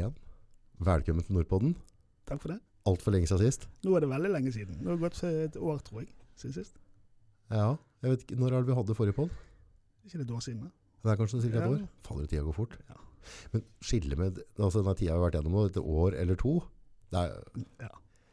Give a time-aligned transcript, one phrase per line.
[0.00, 0.14] 2021.
[0.80, 1.74] Velkommen til Nordpodden.
[2.28, 2.58] Takk for det.
[2.88, 3.66] Altfor lenge siden sist.
[3.84, 4.78] Nå er det veldig lenge siden.
[4.80, 6.08] Nå har det gått et år, tror jeg,
[6.40, 6.78] siden sist.
[7.52, 9.30] Ja, jeg vet ikke, Når er det vi hadde forrige podd?
[10.06, 10.62] Ikke et år siden?
[10.64, 10.70] da?
[11.02, 11.48] Det er kanskje ca.
[11.48, 11.68] et Ja.
[11.68, 11.88] år?
[12.04, 12.78] Faller tida går fort.
[12.88, 12.94] Ja.
[13.52, 16.62] Men skille med altså denne tida vi har vært gjennom nå, et år eller to
[17.10, 17.42] det er,
[17.80, 17.88] Ja.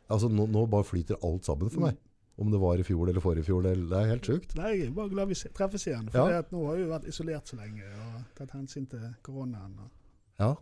[0.09, 1.97] altså nå, nå bare flyter alt sammen for meg.
[2.39, 4.55] Om det var i fjor eller forrige fjor, det, det er helt sjukt.
[4.55, 6.09] Nei, jeg er bare glad vi treffes igjen.
[6.11, 6.37] For Ja.
[6.39, 9.73] at nå har vi vært isolert så lenge og tatt hensyn til koronaen.
[9.79, 9.89] Og,
[10.39, 10.55] Ja.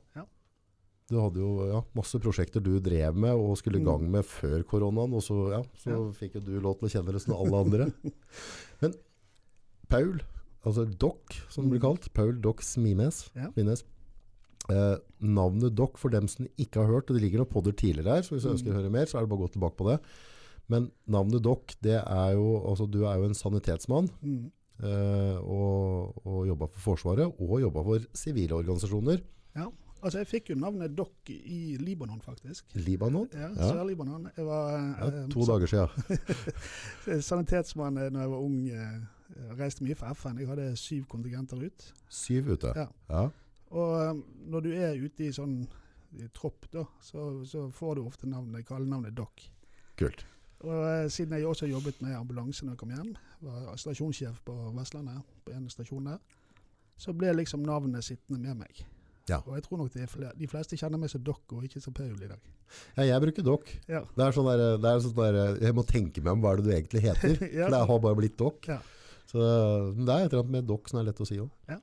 [1.09, 3.85] Du hadde jo ja, masse prosjekter du drev med og skulle i Mm.
[3.91, 7.13] gang med før koronaen, og så, ja, så fikk jo du lov til å kjenne
[7.13, 7.91] det som alle andre.
[8.81, 8.95] Men
[9.87, 10.21] Paul,
[10.65, 11.85] altså Doc som det blir Mm.
[11.91, 13.51] kalt, Paul Doc Smines, Ja.
[13.53, 13.83] Smines.
[14.67, 18.15] Eh, navnet Doc, for dem som ikke har hørt, og det ligger noen podder tidligere
[18.15, 18.55] her, så hvis du Mm.
[18.57, 19.99] ønsker å høre mer, så er det bare å gå tilbake på det.
[20.67, 24.51] Men navnet Doc, det er jo, altså du er jo en sanitetsmann, mm.
[24.81, 29.21] eh, og, og jobba for Forsvaret, og jobba for sivile organisasjoner.
[29.55, 29.69] Ja.
[30.05, 32.65] Altså, jeg fikk jo navnet Dock i Libanon, faktisk.
[32.77, 33.25] Libanon?
[33.33, 33.47] Ja.
[33.57, 34.27] Sør-Libanon.
[34.37, 36.19] Jeg var Ja, eh, to dager siden.
[37.05, 38.59] sa- sanitetsmann da jeg var ung.
[38.69, 38.99] Eh,
[39.57, 40.37] reiste mye for FN.
[40.39, 41.87] Jeg hadde syv kontingenter ut.
[42.09, 42.73] Syv ute.
[42.77, 42.85] Ja.
[43.09, 43.23] Ja.
[43.71, 44.21] Og eh,
[44.53, 45.63] når du er ute i sånn
[46.15, 49.41] i tropp, da, så, så får du ofte navnet, kallenavnet Dock.
[49.99, 50.21] Kult.
[50.63, 54.53] Og eh, siden jeg også jobbet med ambulanse når jeg kom hjem, var stasjonssjef på
[54.77, 56.21] Vestlandet, på en stasjon der,
[56.97, 58.85] så ble liksom navnet sittende med meg.
[59.29, 59.39] Ja.
[59.47, 62.27] Og jeg tror nok de, fleste kjenner meg som Doc og ikke som Paul i
[62.29, 62.41] dag.
[62.97, 63.71] Ja, jeg bruker Doc.
[63.89, 64.03] Ja.
[64.15, 66.61] Det er sånn der, det er sånn der, jeg må tenke meg om hva er
[66.61, 67.33] det du egentlig heter.
[67.57, 67.65] Ja.
[67.65, 68.67] For det har bare blitt Doc.
[68.69, 68.77] Ja.
[69.25, 71.49] Så det er et eller annet med Doc som er lett å si òg.
[71.71, 71.79] Ja.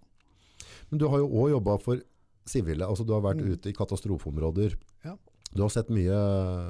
[0.93, 1.99] Men du har jo òg jobba for
[2.47, 2.87] sivile.
[2.87, 3.53] Altså du har vært Mm.
[3.57, 4.77] ute i katastrofeområder.
[5.05, 5.17] Ja.
[5.53, 6.17] Du har sett mye,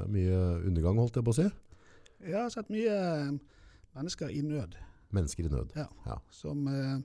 [0.09, 1.49] mye undergang, holdt jeg på å si.
[2.25, 3.31] Jeg har sett mye eh,
[3.99, 4.77] mennesker i nød
[5.13, 5.73] Mennesker i nød.
[5.77, 5.87] Ja.
[6.07, 6.17] Ja.
[6.31, 6.97] som eh,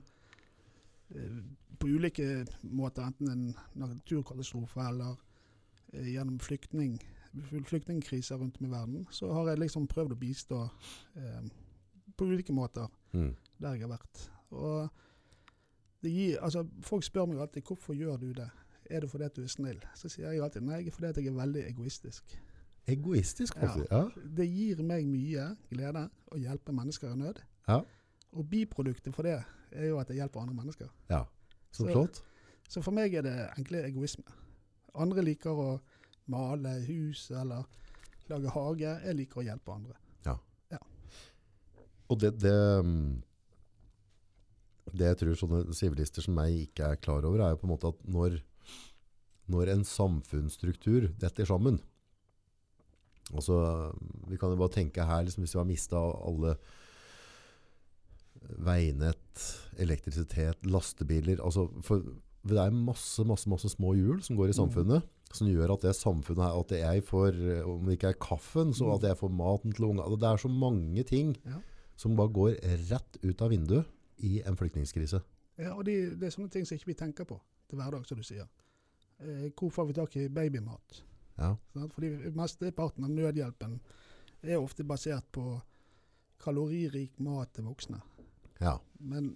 [1.14, 1.40] eh,
[1.78, 5.16] på ulike måter, enten en naturkatastrofe eller
[5.92, 6.98] eh, gjennom flyktning,
[7.68, 10.62] flyktningkriser rundt om i verden, så har jeg liksom prøvd å bistå
[11.16, 11.42] eh,
[12.16, 13.30] på ulike måter Mm.
[13.58, 14.90] der jeg har vært.
[16.02, 18.48] Gir, altså, folk spør meg alltid hvorfor gjør du det.
[18.90, 19.80] Er det fordi at du er snill?
[19.98, 22.36] Så sier jeg alltid nei, fordi at jeg er veldig egoistisk.
[22.88, 23.66] Egoistisk, Ja.
[23.66, 23.90] faktisk.
[23.90, 24.04] Ja.
[24.36, 27.40] Det gir meg mye glede å hjelpe mennesker i nød.
[27.68, 27.80] Ja.
[28.32, 29.42] Og biproduktet for det
[29.72, 30.88] er jo at jeg hjelper andre mennesker.
[31.10, 31.24] ja.
[31.78, 32.20] Så Så- flott.
[32.68, 34.26] Så for meg er det egentlig egoisme.
[34.98, 35.80] Andre liker å
[36.28, 37.64] male hus eller
[38.28, 38.90] lage hage.
[39.06, 39.96] Jeg liker å hjelpe andre.
[42.08, 43.22] Og det, det, mm,
[44.96, 47.74] det jeg tror sånne sivilister som meg ikke er klar over, er jo på en
[47.74, 48.38] måte at når,
[49.52, 51.80] når en samfunnsstruktur detter sammen
[53.34, 53.58] altså,
[54.30, 56.56] Vi kan jo bare tenke her, liksom, hvis vi har mista alle
[58.64, 59.20] veinett,
[59.78, 62.02] elektrisitet, lastebiler altså, for
[62.48, 65.02] Det er masse, masse, masse små hjul som går i samfunnet.
[65.34, 67.34] Som gjør at det samfunnet her, at jeg får,
[67.68, 70.16] om det ikke er kaffen, så at jeg får maten til ungene.
[70.16, 71.58] Det er så mange ting Ja.
[71.96, 72.54] som bare går
[72.88, 73.84] rett ut av vinduet
[74.24, 75.20] i en flyktningkrise.
[75.58, 78.16] Ja, og de, det er sånne ting som ikke vi tenker på til hverdag, som
[78.16, 78.46] du sier.
[79.20, 81.02] Eh, hvor får vi tak i babymat?
[81.38, 81.56] Ja.
[81.74, 83.80] Fordi Mesteparten av nødhjelpen
[84.42, 85.60] er ofte basert på
[86.40, 88.00] kaloririk mat til voksne,
[88.60, 88.78] ja.
[89.00, 89.28] men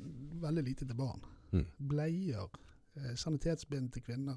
[0.43, 1.21] veldig lite til barn.
[1.53, 1.67] Mm.
[1.89, 2.49] Bleier,
[2.97, 4.37] eh, sanitetsbind til kvinner.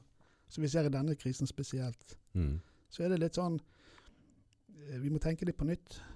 [0.49, 2.17] Så vi ser i denne krisen spesielt.
[2.33, 2.59] Mm.
[2.89, 3.59] Så er det litt sånn
[4.91, 5.99] eh, Vi må tenke litt på nytt.
[6.01, 6.11] Eh,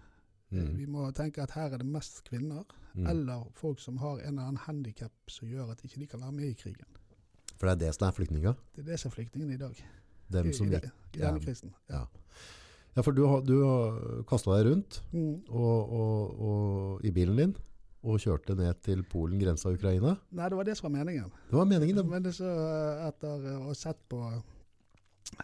[0.51, 0.77] Mm.
[0.77, 2.63] Vi må tenke at her er det mest kvinner,
[2.95, 3.05] Mm.
[3.07, 6.31] eller folk som har en eller annen handikap som gjør at ikke de kan være
[6.31, 6.87] med i krigen.
[7.59, 8.55] For det er det som er flyktninger.
[8.75, 9.75] Det er det som er flyktningene i dag.
[10.31, 11.45] Dem som i, i, i denne ja.
[11.45, 11.73] krisen.
[11.89, 12.05] Ja.
[12.95, 15.43] Ja, for du har, du har kasta deg rundt Mm.
[15.49, 17.55] og, og, og, i bilen din
[18.03, 20.13] og kjørte ned til Polen, grensa Ukraina.
[20.31, 21.31] Nei, det var det som var meningen.
[21.49, 21.95] Det var meningen.
[21.97, 22.05] Det.
[22.07, 22.47] Men det så
[23.09, 24.21] etter å ha sett på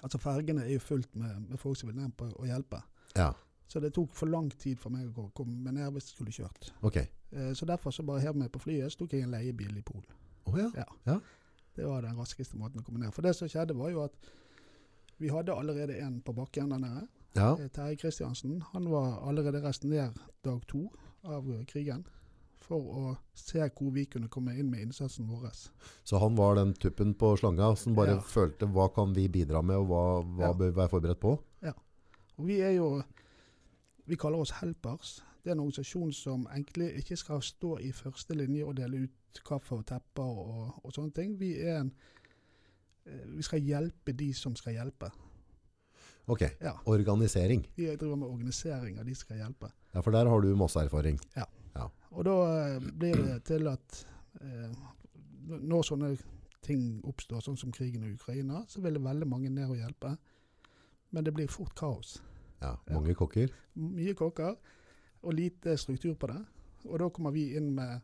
[0.02, 2.80] Altså Fergene er jo fullt med, med folk som vil ned på å hjelpe.
[3.16, 3.34] Ja,
[3.68, 6.72] Så det tok for lang tid for meg å komme ned hvis jeg skulle kjørt.
[6.82, 6.98] ok.
[7.32, 9.82] Eh, Så derfor så bare hev meg på flyet, så tok jeg en leiebil i
[9.86, 10.06] Polen.
[10.46, 10.72] Oh, ja.
[10.76, 10.86] Ja.
[11.06, 11.20] Ja.
[11.76, 13.14] Det var den raskeste måten å komme ned.
[13.14, 14.14] For det som skjedde, var jo at
[15.20, 17.08] vi hadde allerede en på bakken der nede.
[17.36, 17.52] ja.
[17.60, 18.62] Eh, Terje Kristiansen.
[18.74, 20.90] Han var allerede resten ned dag to
[21.24, 22.06] av krigen
[22.60, 25.52] for å se hvor vi kunne komme inn med innsatsen vår.
[26.04, 28.20] Så han var den tuppen på slanga som bare Ja.
[28.22, 30.54] følte hva kan vi bidra med, og hva, hva Ja.
[30.54, 31.40] bør vi være forberedt på?
[32.38, 33.04] Og vi er jo
[34.08, 35.24] Vi kaller oss Helpers.
[35.44, 39.42] Det er en organisasjon som egentlig ikke skal stå i første linje og dele ut
[39.44, 41.40] kaffe og tepper og, og sånne ting.
[41.40, 41.92] Vi er en
[43.08, 45.10] eh, Vi skal hjelpe de som skal hjelpe.
[46.28, 46.74] Ok, Ja.
[46.86, 47.66] organisering.
[47.76, 49.72] Vi driver med organisering av de som skal hjelpe.
[49.94, 51.20] Ja, for der har du masse erfaring.
[52.16, 52.36] Og da
[52.76, 54.00] eh, blir det til at
[54.42, 54.72] eh,
[55.46, 56.14] når sånne
[56.66, 60.16] ting oppstår, sånn som krigen i Ukraina, så vil det veldig mange ned og hjelpe.
[61.14, 62.18] Men det blir fort kaos.
[62.62, 63.52] Ja, mange kokker.
[63.76, 64.56] Mye kokker
[65.26, 66.42] og lite struktur på det.
[66.86, 68.00] Og da kommer vi inn med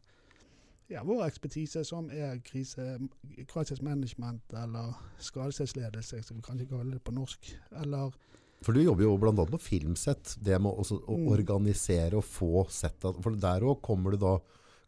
[0.91, 2.99] ja, vår ekspertise, som er krise,
[3.47, 7.53] crisis management eller skadelsesledelse, som vi kanskje kaller det på norsk.
[7.83, 8.11] Eller
[8.61, 9.33] For du jobber jo bl.a.
[9.49, 10.35] på filmsett.
[10.39, 11.27] Det med også å Mm.
[11.33, 14.39] organisere og få sett For der òg kommer du da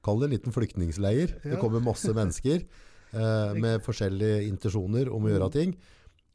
[0.03, 1.39] Kall det en liten flyktningleir.
[1.41, 2.65] Det kommer masse mennesker
[3.13, 5.75] eh, med forskjellige intensjoner om å gjøre ting.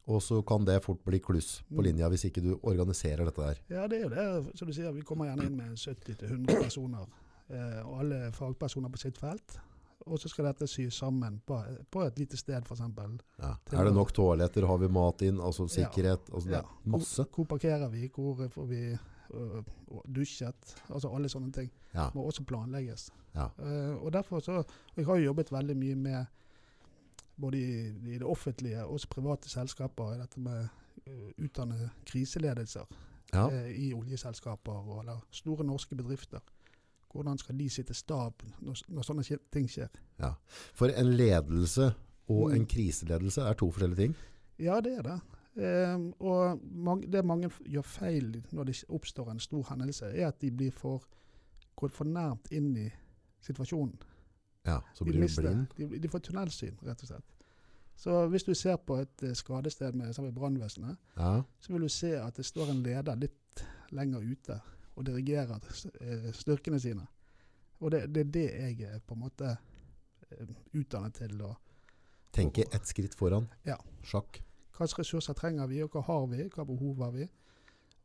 [0.09, 1.85] Og så kan det fort bli kluss på Mm.
[1.85, 3.59] linja hvis ikke du organiserer dette der.
[3.69, 4.57] Ja, det er jo det.
[4.57, 7.05] Som du sier, vi kommer gjerne inn med 70-100 personer.
[7.51, 9.59] Eh, og alle fagpersoner på sitt felt.
[10.07, 11.59] Og så skal dette sys sammen på,
[11.91, 12.81] på et lite sted, f.eks.
[13.43, 13.55] Ja.
[13.73, 14.67] Er det nok toaletter?
[14.67, 15.41] Har vi mat inn?
[15.41, 16.31] Altså sikkerhet?
[16.33, 16.61] Altså, Ja.
[16.85, 17.23] masse.
[17.23, 18.09] Hvor, hvor parkerer vi?
[18.15, 18.81] Hvor får vi
[19.35, 19.63] uh,
[20.07, 20.75] dusjet?
[20.89, 22.11] Altså alle sånne ting Ja.
[22.15, 23.11] må også planlegges.
[23.35, 23.49] Ja.
[23.59, 26.25] Uh, og derfor så, og Jeg har jo jobbet veldig mye med
[27.41, 30.69] både i, i det offentlige og private selskaper i dette med
[31.07, 32.87] uh, utdanne kriseledelser
[33.35, 33.49] Ja.
[33.69, 36.39] i oljeselskaper og, eller store norske bedrifter.
[37.13, 39.89] Hvordan skal de sitte stab når, når sånne ting skjer?
[40.75, 41.95] For en ledelse
[42.29, 42.55] og Mm.
[42.61, 44.15] en kriseledelse er to forskjellige ting.
[44.59, 45.21] Ja, det er det.
[45.95, 50.41] Um, og mange, det mange gjør feil når det oppstår en stor hendelse, er at
[50.41, 51.03] de blir for,
[51.77, 52.91] går for nærmt inn i
[53.41, 53.97] situasjonen.
[54.67, 55.67] Ja, så blir de, mister- blind.
[55.91, 57.25] de, de får tunnelsyn, rett og slett.
[57.97, 61.43] Så hvis du ser på et eh, skadested med med brannvesenet, Ja.
[61.61, 64.61] så vil du se at det står en leder litt lenger ute
[64.99, 65.63] og dirigerer
[66.03, 67.07] eh, styrkene sine.
[67.79, 71.39] Og det, det er det jeg er på en måte eh, utdannet til.
[71.47, 71.55] å
[72.35, 73.47] Tenke ett skritt foran.
[73.67, 73.79] Ja.
[74.05, 74.43] Sjakk.
[74.75, 77.29] Hva slags ressurser trenger vi, og hva har vi, hva behov har vi?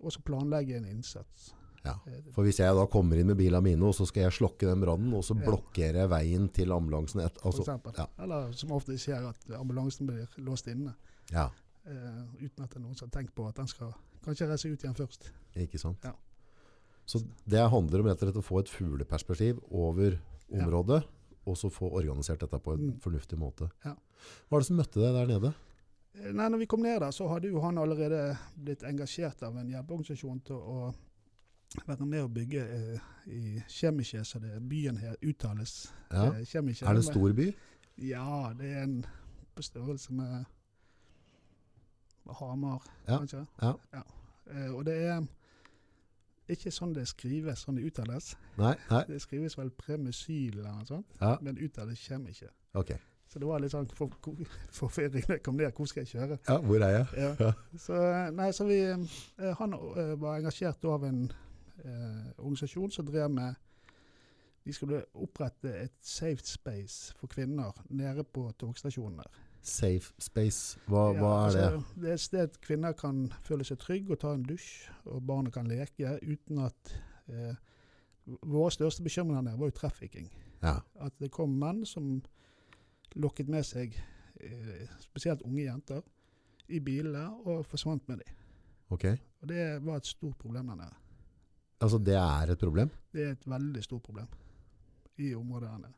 [0.03, 1.51] Og så planlegge en innsats.
[1.83, 1.97] Ja.
[2.07, 4.69] Eh, For hvis jeg da kommer inn med bilen mine, og så skal jeg slokke
[4.69, 7.65] den brannen, og så blokkerer jeg veien til ambulansen et, altså,
[7.97, 8.07] ja.
[8.23, 10.95] Eller som ofte skjer, at ambulansen blir låst inne.
[11.33, 11.49] Ja,
[11.83, 13.89] Uh, uten at det er noen som har tenkt på at den skal
[14.23, 15.25] kanskje reise ut igjen først.
[15.59, 16.05] ikke sant?
[16.07, 16.13] Ja.
[17.05, 17.19] Så
[17.49, 20.19] det handler om rett og slett å få et fugleperspektiv over
[20.49, 20.63] Ja.
[20.65, 21.03] området,
[21.45, 22.99] og så få organisert dette på en Mm.
[23.01, 23.69] fornuftig måte.
[23.83, 23.95] Ja.
[24.49, 25.53] Hva er det som møtte deg der nede?
[26.15, 29.57] Eh, Nei, når vi kom ned der, så hadde jo han allerede blitt engasjert av
[29.57, 30.93] en hjelpeorganisasjon til å
[31.87, 35.91] være med å bygge eh, i Kjemiske, så det byen her uttales.
[36.11, 36.31] Ja.
[36.33, 36.55] Eh.
[36.55, 36.61] Er
[36.93, 37.53] det en stor by?
[37.97, 39.05] Ja, det er en
[39.55, 40.45] på størrelse med,
[42.39, 43.47] Hamar, Ja, kanskje.
[43.61, 43.73] ja.
[44.47, 45.27] Eh, og det er
[46.51, 48.33] ikke sånn det skrives, sånn det uttales.
[48.59, 48.73] Nei?
[48.89, 49.03] Nei?
[49.07, 52.51] Det skrives vel premusyl eller noe sånt, Ja, men uttales kommer ikke.
[52.73, 52.99] Okay.
[53.33, 54.11] Så det var litt sånn for,
[54.77, 55.71] forvirring da jeg kom ned.
[55.73, 56.37] Hvor skal jeg kjøre?
[56.45, 57.05] Ja, hvor er jeg?
[57.17, 57.31] Ja.
[57.39, 57.53] Ja.
[57.81, 58.01] Så,
[58.37, 61.23] nei, så vi, eh, han eh, var engasjert av en
[61.81, 63.57] eh, organisasjon som drev med
[64.63, 69.25] De skulle opprette et safe space for kvinner nede på togstasjonene.
[69.63, 71.63] Safe space, hva, Ja, hva er det?
[71.63, 75.21] altså, Det er et sted kvinner kan føle seg trygge og ta en dusj, og
[75.27, 76.95] barna kan leke uten at
[77.29, 77.55] eh,
[78.47, 80.29] Våre største bekymringer der var jo trafficking.
[80.63, 82.21] Ja, At det kom menn som
[83.19, 83.97] lokket med seg
[84.39, 86.01] eh, spesielt unge jenter
[86.71, 88.37] i bilene og forsvant med dem.
[88.95, 89.17] Okay.
[89.41, 90.95] Og det var et stort problem der nede.
[91.83, 92.89] Altså det er et problem.
[93.11, 94.27] Det er et veldig stort problem
[95.19, 95.93] i området der nede.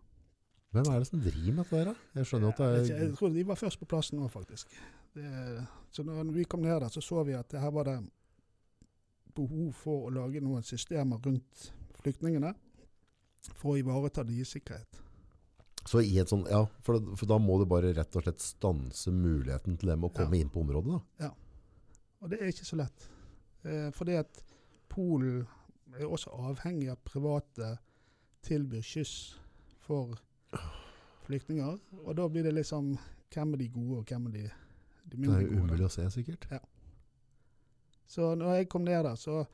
[0.75, 1.93] Hvem er det som driver med dette da?
[2.19, 2.99] Jeg skjønner at det er...
[3.05, 4.75] jeg tror de var først på plassen nå, faktisk.
[5.15, 5.29] Det,
[5.95, 7.95] så når vi kom ned der, så så vi at her var det
[9.35, 11.69] behov for å lage noen systemer rundt
[12.01, 12.53] flyktningene
[13.55, 15.01] for å ivareta deres sikkerhet.
[15.85, 19.11] Så i et sånn, ja, for, for da må du bare rett og slett stanse
[19.13, 20.41] muligheten til dem å komme Ja.
[20.41, 21.27] inn på området da.
[21.27, 21.31] Ja.
[22.25, 23.05] Og det er ikke så lett.
[23.63, 24.39] Eh, fordi at
[24.89, 25.43] Polen
[25.99, 27.75] er også avhengig av private
[28.47, 29.13] tilbyr skyss
[29.85, 30.31] for flyktninger.
[32.05, 32.97] Og da blir det liksom
[33.33, 34.43] Hvem er de gode, og hvem er de,
[35.11, 36.45] de Det er jo umulig å se sikkert.
[38.07, 39.45] Så når jeg kom ned der, så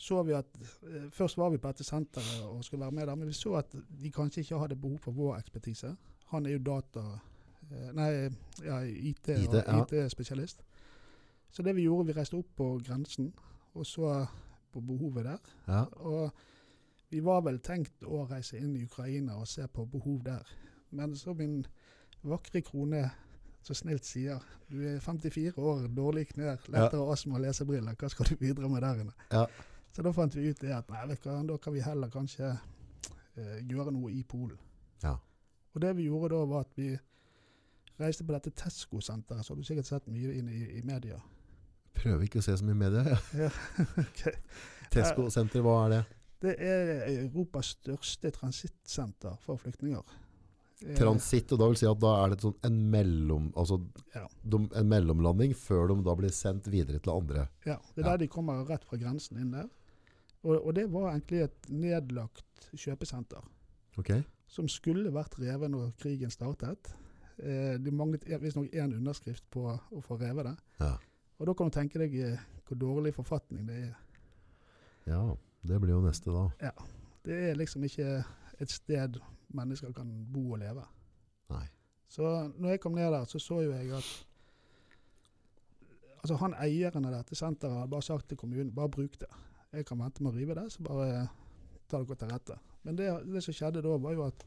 [0.00, 0.46] så vi at
[0.88, 3.54] eh, Først var vi på dette senteret og skulle være med der, men vi så
[3.58, 5.90] at de kanskje ikke hadde behov for vår ekspertise.
[6.32, 7.02] Han er jo data...
[7.70, 8.08] eh, Nei,
[8.64, 9.82] ja, IT, IT, ja.
[9.82, 10.62] IT-spesialist.
[11.50, 13.32] Så det vi gjorde, vi reiste opp på grensen
[13.74, 14.26] og så
[14.72, 15.52] på behovet der.
[15.68, 16.32] Ja, Og
[17.10, 20.46] vi var vel tenkt å reise inn i Ukraina og se på behov der.
[20.94, 21.64] Men så min
[22.22, 23.08] vakre krone
[23.62, 24.40] så snilt sier
[24.70, 28.84] du er 54 år, dårlig knær, lettere astma og lesebriller, hva skal du bidra med
[28.86, 29.14] der inne?
[29.32, 29.44] Ja.
[29.90, 32.52] Så da fant vi ut det at nei, vet du da kan vi heller kanskje
[32.54, 34.58] eh, gjøre noe i Polen.
[35.02, 35.16] Ja.
[35.74, 36.92] Og det vi gjorde da var at vi
[38.00, 41.18] reiste på dette Tesco-senteret, så har du sikkert sett mye inn i, i media.
[42.00, 43.18] prøver ikke å se så mye media.
[43.36, 43.50] Ja.
[44.06, 44.38] okay.
[44.94, 46.02] Tesco-senter, hva er det?
[46.40, 50.02] Det er Europas største transittsenter for flyktninger.
[50.86, 53.76] Eh, Transitt, og da vil si at da er det sånn en, mellom, altså
[54.14, 54.22] Ja.
[54.48, 57.48] de, en mellomlanding før de da blir sendt videre til andre.
[57.66, 58.10] Ja, det er Ja.
[58.12, 59.68] der de kommer rett fra grensen inn der.
[60.42, 63.44] Og, og det var egentlig et nedlagt kjøpesenter
[63.98, 64.22] Ok?
[64.48, 66.94] som skulle vært revet når krigen startet.
[67.38, 70.56] Eh, de manglet visstnok én underskrift på å få revet det.
[70.80, 70.96] Ja.
[71.38, 73.94] Og da kan du tenke deg eh, hvor dårlig forfatning det er.
[75.06, 76.46] ja, det blir jo neste da.
[76.62, 76.72] Ja.
[77.24, 78.22] Det er liksom ikke
[78.60, 79.18] et sted
[79.56, 80.84] mennesker kan bo og leve.
[81.50, 81.66] Nei.
[82.08, 82.24] Så
[82.56, 84.26] når jeg kom ned der, så så jo jeg at
[86.20, 89.28] altså han eieren av dette senteret hadde bare sagt til kommunen bare bruk det.
[89.72, 91.28] Jeg kan vente med å rive det, så bare
[91.88, 92.56] ta dere til rette.
[92.82, 94.44] Men det, det som skjedde da, var jo at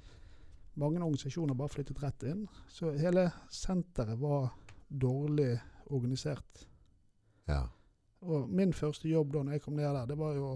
[0.82, 2.44] mange organisasjoner bare flyttet rett inn.
[2.68, 4.52] Så hele senteret var
[4.90, 5.56] dårlig
[5.94, 6.68] organisert.
[7.48, 7.64] Ja.
[8.24, 10.54] Og min første jobb da når jeg kom ned der, det var jo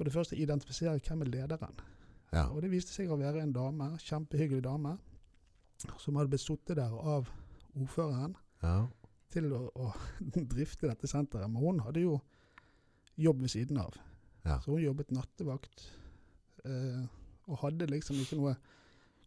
[0.00, 1.80] for det første identifisere hvem er lederen.
[2.32, 2.46] ja.
[2.48, 4.94] Og det viste seg å være en dame, kjempehyggelig dame,
[6.00, 7.28] som hadde blitt sittet der av
[7.76, 8.86] ordføreren ja.
[9.28, 9.90] til å, å
[10.54, 11.50] drifte dette senteret.
[11.52, 12.14] Men hun hadde jo
[13.20, 13.98] jobb ved siden av.
[14.46, 14.56] Ja.
[14.64, 15.84] Så hun jobbet nattevakt.
[16.64, 17.02] Eh,
[17.50, 18.54] og hadde liksom ikke noe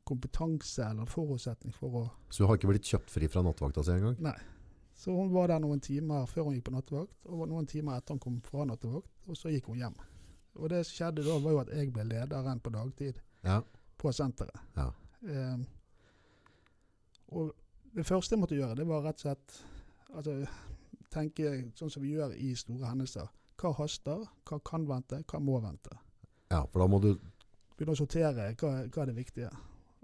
[0.10, 2.04] kompetanse eller forutsetning for å
[2.34, 4.18] Så hun har ikke blitt kjøpt fri fra nattevakta si engang?
[4.26, 4.40] Nei.
[4.98, 8.18] Så hun var der noen timer før hun gikk på nattevakt, og noen timer etter
[8.18, 10.02] hun kom fra nattevakt, og så gikk hun hjem.
[10.56, 13.62] Og det som skjedde da, var jo at jeg ble lederen på dagtid Ja.
[13.98, 14.60] på senteret.
[14.78, 14.90] Ja.
[15.24, 15.66] Um,
[17.34, 17.54] og
[17.96, 19.60] det første jeg måtte gjøre, det var rett og slett
[20.14, 20.36] altså,
[21.14, 23.30] tenke sånn som vi gjør i store hendelser.
[23.62, 25.94] Hva haster, hva kan vente, hva må vente.
[26.52, 27.14] ja, for da må du
[27.74, 29.50] Begynne å sortere hva, hva er det viktige.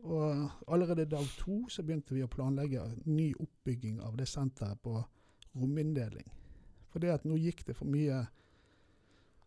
[0.01, 4.95] Og allerede dag to så begynte vi å planlegge ny oppbygging av det senteret på
[5.53, 6.25] rominndeling.
[6.89, 8.23] For det at nå gikk det for mye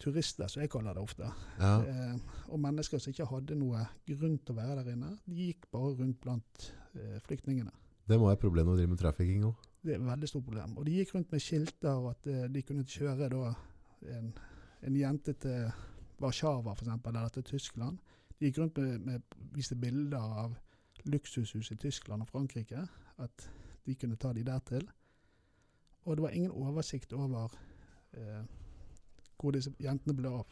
[0.02, 1.28] turister, som jeg kaller det ofte.
[1.60, 1.74] ja.
[1.82, 5.12] Eh, og mennesker som ikke hadde noe grunn til å være der inne.
[5.26, 7.72] De gikk bare rundt blant eh, flyktningene.
[8.08, 9.68] Det må være et problem å drive med trafficking òg.
[9.82, 10.76] Det er et veldig stort problem.
[10.78, 13.52] Og de gikk rundt med skilter og at eh, de kunne kjøre da
[14.12, 14.32] en,
[14.82, 15.70] en jente til
[16.22, 17.98] Warszawa f.eks., eller til Tyskland.
[18.38, 20.58] De gikk rundt med, med viste bilder av
[21.06, 22.84] luksushus i Tyskland og Frankrike.
[23.22, 23.48] At
[23.86, 24.86] de kunne ta de der til.
[26.04, 27.54] Og det var ingen oversikt over
[28.12, 28.42] eh,
[29.42, 30.46] hvor disse jentene ble av.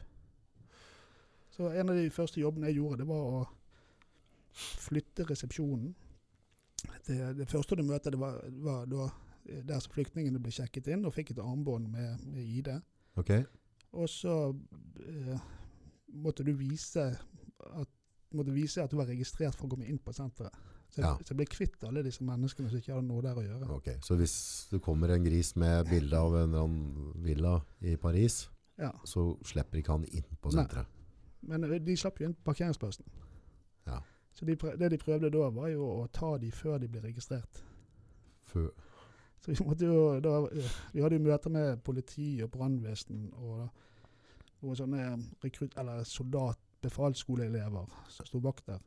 [1.55, 3.41] Så en av de første jobbene jeg gjorde, det var å
[4.81, 5.93] flytte resepsjonen.
[7.07, 9.07] Det, det første du møter, det var, var da
[9.45, 12.71] eh, der som flyktningene ble sjekket inn og fikk et armbånd med, med ID.
[13.21, 13.35] Ok?
[14.01, 14.35] Og så
[15.05, 15.41] eh,
[16.23, 17.91] måtte du vise at,
[18.37, 20.55] måtte vise at du var registrert for å komme inn på senteret.
[20.91, 21.13] Så, Ja.
[21.23, 23.67] så jeg ble kvitt alle disse menneskene som ikke hadde noe der å gjøre.
[23.77, 23.91] ok.
[24.03, 24.33] Så hvis
[24.73, 27.53] det kommer en gris med bilde av en eller annen villa
[27.87, 28.41] i Paris,
[28.81, 28.91] Ja.
[29.05, 30.89] så slipper ikke han inn på senteret?
[31.41, 33.05] Men eh, de slapp jo inn på parkeringsplassen.
[33.87, 33.99] Ja.
[34.33, 37.03] Så de, prøv, det de prøvde da, var jo å ta de før de ble
[37.05, 37.61] registrert.
[38.49, 38.71] Før.
[39.41, 43.69] Så vi måtte jo da, eh, Vi hadde jo møter med politi og brannvesen og
[44.61, 45.07] noen sånne
[45.45, 45.77] rekrutt...
[45.81, 48.79] Eller soldat, befalsskoleelever som sto vakt der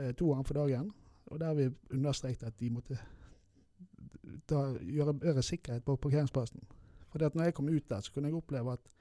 [0.00, 0.90] eh, to ganger for dagen.
[1.30, 2.98] Og der vi understreket at de måtte
[4.50, 6.64] da, gjøre bedre sikkerhet på parkeringsplassen.
[7.26, 8.94] For når jeg kom ut der, så kunne jeg oppleve at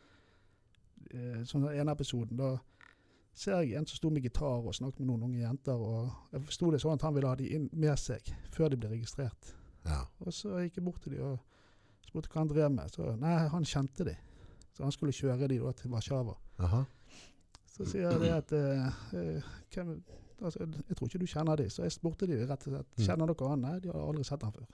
[1.14, 2.58] eh, sånn den ene episoden, da
[3.38, 5.74] ser jeg en som sto med gitar og snakket med noen unge jenter.
[5.78, 8.80] og Jeg forsto det sånn at han ville ha de inn med seg før de
[8.82, 9.54] ble registrert.
[9.86, 10.02] Ja.
[10.26, 11.38] Og så gikk jeg bort til de og
[12.08, 12.90] spurte hva han drev med.
[12.92, 14.16] Så nei, han kjente de.
[14.74, 16.34] Så han skulle kjøre de da til Warszawa.
[17.78, 19.94] Så sier jeg det at eh, eh, hvem,
[20.42, 21.70] altså, Jeg tror ikke du kjenner de.
[21.70, 23.06] Så jeg spurte de rett og slett Mm.
[23.06, 23.62] kjenner dere han.
[23.62, 24.66] Nei, de har aldri sett han før.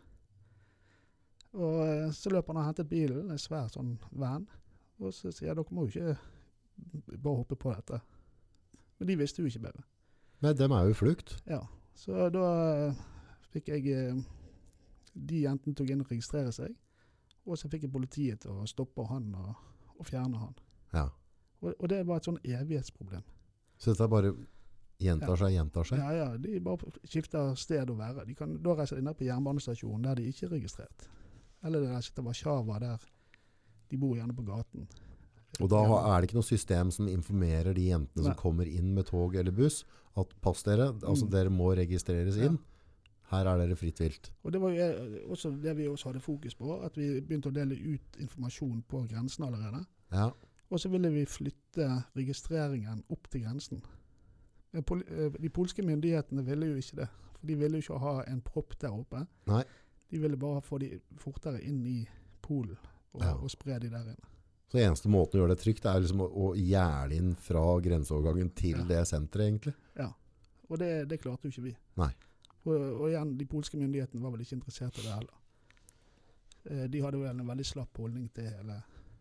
[1.54, 4.48] Og eh, så løper han og henter bilen, en svær sånn van.
[5.02, 8.00] Og så sier jeg dere må jo ikke bare hoppe på dette.
[8.98, 9.84] Men de visste jo ikke bedre.
[10.44, 11.36] Men dem er jo i flukt.
[11.50, 11.62] Ja,
[11.98, 12.48] så da
[12.88, 13.04] eh,
[13.54, 14.24] fikk jeg eh,
[15.14, 16.74] De jentene tok inn og registrere seg.
[17.46, 19.54] Og så fikk jeg politiet til å stoppe han og,
[20.00, 20.56] og fjerne han.
[20.96, 21.10] Ja.
[21.62, 23.24] Og, og det var et sånn evighetsproblem.
[23.78, 24.32] Så dette bare
[25.04, 26.00] gjentar seg, gjentar seg.
[26.00, 28.26] Ja, ja, De bare skifter sted å være.
[28.26, 31.06] De kan, da reiser de ned på jernbanestasjonen der de ikke er registrert.
[31.64, 32.98] Eller det reiser til Warszawa der
[33.90, 34.88] de bor gjerne på gaten.
[35.62, 39.06] Og da er det ikke noe system som informerer de jentene som kommer inn med
[39.06, 39.84] tog eller buss,
[40.18, 41.32] at pass dere, altså Mm.
[41.32, 42.58] dere må registreres inn.
[43.30, 44.32] Her er dere fritt vilt.
[44.44, 47.50] Og Det var jo eh, også det vi også hadde fokus på, at vi begynte
[47.50, 49.86] å dele ut informasjon på grensen allerede.
[50.12, 50.32] Ja.
[50.72, 53.82] Og så ville vi flytte registreringen opp til grensen.
[54.74, 54.82] Eh,
[55.40, 57.08] De polske myndighetene ville jo ikke det.
[57.40, 59.28] For de ville jo ikke ha en propp der oppe.
[59.48, 59.64] Nei.
[60.10, 62.08] De ville bare få de fortere inn i
[62.42, 62.78] Polen
[63.14, 63.34] og, Ja.
[63.36, 64.30] og spre de der inne.
[64.70, 68.50] Så eneste måten å gjøre det trygt, er liksom å, å gjerde inn fra grenseovergangen
[68.56, 68.84] til Ja.
[68.90, 69.74] det senteret, egentlig.
[69.96, 70.10] Ja.
[70.70, 71.76] Og det, det klarte jo ikke vi.
[71.98, 72.10] Nei.
[72.66, 75.40] Og, og igjen, de polske myndighetene var vel ikke interessert i det heller.
[76.66, 78.78] Eh, de hadde vel en veldig slapp holdning til hele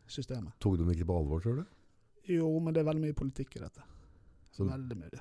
[0.07, 0.55] systemet.
[0.63, 1.65] Tok de ikke på alvor, tror du?
[2.31, 3.83] Jo, men det er veldig mye politikk i dette.
[4.53, 5.21] Så- Veldig mye.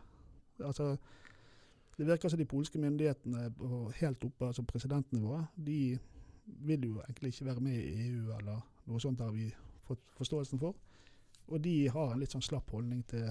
[0.63, 0.97] Altså,
[1.97, 3.51] det virker som de polske myndighetene
[3.99, 5.99] helt oppe, altså presidentnivået, de
[6.45, 9.51] vil jo egentlig ikke være med i EU eller noe sånt har vi
[9.85, 10.75] fått forståelsen for.
[11.47, 13.27] Og de har en litt sånn slapp holdning til,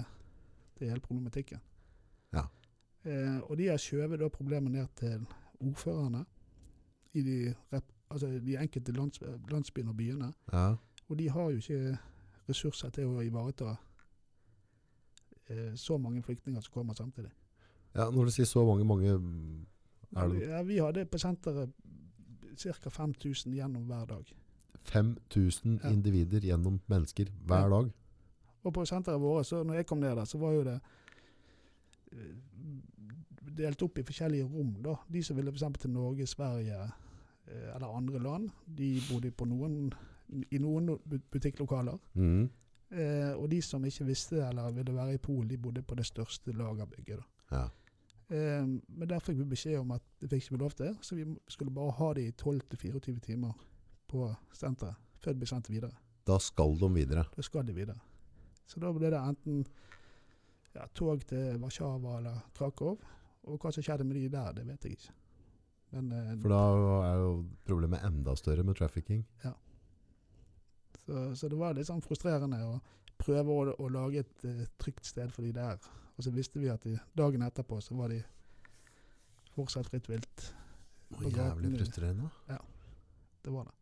[0.77, 1.61] til hele problematikken.
[2.33, 2.45] Ja.
[3.03, 5.25] Eh, og de har skjøvet problemet ned til
[5.59, 6.25] ordførerne
[7.13, 7.37] i de,
[8.09, 10.33] altså de enkelte lands, landsbyene og byene.
[10.53, 10.75] Ja.
[11.07, 11.97] Og de har jo ikke
[12.49, 13.75] ressurser til å ivareta
[15.49, 17.31] eh, så mange flyktninger som kommer samtidig.
[17.95, 18.09] Ja.
[18.11, 21.71] Når du sier så mange, mange er det Ja, vi hadde på senteret
[22.57, 22.89] ca.
[22.89, 24.25] 5000 gjennom hver dag.
[24.83, 25.89] 5000 Ja.
[25.89, 27.69] individer gjennom mennesker hver Ja.
[27.69, 27.91] dag.
[28.63, 30.79] Og på senteret vårt, så når jeg kom ned der, så var jo det
[32.11, 32.35] eh,
[33.57, 34.75] delt opp i forskjellige rom.
[34.83, 34.95] da.
[35.11, 35.79] De som ville f.eks.
[35.79, 36.81] til Norge, Sverige
[37.47, 39.93] eh, eller andre land, de bodde på noen,
[40.51, 40.97] i noen
[41.31, 41.97] butikklokaler.
[42.13, 42.49] Mm.
[42.91, 46.05] Eh, og de som ikke visste eller ville være i Polen, de bodde på det
[46.05, 47.17] største lagerbygget.
[47.49, 47.57] da.
[47.57, 47.67] Ja.
[48.31, 51.17] Eh, men der fikk vi beskjed om at det fikk ikke vi lov til, så
[51.17, 53.57] vi skulle bare ha det i 12-24 timer
[54.11, 55.97] på senteret før det ble sendt videre.
[56.25, 57.25] Da skal de videre.
[57.35, 57.99] Da skal de videre.
[58.65, 59.65] Så da ble det enten
[60.73, 62.95] ja, tog til Warszawa eller Krakow.
[63.49, 65.13] Og hva som skjedde med de der, det vet jeg ikke.
[65.91, 66.61] Men eh, For da
[67.09, 67.31] er jo
[67.67, 69.25] problemet enda større med trafficking.
[71.03, 72.77] så, så det var litt sånn frustrerende å
[73.21, 75.77] prøve å, å lage et uh, trygt sted for de der.
[76.17, 78.21] Og så visste vi at de, dagen etterpå så var de
[79.55, 80.49] fortsatt fritt vilt.
[81.17, 82.29] Og jævlig frustrerende.
[82.49, 82.57] Ja,
[83.43, 83.77] Det var det.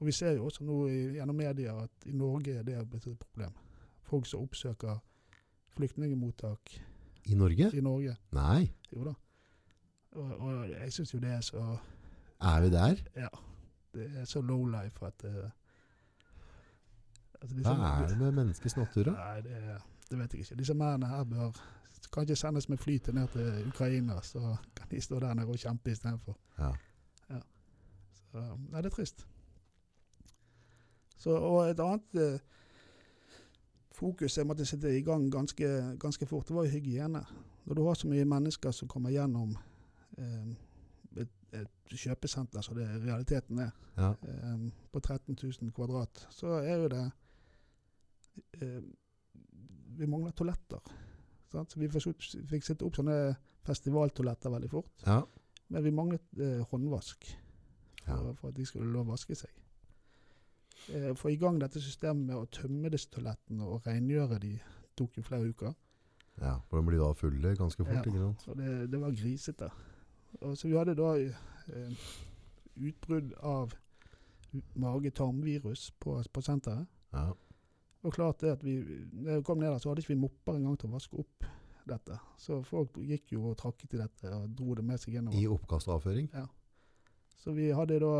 [0.00, 3.06] Og vi ser jo også nå i, gjennom media at i Norge er det blitt
[3.10, 3.52] et problem.
[4.08, 4.96] Folk som oppsøker
[5.76, 6.72] flyktningemottak
[7.28, 7.68] I Norge?
[7.76, 8.16] i Norge.
[8.32, 8.70] Nei.
[8.94, 9.12] Jo da.
[10.16, 11.64] Og, og jeg syns jo det er så
[12.40, 13.02] Er vi der?
[13.16, 13.28] Ja.
[13.92, 15.50] Det er så low life at uh,
[17.42, 19.10] altså Hva er det med menneskets natur, da?
[19.16, 20.58] Nei, det, det vet jeg ikke.
[20.60, 21.60] Disse mennene her bør
[22.20, 25.58] ikke sendes med fly til ned til Ukraina, så kan de stå der nede og
[25.58, 26.36] kjempe istedenfor.
[26.58, 26.72] Ja.
[28.30, 29.26] Så, nei, det er trist.
[31.20, 32.38] Så, og et annet eh,
[33.92, 35.68] fokus jeg måtte sette i gang ganske,
[36.00, 37.22] ganske fort, det var jo hygiene.
[37.66, 39.52] Når du har så mye mennesker som kommer gjennom
[40.18, 40.52] eh,
[41.24, 44.12] et, et kjøpesenter, som det realiteten er, Ja.
[44.22, 47.04] eh, på 13 000 kvadrat, så er jo det
[48.60, 48.80] eh,
[50.00, 50.80] Vi mangler toaletter.
[51.52, 51.70] Sant?
[51.72, 54.92] Så vi fikk, sette opp sånne festivaltoaletter veldig fort.
[55.06, 55.22] ja.
[55.70, 57.26] Men vi manglet eh, håndvask
[58.06, 58.16] Ja.
[58.16, 59.50] for, for at de skulle lov å vaske seg.
[60.90, 64.54] Eh, Få i gang dette systemet med å tømme disse toalettene og rengjøre de
[64.96, 65.74] tok jo flere uker.
[66.40, 66.56] ja.
[66.68, 68.02] For de blir da fulle ganske fort, Ja.
[68.02, 68.48] ikke sant?
[68.48, 69.70] Og det, det var grisete.
[70.40, 71.94] Og så vi hadde da eh,
[72.76, 73.74] utbrudd av
[74.74, 76.86] mage-tarmvirus på, på senteret.
[77.12, 77.28] Ja.
[78.00, 78.78] Og klart det at vi,
[79.12, 81.48] når jeg kom ned der, så hadde ikke vi mopper engang til å vaske opp
[81.90, 82.16] dette.
[82.40, 85.36] Så folk gikk jo og trakket i dette og dro det med seg gjennom.
[85.36, 86.30] I oppkast og avføring?
[87.40, 88.14] Så vi hadde da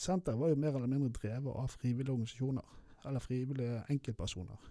[0.00, 2.66] Senteret var jo mer eller mindre drevet av frivillige organisasjoner.
[3.08, 4.68] Eller frivillige enkeltpersoner.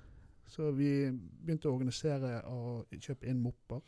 [0.50, 3.82] Så vi begynte å organisere og kjøpe inn mopper.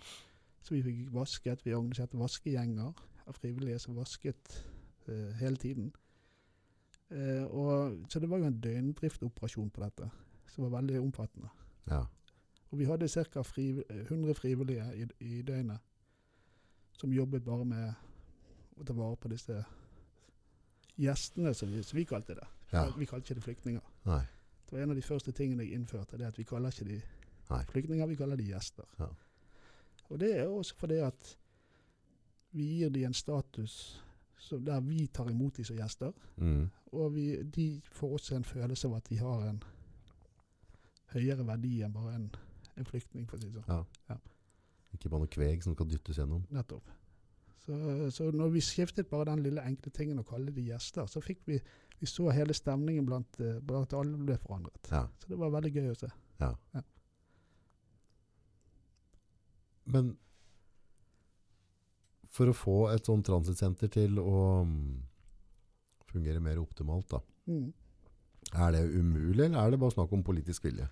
[0.62, 1.64] Så vi fikk vasket.
[1.66, 2.92] Vi organiserte vaskegjenger
[3.26, 4.58] av frivillige som vasket
[5.08, 5.90] uh, hele tiden.
[7.12, 10.10] Eh, og, så det var jo en døgndriftoperasjon på dette,
[10.48, 11.50] som var veldig omfattende.
[11.90, 12.06] Ja.
[12.72, 13.44] Og vi hadde ca.
[13.44, 15.80] 100 frivillige i, i døgnet
[17.02, 17.94] som jobbet bare med
[18.78, 19.56] å ta vare på disse
[21.02, 22.48] gjestene, som vi, som vi kalte det.
[22.72, 22.86] Ja.
[22.96, 23.90] Vi kalte ikke det flyktninger.
[24.06, 24.22] Nei.
[24.68, 27.00] Det var en av de første tingene jeg innførte, det at vi kaller ikke de
[27.50, 27.64] Nei.
[27.74, 28.88] flyktninger, vi kaller de gjester.
[29.00, 29.10] Ja.
[30.12, 31.34] Og det er også fordi at
[32.56, 33.76] vi gir de en status
[34.60, 36.70] der vi tar imot de som gjester, Mm.
[36.92, 39.64] og vi, de får også en følelse av at de har en
[41.14, 42.30] høyere verdi enn bare en,
[42.78, 43.86] en flyktning, for å si det sånn.
[44.10, 44.18] Ja.
[44.94, 46.44] Ikke bare noe kveg som skal dyttes gjennom.
[46.52, 46.90] Nettopp.
[47.62, 47.76] Så,
[48.12, 51.44] så når vi skiftet bare den lille enkle tingen å kalle de gjester, så fikk
[51.46, 51.60] vi
[52.02, 54.88] vi så hele stemningen blant, eh, blant alle ble forandret.
[54.90, 55.04] Ja.
[55.22, 56.08] Så det var veldig gøy å se.
[56.40, 56.56] Ja.
[56.74, 56.82] Ja.
[59.86, 60.18] Men
[62.32, 65.02] for å få et sånt transitsenter til å mm,
[66.12, 67.74] fungere mer optimalt, da, Mm.
[68.54, 70.88] er det umulig, eller er det bare snakk om politisk vilje?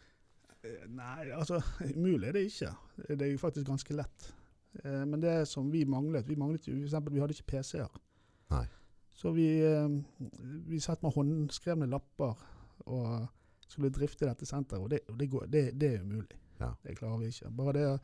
[0.63, 1.61] Eh, Nei, altså
[1.95, 2.71] umulig er det ikke.
[3.07, 4.31] Det er jo faktisk ganske lett.
[4.83, 7.89] Eh, Men det som vi manglet Vi manglet jo eksempel, vi hadde ikke PC-er.
[9.19, 9.87] Så vi, eh,
[10.67, 12.35] vi satt med håndskrevne lapper
[12.87, 13.27] og
[13.67, 16.37] skulle drifte dette senteret, og det, og det, går, det, det er umulig.
[16.59, 16.69] Ja.
[16.83, 17.51] Det klarer vi ikke.
[17.55, 17.99] Bare det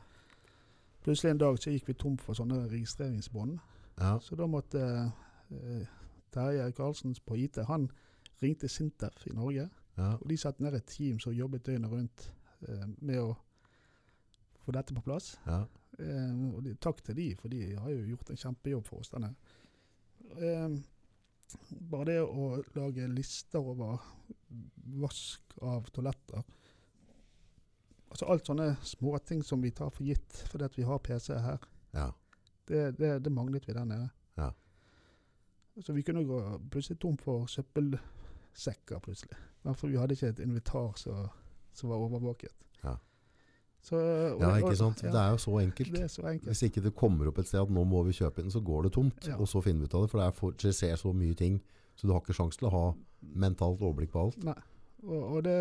[1.05, 3.59] Plutselig en dag så gikk vi tom for sånne registreringsbånd.
[3.99, 4.15] Ja.
[4.25, 4.81] Så da måtte
[5.53, 5.83] eh,
[6.33, 7.85] Terje Karlsen på IT han
[8.41, 9.67] ringte Sintef i Norge.
[9.99, 10.15] Ja.
[10.15, 12.25] Og de satte ned et team som jobbet døgnet rundt
[12.65, 13.35] eh, med å
[14.65, 15.35] få dette på plass.
[15.45, 15.61] Ja.
[15.99, 19.13] Eh, og de, takk til de, for de har jo gjort en kjempejobb for oss.
[19.13, 19.35] Denne.
[20.41, 20.79] Eh,
[21.93, 24.01] bare det å lage lister over
[25.05, 26.41] vask av toaletter
[28.15, 31.63] Altså alt sånne småting som vi tar for gitt fordi at vi har PC her.
[31.95, 32.09] Ja.
[32.65, 34.09] Det, det, det manglet vi der nede.
[34.39, 34.49] Ja.
[35.83, 36.39] Så vi kunne gå
[36.71, 39.35] plutselig tom for søppelsekker plutselig.
[39.65, 41.27] For vi hadde ikke et invitar som
[41.75, 42.51] som var overvåket.
[42.83, 42.97] Ja.
[43.81, 43.95] Så,
[44.39, 45.03] ja, ikke sant?
[45.03, 45.91] ja, Det er jo så enkelt.
[45.93, 46.47] det er så enkelt.
[46.49, 48.87] Hvis ikke det kommer opp et sted at nå må vi kjøpe inn, så går
[48.87, 49.27] det tomt.
[49.27, 49.37] Ja.
[49.37, 51.35] Og så finner vi ut av det, for det, er for, det skjer så mye
[51.37, 51.59] ting.
[51.95, 52.85] Så du har ikke sjanse til å ha
[53.45, 54.39] mentalt overblikk på alt.
[54.47, 54.57] Nei.
[55.05, 55.59] Og, og det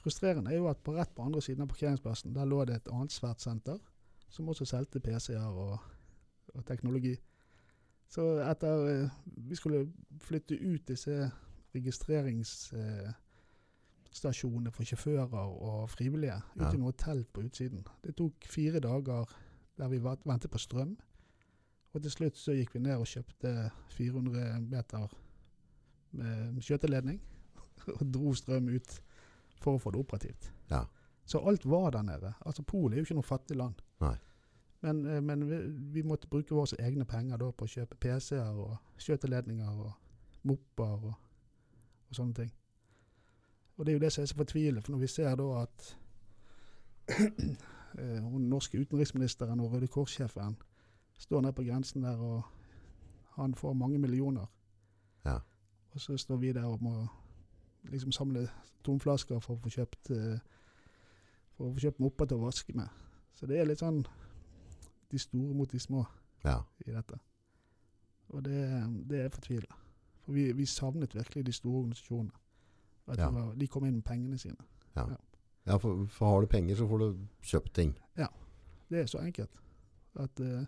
[0.00, 2.88] frustrerende er jo at på rett på andre siden av parkeringsplassen der lå det et
[2.92, 3.78] annet svært senter
[4.30, 5.78] som også solgte PC-er og,
[6.54, 7.16] og teknologi.
[8.10, 9.10] Så etter eh,
[9.48, 9.84] vi skulle
[10.22, 11.30] flytte ut disse
[11.74, 16.72] registreringsstasjonene for sjåfører og frivillige ut Ja.
[16.74, 17.84] i noe telt på utsiden.
[18.04, 19.24] Det tok fire dager
[19.78, 20.96] der vi ventet på strøm.
[21.92, 25.08] Og til slutt så gikk vi ned og kjøpte 400 meter
[26.12, 27.20] med skjøteledning
[28.00, 29.00] og dro strøm ut
[29.60, 30.50] for å få det operativt.
[30.70, 30.84] Ja.
[31.24, 32.32] Så alt var der nede.
[32.40, 33.82] Altså Polen er jo ikke noe fattig land.
[34.00, 34.16] Nei.
[34.80, 35.58] Men, eh, men vi,
[36.00, 39.92] vi måtte bruke våre egne penger da på å kjøpe PC-er og skjøteledninger og
[40.48, 41.12] mopper og,
[42.08, 42.54] og sånne ting.
[43.76, 45.90] Og det er jo det som er så fortvilende, for når vi ser da at
[47.16, 47.56] den
[48.32, 50.56] hun norske utenriksministeren og Røde Kors-sjefen
[51.18, 52.42] står nede på grensen der, og
[53.36, 54.46] han får mange millioner.
[55.24, 55.38] Ja.
[55.90, 57.06] Og så står vi der og må
[57.84, 58.48] liksom samle
[58.84, 60.38] tomflasker for å få kjøpt eh,
[61.56, 62.88] for å få kjøpt mopper til å vaske med.
[63.34, 64.02] Så det er litt sånn
[65.10, 66.04] de store mot de små
[66.44, 66.62] Ja.
[66.86, 67.18] i dette.
[68.30, 68.60] Og det,
[69.10, 69.74] det er fortvila.
[70.24, 72.32] For vi, vi savnet virkelig de store organisasjonene.
[73.08, 73.14] Ja.
[73.26, 74.56] de, var, de kom inn med pengene sine.
[75.66, 77.94] ja for, for har du penger, så får du kjøpt ting.
[78.18, 78.26] Ja.
[78.90, 79.50] Det er så enkelt.
[80.18, 80.64] At uh,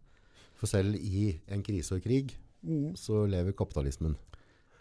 [0.58, 4.16] For selv i en krise og krig, mm, så lever kapitalismen.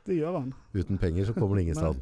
[0.06, 0.54] det gjør han.
[0.74, 2.02] Uten penger så kommer det ingen sted.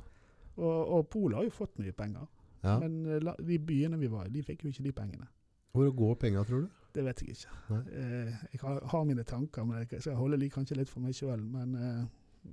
[0.59, 2.25] Og, og Polen har jo fått mye penger.
[2.63, 2.73] Ja.
[2.81, 5.27] Men eh, la- de byene vi var i, de fikk jo ikke de pengene.
[5.71, 6.69] Hvor går penga, tror du?
[6.95, 7.77] Det vet jeg ikke.
[7.93, 11.13] Eh, jeg har, har mine tanker, men jeg skal holde like, kanskje litt for meg
[11.15, 11.43] sjøl.
[11.45, 12.05] Men, eh,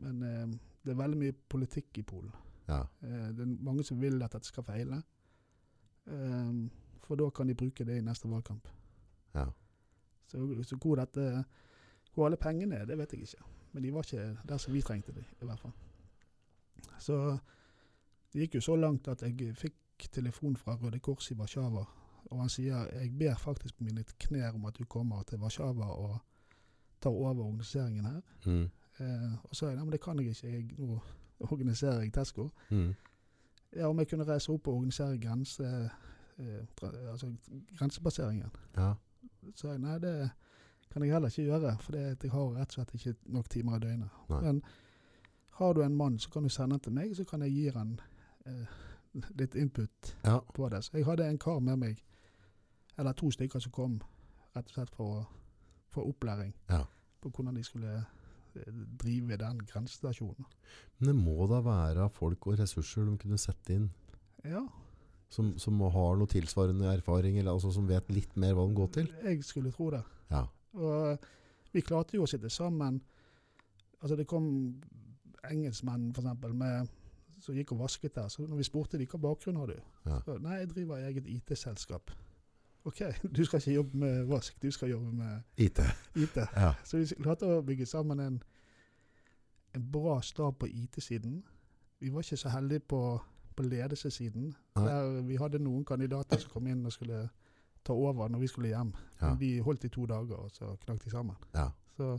[0.05, 0.47] men eh,
[0.85, 2.31] det er veldig mye politikk i Polen.
[2.69, 2.83] Ja.
[3.03, 5.01] Eh, det er mange som vil at dette skal feile.
[6.07, 6.53] Eh,
[7.07, 8.69] for da kan de bruke det i neste valgkamp.
[9.35, 9.49] Ja.
[10.31, 11.45] Så, så hvor, dette,
[12.15, 13.45] hvor alle pengene er, det vet jeg ikke.
[13.73, 15.73] Men de var ikke der som vi trengte dem, i hvert fall.
[16.99, 17.19] Så
[18.37, 21.85] det gikk jo så langt at jeg fikk telefon fra Røde Kors i Warszawa.
[22.27, 25.87] Og han sier jeg ber faktisk på mine knær om at du kommer til Warszawa
[25.89, 26.19] og
[27.01, 28.21] tar over organiseringen her.
[28.45, 28.69] Mm.
[28.99, 30.51] Eh, og så sa jeg nei, men det kan jeg ikke.
[30.53, 30.99] Jeg, nå
[31.41, 32.51] organiserer jeg Tesco.
[32.71, 32.95] Mm.
[33.77, 35.91] Ja, om jeg kunne reise opp og organisere grense,
[36.39, 37.33] eh, altså
[37.79, 38.51] grensepasseringen.
[38.77, 38.93] Ja.
[39.55, 40.31] Så jeg nei, det
[40.93, 43.87] kan jeg heller ikke gjøre, for jeg har rett og slett ikke nok timer i
[43.87, 44.21] døgnet.
[44.29, 44.43] Nei.
[44.43, 44.63] Men
[45.57, 47.69] har du en mann, så kan du sende han til meg, så kan jeg gi
[47.73, 47.97] han
[48.47, 50.41] eh, litt input ja.
[50.55, 50.83] på det.
[50.85, 52.03] Så jeg hadde en kar med meg,
[52.99, 53.99] eller to stykker som kom
[54.57, 55.27] rett og slett for, å-
[55.93, 56.83] få opplæring Ja.
[57.23, 57.93] på hvordan de skulle
[58.57, 60.45] eh, drive den grensestasjonen.
[60.99, 63.91] Men det må da være folk og ressurser de kunne sette inn,
[64.45, 64.63] Ja,
[65.29, 68.93] som, som har noe tilsvarende erfaring, eller altså som vet litt mer hva de går
[68.95, 69.09] til?
[69.25, 70.03] jeg skulle tro det.
[70.31, 70.45] Ja.
[70.75, 71.19] Og
[71.73, 73.01] vi klarte jo å sitte sammen.
[74.01, 74.47] Altså det kom
[75.51, 76.89] engelskmenn eksempel, med,
[77.47, 78.29] som gikk og vasket der.
[78.33, 79.77] Så når vi spurte de hva bakgrunn har du?
[80.07, 80.19] Ja.
[80.25, 82.11] Så, Nei, jeg driver eget IT-selskap.
[82.87, 83.01] OK,
[83.37, 85.81] du skal ikke jobbe med vask, du skal jobbe med IT.
[86.15, 86.37] IT.
[86.37, 86.75] Ja.
[86.85, 88.43] Så vi klarte å bygge sammen en,
[89.75, 91.41] en bra stab på IT-siden.
[92.01, 93.01] Vi var ikke så heldige på,
[93.57, 94.55] på ledelsessiden.
[94.77, 97.25] Der vi hadde noen kandidater som kom inn og skulle
[97.87, 98.95] ta over når vi skulle hjem.
[99.21, 99.29] Ja.
[99.31, 101.37] Men de holdt i to dager, og så knakk de sammen.
[101.55, 101.71] Ja.
[101.97, 102.19] Så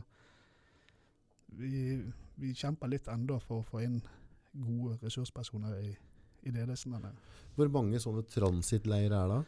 [1.46, 2.02] vi,
[2.36, 4.00] vi kjemper litt enda for å få inn
[4.52, 5.96] gode ressurspersoner i,
[6.42, 6.94] i ledelsen.
[7.56, 9.40] Hvor mange sånne transittleirer er det?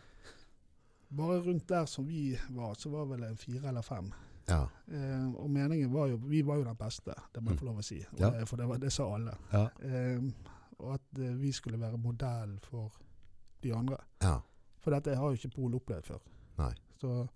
[1.16, 4.12] Bare rundt der som vi var, så var vel en fire eller fem.
[4.48, 4.62] Ja.
[4.90, 7.52] Eh, og meningen var jo Vi var jo den beste, det må Mm.
[7.52, 7.98] jeg få lov å si.
[8.18, 8.30] Ja.
[8.30, 9.34] det, for det, var, det sa alle.
[9.52, 9.68] Ja.
[9.82, 10.20] Eh,
[10.78, 12.92] og at eh, vi skulle være modell for
[13.62, 13.96] de andre.
[14.22, 14.38] ja.
[14.80, 16.18] For dette har jo ikke Pol opplevd før.
[16.58, 16.72] Nei.
[17.00, 17.26] Så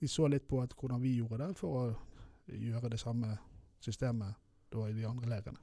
[0.00, 1.96] vi så litt på at, hvordan vi gjorde det, for å
[2.52, 3.38] gjøre det samme
[3.80, 4.34] systemet
[4.70, 5.56] da i de andre leirene.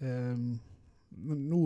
[0.00, 0.54] Ehm,
[1.10, 1.64] men nå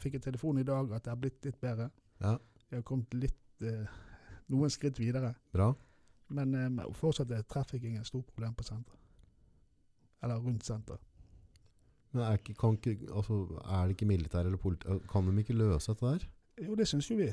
[0.00, 1.90] fikk jeg telefon i dag at det har blitt litt bedre.
[2.20, 2.36] Ja.
[2.70, 4.00] Jeg har kommet litt eh,
[4.52, 5.34] noen skritt videre.
[5.54, 5.70] Bra.
[6.36, 8.98] Men eh, fortsatt er trafficking et stort problem på senteret.
[10.22, 11.06] Eller rundt senteret.
[12.12, 14.98] Men er, ikke, ikke, altså, er det ikke militær eller politi...
[15.10, 16.24] Kan de ikke løse dette der?
[16.66, 17.28] Jo, det syns jo vi.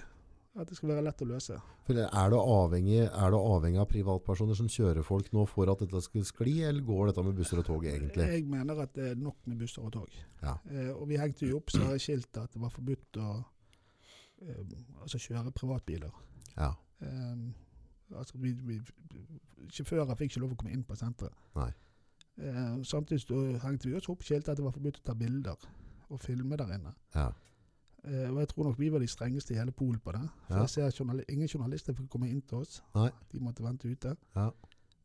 [0.58, 1.56] At det skal være lett å løse.
[1.86, 5.84] For er du avhengig, er du avhengig av privatpersoner som kjører folk nå for at
[5.84, 8.26] dette skal skli, eller går dette med busser og tog egentlig?
[8.26, 10.18] Jeg mener at det er nok med busser og tog.
[10.42, 10.56] Ja.
[10.72, 13.30] Eh, og vi hengte jo opp skilt at det var forbudt å
[14.42, 16.18] eh, altså kjøre privatbiler.
[16.56, 16.74] Ja.
[17.06, 17.46] Eh,
[18.16, 18.80] altså vi, vi,
[19.74, 21.38] sjåfører fikk ikke lov å komme inn på senteret.
[21.58, 21.70] Nei.
[22.38, 25.70] Eh, samtidig hengte vi også opp skilt at det var forbudt å ta bilder
[26.08, 26.94] og filme der inne.
[27.16, 27.32] Ja.
[28.08, 30.22] Eh, og jeg tror nok vi var de strengeste i hele Polen på det.
[30.48, 30.62] For Ja.
[30.66, 32.82] jeg ser journal ingen journalister fikk komme inn til oss.
[32.96, 33.10] Nei.
[33.32, 34.16] De måtte vente ute.
[34.36, 34.50] Ja.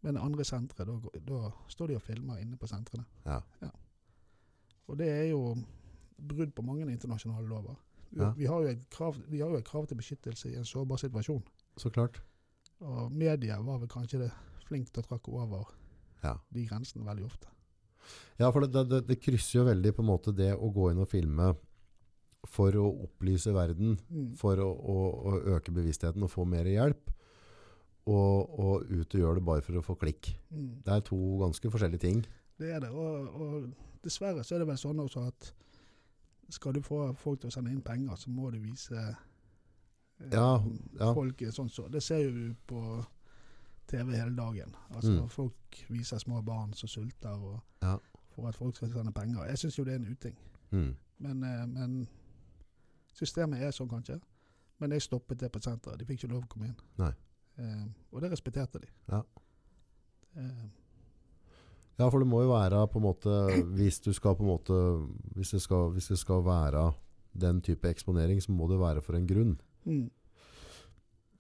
[0.03, 3.05] Men andre sentre, da, da står de og filmer inne på sentrene.
[3.27, 3.41] Ja.
[4.89, 5.57] Og det er jo
[6.19, 7.77] brudd på mange internasjonale lover.
[8.37, 10.97] Vi, har jo et krav, vi har jo et krav til beskyttelse i en sårbar
[11.01, 11.43] situasjon.
[11.81, 12.21] Så klart.
[12.81, 14.31] Og media var vel kanskje det
[14.67, 15.65] flink til å trakke over
[16.23, 16.37] Ja.
[16.53, 17.47] de grensene veldig ofte.
[18.39, 20.99] Ja, for det, det, det krysser jo veldig på en måte det å gå inn
[21.03, 21.55] og filme
[22.47, 24.35] for å opplyse verden, Mm.
[24.37, 24.97] for å, å,
[25.31, 27.11] å øke bevisstheten og få mer hjelp,
[28.07, 30.33] og, og ut og gjøre det bare for å få klikk.
[30.51, 30.83] Mm.
[30.85, 32.25] Det er to ganske forskjellige ting.
[32.59, 32.91] Det er det.
[32.91, 33.69] Og, og
[34.03, 35.53] dessverre så er det vel sånn også at
[36.53, 39.15] skal du få folk til å sende inn penger, så må du vise eh,
[40.35, 40.59] Ja,
[40.99, 41.13] ja.
[41.15, 41.87] folk sånn så.
[41.91, 42.83] Det ser jo du på
[43.91, 44.75] TV hele dagen.
[44.95, 45.29] Altså Mm.
[45.31, 47.97] Folk viser små barn som sulter og Ja.
[48.35, 49.47] for at folk skal sende penger.
[49.49, 50.37] Jeg syns jo det er en uting.
[50.73, 50.95] Mm.
[51.21, 52.09] Men, eh, men
[53.17, 54.21] systemet er sånn, kanskje.
[54.81, 55.99] Men jeg stoppet det på senteret.
[56.01, 56.77] De fikk ikke lov å komme inn.
[56.99, 57.13] Nei.
[57.59, 58.89] Eh, og det respekterte de.
[59.13, 59.23] Ja.
[60.37, 60.71] Eh,
[61.99, 63.33] Ja, for det må jo være på en måte
[63.77, 64.77] Hvis du skal på en måte
[65.37, 66.87] Hvis det skal, hvis det skal være
[67.37, 69.53] den type eksponering, så må det være for en grunn.
[69.85, 70.11] mm,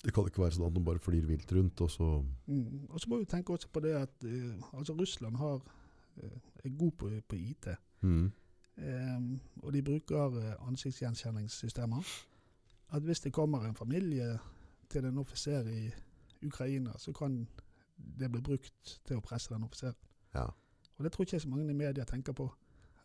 [0.04, 2.06] Det kan ikke være sånn at man bare flyr vilt rundt, og så
[2.46, 2.87] mm.
[2.90, 5.61] Og så må vi tenke også på det at eh, altså Russland har,
[6.22, 7.68] eh, er god på, på IT.
[8.02, 8.32] mm.
[8.83, 12.03] Eh, og de bruker eh, ansiktsgjenkjenningssystemer.
[12.92, 14.38] At hvis det kommer en familie
[14.90, 15.90] til en offiser i
[16.47, 17.49] Ukraina, så kan
[18.18, 19.95] det bli brukt til å presse den offiseren.
[20.35, 20.45] Ja.
[20.99, 22.49] Og det tror ikke så mange i media tenker på.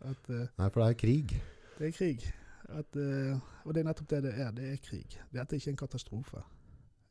[0.01, 1.37] At eh, Nei, for det er krig.
[1.79, 2.27] det er krig.
[2.69, 4.51] At, eh, og det er nettopp det det er.
[4.51, 5.19] Det er krig.
[5.33, 6.41] Dette er ikke en katastrofe.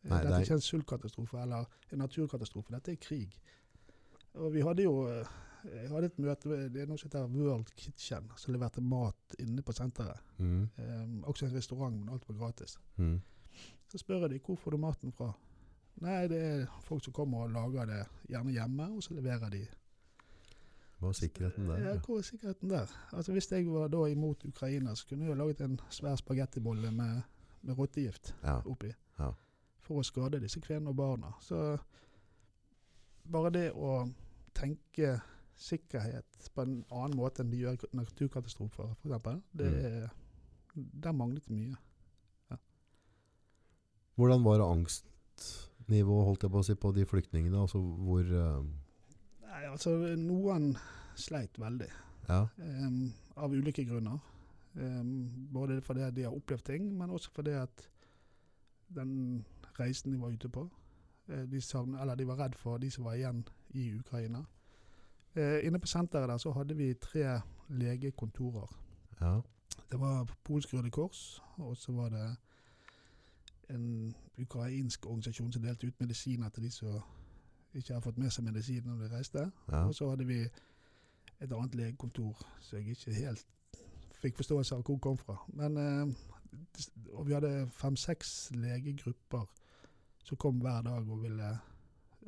[0.07, 2.72] Nei, dette er- ikke en sultkatastrofe eller en naturkatastrofe.
[2.74, 3.38] Dette er krig.
[4.35, 5.07] Og vi hadde jo
[5.72, 9.37] jeg hadde et møte med det er noe som heter World Kitchen, som leverte mat
[9.42, 10.20] inne på senteret.
[10.38, 10.68] Mm.
[10.79, 12.79] Um, også en restaurant, men alt var gratis.
[12.96, 13.20] Mm.
[13.88, 15.33] Så spør jeg de hvor får du maten fra.
[16.05, 19.62] Nei, det er folk som kommer og lager det gjerne hjemme, og så leverer de.
[20.98, 21.79] Hva er sikkerheten der?
[21.85, 22.92] Ja, hvor er sikkerheten der?
[23.12, 27.20] Altså Hvis jeg var da imot Ukraina, så kunne jeg laget en svær spagettibolle med,
[27.62, 28.59] med rottegift Ja.
[28.64, 28.92] oppi.
[29.18, 29.31] Ja.
[29.81, 31.33] For å skade disse kvinnene og barna.
[31.40, 31.76] Så
[33.31, 34.07] bare det å
[34.57, 35.20] tenke
[35.56, 39.84] sikkerhet på en annen måte enn de gjør i naturkatastrofer, f.eks., det Mm.
[39.84, 40.08] er
[41.02, 41.76] Der manglet det mye.
[44.16, 47.60] Hvordan var angstnivået holdt jeg på å si, på de flyktningene?
[47.60, 48.64] Altså hvor uh...
[49.46, 50.76] Nei, altså Noen
[51.16, 51.88] sleit veldig.
[52.28, 52.46] Ja.
[52.60, 54.18] Um, av ulike grunner.
[54.74, 57.88] Um, både fordi de har opplevd ting, men også fordi at
[58.96, 59.44] den
[59.80, 60.68] reisen de var ute på
[61.28, 64.44] eh, de, savn, eller de var redd for de som var igjen i Ukraina.
[65.37, 68.66] Eh, inne på senteret der så hadde vi tre legekontorer.
[69.20, 69.40] ja.
[69.90, 72.37] Det var Polsk Røde Kors, og så var det
[73.70, 77.01] en ukrainsk organisasjon som delte ut medisiner til de som
[77.75, 79.51] ikke har fått med seg medisin når de reiste.
[79.72, 79.85] ja.
[79.87, 80.40] Og så hadde vi
[81.40, 83.46] et annet legekontor som jeg ikke helt
[84.22, 85.37] fikk forståelse av hvor kom fra.
[85.49, 86.14] Men, eh,
[87.12, 89.44] og vi hadde fem-seks legegrupper
[90.25, 91.59] som kom hver dag og ville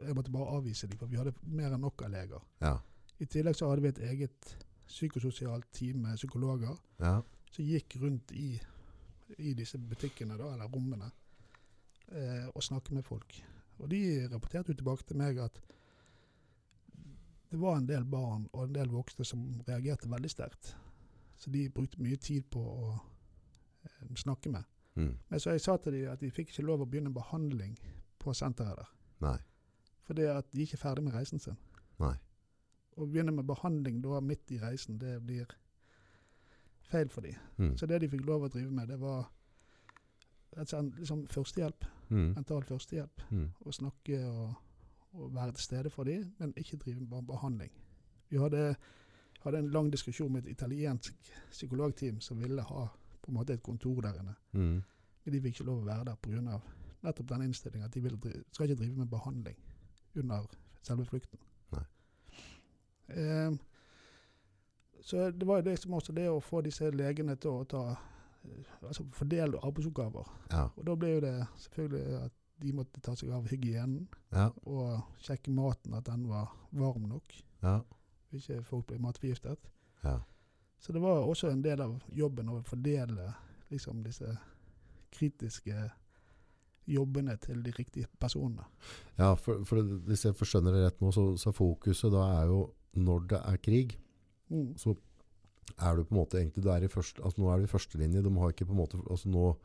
[0.07, 2.45] Jeg måtte bare avvise dem, for vi hadde mer enn nok av leger.
[2.61, 2.77] ja.
[3.19, 4.57] I tillegg så hadde vi et eget
[4.89, 7.19] psykososialt team med psykologer ja.
[7.51, 8.53] som gikk rundt i,
[9.39, 11.11] i disse butikkene, da, eller rommene,
[12.13, 13.41] eh, og snakket med folk.
[13.79, 14.01] Og de
[14.33, 15.61] rapporterte jo tilbake til meg at
[17.49, 20.75] det var en del barn og en del voksne som reagerte veldig sterkt.
[21.39, 24.67] Så de brukte mye tid på å eh, snakke med.
[24.99, 25.15] Mm.
[25.29, 27.77] Men så jeg sa til dem at de fikk ikke lov å begynne behandling
[28.19, 28.91] på senteret der.
[29.23, 29.39] Nei.
[30.09, 31.57] Fordi at de ikke er ferdig med reisen sin.
[32.03, 32.17] Nei.
[32.99, 35.47] Å begynne med behandling da midt i reisen, det blir
[36.91, 37.37] feil for dem.
[37.57, 37.77] Mm.
[37.79, 39.29] Så det de fikk lov å drive med, det var
[40.57, 41.85] liksom førstehjelp.
[42.09, 42.33] Mm.
[42.35, 43.23] Mental førstehjelp.
[43.31, 43.49] Mm.
[43.61, 44.55] Å snakke og,
[45.13, 47.75] og være til stede for dem, men ikke drive med behandling.
[48.29, 48.75] Vi hadde,
[49.45, 52.87] hadde en lang diskusjon med et italiensk psykologteam som ville ha
[53.23, 54.35] på en måte et kontor der inne.
[54.53, 54.79] Mm.
[55.25, 56.61] Men de fikk ikke lov å være der pga.
[57.03, 58.17] nettopp den innstillingen at de vil
[58.51, 59.57] skal ikke drive med behandling
[60.15, 60.47] under
[60.83, 61.39] selve flukten.
[63.09, 63.25] Nei.
[63.25, 63.59] Eh,
[65.09, 68.73] så det var jo liksom også det å få disse legene til å ta eh,
[68.83, 70.27] altså fordele arbeidsoppgaver.
[70.53, 70.65] Ja.
[70.77, 74.49] Og da ble jo det selvfølgelig at de måtte ta seg av hygienen Ja.
[74.67, 77.33] og sjekke maten, at den var varm nok.
[77.63, 77.77] Ja.
[78.35, 79.71] Ikke folk ble matforgiftet.
[80.03, 80.19] Ja.
[80.79, 83.31] Så det var også en del av jobben å fordele
[83.71, 84.35] liksom disse
[85.15, 85.91] kritiske
[86.89, 88.65] jobbene til de riktige personene.
[89.19, 92.61] Ja, for, for hvis jeg forstår det rett nå, så, så fokuset da er jo
[92.97, 93.97] når det er krig,
[94.51, 94.75] Mm.
[94.81, 94.97] så
[95.79, 97.73] er du på en måte egentlig, du er i første, altså nå er du i
[97.73, 98.23] førstelinje.
[98.23, 99.57] de har ikke på en måte, altså nå,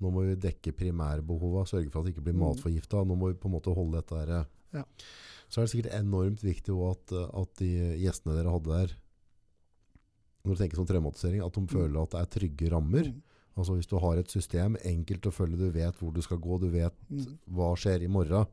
[0.00, 2.40] nå må vi dekke primærbehova, sørge for at det ikke blir Mm.
[2.42, 4.46] matforgifta, nå må vi på en måte holde dette her.
[4.74, 4.82] Ja.
[5.48, 8.96] Så er det sikkert enormt viktig at, at de gjestene dere hadde der,
[10.44, 13.04] når du tenker sånn traumatisering, at de føler at det er trygge rammer.
[13.12, 13.22] Mm.
[13.56, 16.58] Altså hvis du har et system, enkelt å følge, du vet hvor du skal gå,
[16.60, 17.38] du vet Mm.
[17.52, 18.46] hva skjer i morgen,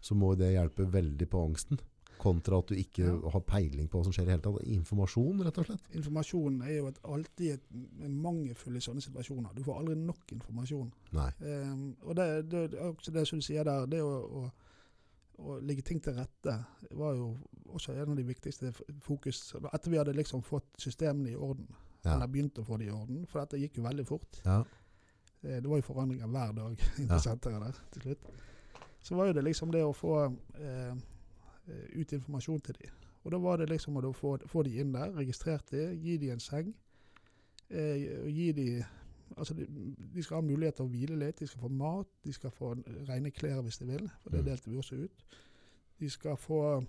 [0.00, 1.80] så må det hjelpe veldig på angsten.
[2.18, 3.30] Kontra at du ikke Ja.
[3.30, 4.62] har peiling på hva som skjer i hele tatt.
[4.66, 5.88] Informasjon, rett og slett.
[5.94, 7.66] Informasjon er jo et, alltid et,
[8.08, 9.54] mangelfull i sånne situasjoner.
[9.54, 10.92] Du får aldri nok informasjon.
[11.14, 14.50] Um, og det, det, det også det som du sier der, det å, å,
[15.38, 16.56] å legge ting til rette
[16.96, 17.36] var jo
[17.74, 18.72] også en av de viktigste
[19.04, 19.54] fokus.
[19.72, 21.66] Etter vi hadde liksom fått systemene i orden,
[22.06, 22.14] Ja.
[22.14, 24.40] eller begynt å få det i orden, for dette gikk jo veldig fort.
[24.44, 24.60] Ja.
[25.42, 26.78] Eh, Det var jo forandringer hver dag
[27.20, 28.30] senteret der til slutt.
[29.02, 30.12] Så var jo det liksom det å få
[30.54, 30.94] eh,
[31.68, 32.90] ut informasjon til dem.
[33.24, 36.30] Og da var det liksom å få, få de inn der, registrert de, gi de
[36.30, 36.74] en seng.
[37.70, 38.84] Eh, gi de
[39.36, 39.64] Altså, de,
[40.14, 42.68] de skal ha mulighet til å hvile litt, de skal få mat, de skal få
[43.08, 44.46] rene klær hvis de vil, for det Mm.
[44.46, 45.24] delte vi også ut.
[45.98, 46.84] De skal få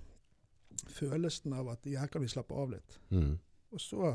[0.85, 2.99] følelsen av at her kan vi slappe av litt.
[3.09, 3.39] Mm.
[3.71, 4.11] Og så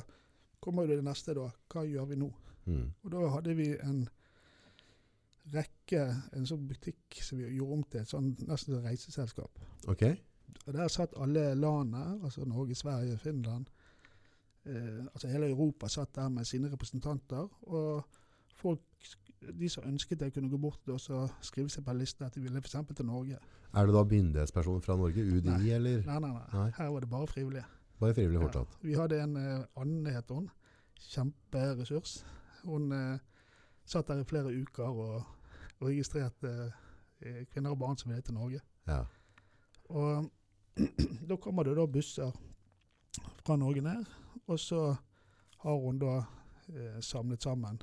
[0.60, 1.48] kommer det neste, da.
[1.68, 2.30] Hva gjør vi nå?
[2.66, 2.92] Mm.
[3.02, 4.08] Og da hadde vi en
[5.52, 6.02] rekke,
[6.36, 9.58] en sånn butikk som vi gjorde om til et sånn nesten et reiseselskap.
[9.90, 10.04] Ok.
[10.66, 13.66] Og der satt alle landene, altså Norge, Sverige, Finland,
[14.66, 17.48] eh, altså hele Europa satt der med sine representanter.
[17.62, 18.04] Og
[18.54, 18.80] folk,
[19.60, 22.34] de som ønsket det, kunne gå bort og så skrive seg på en liste at
[22.34, 22.76] de ville f.eks.
[22.96, 23.38] til Norge.
[23.74, 25.22] Er det da myndighetspersoner fra Norge?
[25.24, 25.70] UDI, Nei.
[25.70, 26.02] eller?
[26.06, 26.44] Nei, nei, nei.
[26.52, 26.70] Nei.
[26.78, 27.64] Her var det bare frivillige.
[28.00, 28.44] Bare frivillig Ja.
[28.46, 28.78] fortsatt?
[28.82, 30.50] Vi hadde en eh, annen, het hun.
[31.16, 32.24] Kjemperessurs.
[32.64, 33.18] Hun eh,
[33.84, 35.24] satt der i flere uker og,
[35.80, 36.72] og registrerte
[37.20, 38.60] eh, kvinner og barn som ville til Norge.
[38.86, 39.02] Ja.
[39.90, 40.30] Og
[41.28, 42.32] da kommer det da busser
[43.44, 44.04] fra Norge ned,
[44.46, 44.96] og så
[45.62, 46.14] har hun da
[46.72, 47.80] eh, samlet sammen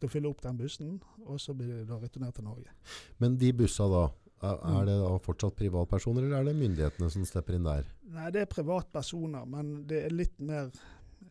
[0.00, 0.96] til å fylle opp den bussen,
[1.28, 2.72] og så blir det da returnert til Norge.
[3.20, 4.06] Men de bussa da,
[4.40, 4.76] er, Mm.
[4.80, 7.84] er det da fortsatt privatpersoner, eller er det myndighetene som stepper inn der?
[8.08, 10.70] Nei, det er privatpersoner, men det er litt mer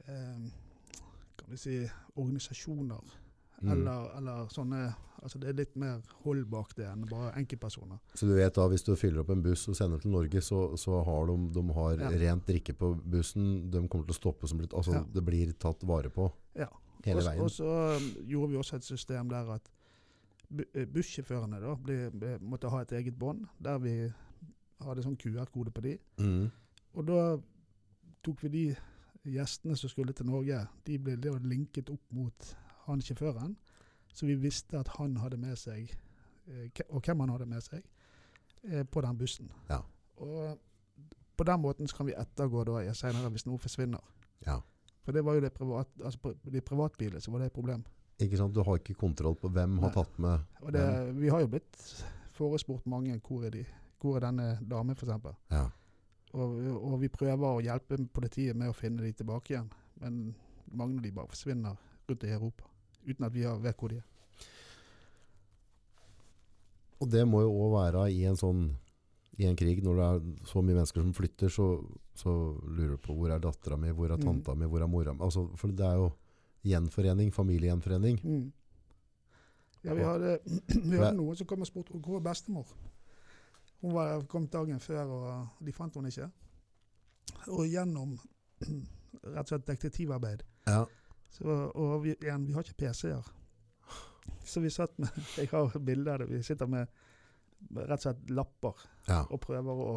[0.05, 0.43] eh,
[1.39, 1.79] kan vi si
[2.15, 3.01] organisasjoner.
[3.61, 3.71] Mm.
[3.73, 7.97] Eller, eller sånne Altså det er litt mer hold bak det enn bare enkeltpersoner.
[8.15, 10.61] Så du vet da, hvis du fyller opp en buss og sender til Norge, så,
[10.79, 12.11] så har de, de har Ja.
[12.21, 15.01] rent drikke på bussen, de kommer til å stoppe som blitt altså Ja.
[15.03, 16.69] det blir tatt vare på Ja.
[17.03, 17.41] hele veien.
[17.43, 17.67] Og så
[17.97, 19.67] um, gjorde vi også et system der at
[20.73, 24.13] eh, bussjåførene da ble, ble, måtte ha et eget bånd, der vi
[24.79, 25.97] hadde sånn QR-kode på de.
[26.17, 26.47] Mm.
[26.95, 27.37] Og da
[28.23, 28.65] tok vi de
[29.35, 32.55] gjestene som skulle til Norge, de ble linket opp mot
[32.89, 33.55] han sjåføren.
[34.13, 35.91] Så vi visste at han hadde med seg,
[36.49, 37.85] eh, og hvem han hadde med seg,
[38.63, 39.51] eh, på den bussen.
[39.69, 39.81] Ja.
[40.17, 40.57] Og
[41.37, 44.03] på den måten så kan vi ettergå da senere hvis noe forsvinner.
[44.45, 44.59] Ja.
[45.05, 47.85] For det var jo det privat, altså de privatbilene så var det et problem.
[48.19, 48.55] Ikke sant?
[48.55, 50.83] Du har ikke kontroll på hvem har tatt med Og det,
[51.15, 51.77] vi har jo blitt
[52.35, 53.63] forespurt mange hvor er de,
[54.01, 55.31] hvor er denne damen f.eks.
[55.51, 55.69] Ja.
[56.33, 59.71] Og, og vi prøver å hjelpe politiet med å finne de tilbake igjen.
[60.03, 60.19] Men
[60.67, 62.67] mange av de bare forsvinner rundt i Europa
[63.09, 64.05] uten at vi har- vet hvor de er.
[66.99, 68.63] Og det må jo òg være i en sånn
[69.39, 71.65] i en krig, når det er så mye mennesker som flytter, så,
[72.19, 72.31] så
[72.67, 74.25] lurer du på hvor er dattera mi, hvor er Mm.
[74.25, 75.19] tanta mi, hvor er mora mi?
[75.23, 76.09] Altså, for det er jo
[76.67, 78.19] gjenforening, familiegjenforening.
[78.21, 78.51] Mm.
[79.85, 80.39] Ja, vi hadde,
[80.91, 82.67] vi hadde noen som kom og spurte hvor er bestemor.
[83.79, 86.27] Hun var kommet dagen før, og de fant henne ikke.
[87.47, 88.17] Og gjennom
[88.59, 90.83] rett og slett detektivarbeid Ja.
[91.29, 93.27] Så, Og vi, igjen, vi har ikke PC-er.
[94.45, 96.37] Så vi satt med Jeg har bilder av det.
[96.39, 96.87] Vi sitter med
[97.75, 99.23] rett og slett lapper ja.
[99.29, 99.87] og prøver å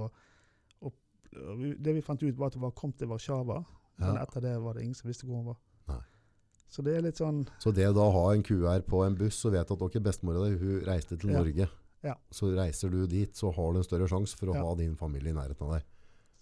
[0.83, 0.95] og,
[1.33, 3.61] og Det vi fant ut, var at hun var kommet til Warszawa.
[4.03, 4.23] Men Ja.
[4.25, 5.61] etter det var det ingen som visste hvor hun var.
[5.89, 6.01] Nei.
[6.73, 9.39] Så det er litt sånn Så det å da ha en QR på en buss
[9.47, 11.31] og vet at ok, bestemora di hun reiste til.
[11.33, 11.69] Norge,
[12.03, 12.17] Ja.
[12.35, 15.31] så reiser du dit, så har du en større sjanse for å ha din familie
[15.31, 15.85] i nærheten av deg.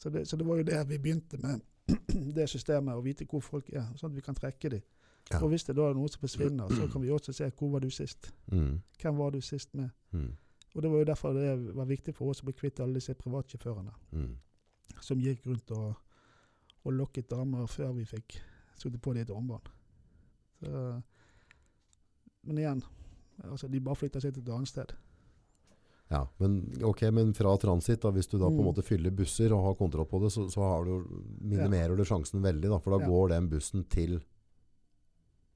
[0.00, 1.60] Så det, så det var jo det vi begynte med,
[2.36, 4.82] det systemet, å vite hvor folk er, sånn at vi kan trekke dem.
[5.30, 5.38] Ja.
[5.44, 7.80] Og hvis det da er noe som forsvinner, så kan vi også se hvor var
[7.84, 8.32] du sist.
[8.50, 8.80] Mm.
[9.02, 9.90] Hvem var du sist med?
[10.12, 10.30] Mm.
[10.74, 13.14] Og Det var jo derfor det var viktig for oss å bli kvitt alle disse
[13.14, 14.36] privatsjåførene Mm.
[15.00, 15.94] som gikk rundt og,
[16.84, 18.40] og lokket damer før vi fikk
[18.78, 19.68] satt på dem et armbånd.
[22.42, 22.82] Men igjen,
[23.44, 24.94] altså de bare flytter seg til et annet sted.
[26.10, 28.66] Ja, men, ok, men fra transit, da, hvis du da på en Mm.
[28.72, 31.04] måte fyller busser og har kontroll på det, så, så har du,
[31.40, 33.08] minimerer du sjansen veldig, da, for da Ja.
[33.12, 34.20] går den bussen til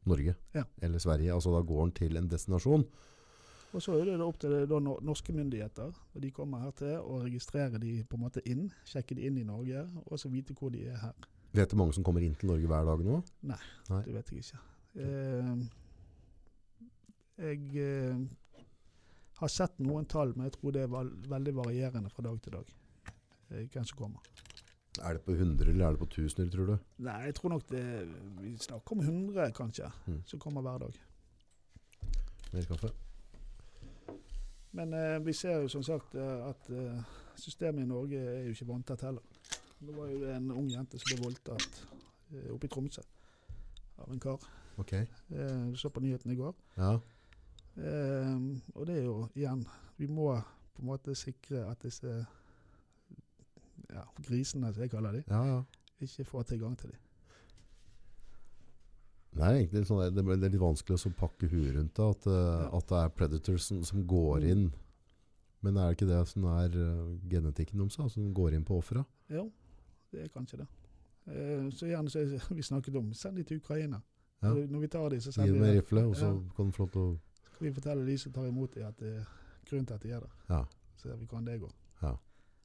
[0.06, 0.62] Norge Ja.
[0.82, 1.32] eller Sverige.
[1.34, 2.86] Altså da går den til en destinasjon.
[3.74, 4.68] Og så er det opp til det
[5.02, 9.16] norske myndigheter, og de kommer her til, å registrere de på en måte inn, sjekke
[9.16, 11.14] de inn i Norge, og så vite hvor de er her.
[11.52, 13.24] Vet du mange som kommer inn til Norge hver dag nå?
[13.42, 13.58] Nei.
[14.04, 14.58] Det vet jeg ikke.
[14.96, 15.56] Eh,
[17.38, 18.18] jeg eh,
[19.40, 20.92] har sett noen tall, men jeg tror det er
[21.28, 22.74] veldig varierende fra dag til dag.
[23.50, 24.20] Hvem som kommer.
[25.02, 26.76] Er det på 100 eller er det på 1000, tror du?
[27.02, 27.82] Nei, jeg tror nok det
[28.40, 30.20] Vi snakker om 100, kanskje, Mm.
[30.26, 30.94] som kommer hver dag.
[32.52, 32.90] Mer kaffe?
[34.72, 37.02] Men eh, vi ser jo som sagt eh, at eh,
[37.38, 39.22] systemet i Norge er jo ikke vanntett heller.
[39.80, 41.80] Nå var jo en ung jente som ble voldtatt
[42.34, 43.02] eh, oppe i Tromsø
[44.02, 44.38] av en kar.
[44.82, 44.92] Ok.
[44.94, 46.54] Eh, så på nyhetene i går.
[46.76, 46.96] Ja.
[47.76, 48.36] Eh,
[48.74, 49.64] og det er jo igjen
[49.98, 50.28] Vi må
[50.74, 52.06] på en måte sikre at disse
[53.90, 55.58] ja, grisene, som jeg kaller de, Ja, ja.
[56.02, 57.00] ikke får tilgang til dem.
[59.34, 62.64] Det er egentlig sånn, det er litt vanskelig å pakke huet rundt det, at, eh,
[62.78, 64.68] at det er predators som, som går inn.
[65.64, 68.78] Men er det ikke det som er eh, genetikken deres, da, som går inn på
[68.78, 69.06] offeret?
[69.32, 69.48] Jo,
[70.14, 70.68] det er kanskje det.
[71.26, 72.22] Eh, så igjen så
[72.58, 73.98] vi snakket om send de til Ukraina.
[74.44, 76.76] Når- vi tar de, så Gi sender dem en vi rifle, og så kan de
[76.76, 77.14] få lov til å
[77.54, 79.26] Skal vi fortelle de som tar imot dem at det er
[79.68, 80.32] grunnen til at de er der.
[80.50, 80.62] Ja.
[80.96, 81.74] Så ser vi hvordan det går.
[82.02, 82.14] Ja.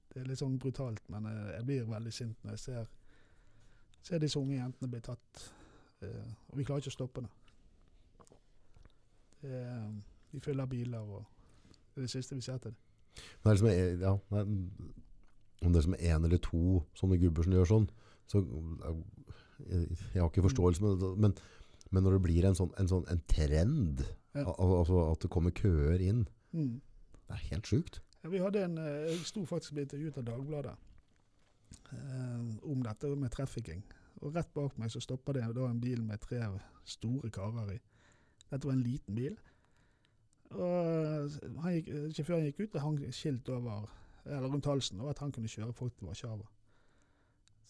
[0.09, 2.87] Det er litt sånn brutalt, men eh, jeg blir veldig sint når jeg ser,
[4.01, 5.43] ser disse unge jentene bli tatt.
[6.01, 7.31] eh, og vi klarer ikke å stoppe det.
[9.41, 9.83] det er,
[10.31, 11.25] de fyller biler, og
[11.93, 12.79] det er det siste vi ser til dem.
[13.19, 14.15] Det er liksom, eh, ja,
[15.61, 17.87] om det er som en eller to sånne gubber som gjør sånn,
[18.29, 18.99] så eh,
[19.69, 21.35] jeg, jeg har ikke forståelse det, men,
[21.91, 24.03] men når det blir en sånn en, sånn, en trend,
[24.45, 24.53] Ja.
[24.59, 26.81] al altså at det kommer køer inn, Mm.
[27.27, 28.01] det er helt.
[28.23, 30.75] Ja, vi hadde en, eh, jeg sto faktisk og ble intervjuet av Dagbladet
[31.93, 33.83] eh, om dette med trafficking.
[34.21, 36.41] Og rett bak meg så stoppa det da en bil med tre
[36.85, 37.79] store karer i.
[38.51, 39.37] Dette var en liten bil.
[40.51, 41.29] Og
[41.69, 43.87] gikk, eh, sjåføren gikk ut og hang skilt over,
[44.25, 46.47] eller rundt halsen og at han kunne kjøre folk til Warszawa.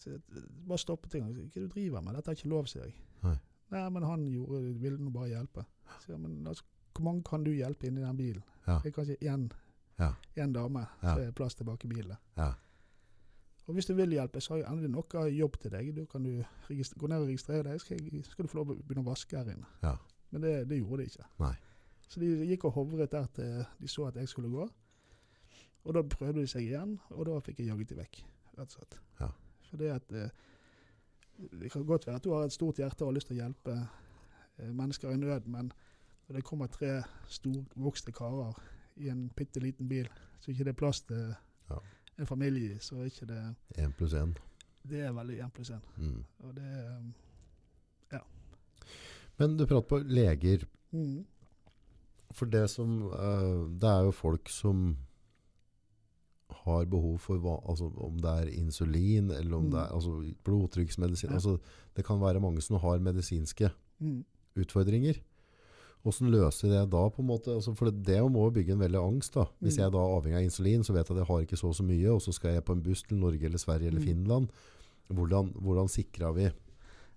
[0.00, 1.24] Så jeg eh, bare stoppet ting.
[1.26, 2.14] Hva er det du driver med?
[2.16, 2.94] Dette er ikke lov, sier jeg.
[3.22, 3.36] Nei.
[3.70, 5.64] Nei, men han gjorde, ville nå bare hjelpe.
[6.00, 6.64] Så, men altså,
[6.94, 8.42] hvor mange kan du hjelpe inn i den bilen?
[8.66, 8.78] Ja.
[8.84, 9.50] Det er kanskje én
[10.00, 10.12] Ja.
[10.46, 12.16] dame, så er det plass tilbake i bilen.
[12.36, 12.52] Ja.
[13.66, 15.94] Og hvis du vil hjelpe, så har jeg endelig noe jobb til deg.
[15.96, 16.42] Da kan du
[16.98, 19.36] gå ned og registrere deg, skal, jeg, skal du få lov å begynne å vaske
[19.38, 19.66] her inne.
[19.82, 19.96] Ja.
[20.30, 21.26] Men det, det gjorde de ikke.
[21.38, 21.54] Nei.
[22.08, 24.66] Så de gikk og hovret der til de så at jeg skulle gå.
[25.84, 28.18] Og da prøvde de seg igjen, og da fikk jeg jaget de vekk,
[28.58, 28.98] rett og slett.
[29.20, 29.28] Ja.
[29.70, 30.30] For det at eh,
[31.60, 33.44] Det kan godt være at du har et stort hjerte og har lyst til å
[33.44, 33.76] hjelpe
[34.72, 35.72] mennesker i nød, men
[36.28, 38.52] når det kommer tre storvokste karer
[38.96, 40.08] i en bitte liten bil,
[40.40, 41.34] så ikke det er plass til
[41.70, 41.76] Ja.
[42.18, 44.36] en familie så er ikke det En pluss en.
[44.88, 45.80] Det er veldig én pluss én.
[45.96, 46.24] Mm.
[46.38, 47.02] Og det er
[49.38, 50.64] Men du prater på leger.
[50.92, 51.24] mm,
[52.32, 54.96] For det som uh, Det er jo folk som
[56.50, 59.70] har behov for hva, altså om det er insulin eller om Mm.
[59.70, 61.28] det er altså blodtrykksmedisin.
[61.30, 61.34] Ja.
[61.34, 61.58] Altså,
[61.96, 64.24] det kan være mange som har medisinske mm,
[64.56, 65.20] utfordringer.
[66.02, 67.08] Hvordan løser jeg det da?
[67.08, 67.52] på en måte?
[67.54, 69.34] Altså, for det, det må jo bygge en veldig angst.
[69.34, 69.44] da.
[69.60, 69.82] Hvis Mm.
[69.84, 71.74] jeg da er avhengig av insulin, så vet jeg at jeg har ikke så og
[71.74, 74.06] så mye, og så skal jeg på en buss til Norge eller Sverige eller Mm.
[74.06, 74.48] Finland.
[75.10, 76.50] Hvordan, hvordan sikrer vi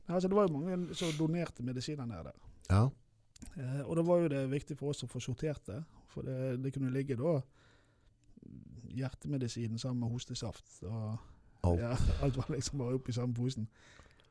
[0.10, 2.32] altså Det var jo mange som donerte medisiner nede.
[2.70, 2.90] Ja,
[3.58, 5.84] Eh, og da var jo det viktig for oss å få sortert det.
[6.08, 7.42] For det, det kunne ligge da
[8.94, 10.84] hjertemedisin sammen med hostesaft.
[10.84, 11.18] og
[11.64, 11.80] alt.
[11.80, 13.68] Ja, alt var liksom bare oppi samme posen.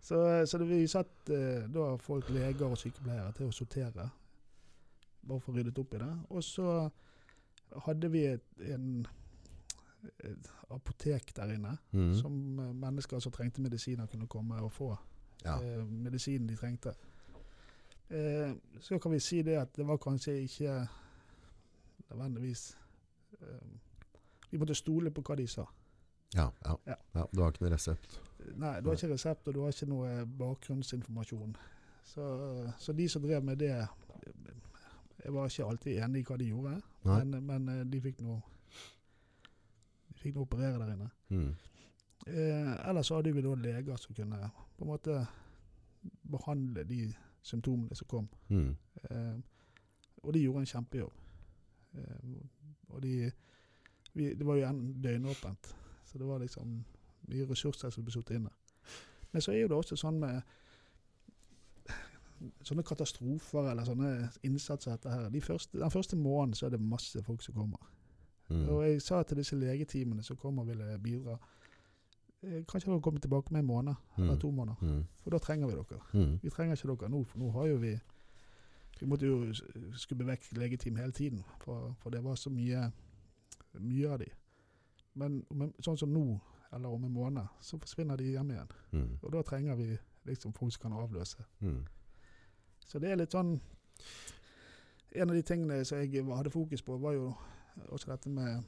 [0.03, 4.09] Så, så det, vi satt eh, da folk, leger og sykepleiere til å sortere.
[5.22, 6.12] Bare for å ryddet opp i det.
[6.34, 6.72] Og så
[7.86, 9.05] hadde vi et, en,
[10.26, 12.11] et apotek der inne, mm.
[12.18, 14.90] som eh, mennesker som trengte medisiner, kunne komme og få
[15.44, 15.61] ja.
[15.61, 16.96] eh, medisinen de trengte.
[18.11, 20.74] Eh, så kan vi si det at det var kanskje ikke
[22.11, 22.76] nødvendigvis
[23.40, 23.70] eh,
[24.50, 25.64] Vi måtte stole på hva de sa.
[26.34, 26.74] Ja, ja.
[27.14, 27.24] Ja.
[27.32, 28.18] Du har ikke noe resept.
[28.57, 31.57] Nei, du har ikke resept, og du har ikke noe bakgrunnsinformasjon.
[32.05, 32.24] Så,
[32.78, 33.70] så de som drev med det
[35.22, 36.72] Jeg var ikke alltid enig i hva de gjorde,
[37.07, 38.40] men, men eh, de fikk nå
[40.09, 41.11] De fikk nå operere der inne.
[41.28, 41.53] Mm.
[42.26, 45.20] Eh, ellers så hadde vi da leger som kunne på en måte
[46.30, 47.12] behandle de
[47.43, 48.28] symptomene som kom.
[48.49, 48.74] Mm.
[49.11, 49.38] Eh,
[50.22, 51.12] og de gjorde en kjempejobb.
[51.95, 52.34] Eh,
[52.88, 53.30] og de
[54.14, 56.84] vi, Det var jo en døgnåpent, så det var liksom
[57.29, 58.51] mye ressurser som blir satt inne.
[59.33, 60.43] Men så er jo det også sånn med
[62.66, 64.12] sånne katastrofer eller sånne
[64.47, 65.29] innsatser etter her.
[65.31, 67.83] De første, den første måneden så er det masse folk som kommer.
[68.49, 68.64] Mm.
[68.68, 71.37] Og jeg sa til disse legeteamene som kommer og ville bidra
[72.43, 74.41] eh, Kanskje dere kommer tilbake med en måned eller Mm.
[74.41, 74.77] to måneder.
[74.83, 75.05] Mm.
[75.23, 76.01] For da trenger vi dere.
[76.12, 76.39] Mm.
[76.43, 77.99] Vi trenger ikke dere nå, for nå har jo vi
[79.01, 79.53] Vi måtte jo
[79.99, 82.93] skubbe vekk legeteam hele tiden, for, for det var så mye,
[83.81, 84.29] mye av de.
[85.14, 86.41] Men men sånn som nå,
[86.73, 88.70] eller om en måned, så forsvinner de hjem igjen.
[88.93, 89.18] Mm.
[89.23, 91.45] Og da trenger vi liksom folk som kan avløse.
[91.61, 91.85] Mm.
[92.87, 93.61] Så det er litt sånn
[95.14, 97.35] En av de tingene som jeg hadde fokus på, var jo
[97.89, 98.62] også dette med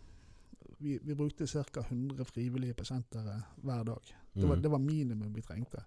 [0.78, 1.80] Vi, vi brukte ca.
[1.80, 4.02] 100 frivillige pasienter hver dag.
[4.34, 4.62] Det var, Mm.
[4.62, 5.84] det var minimum vi trengte.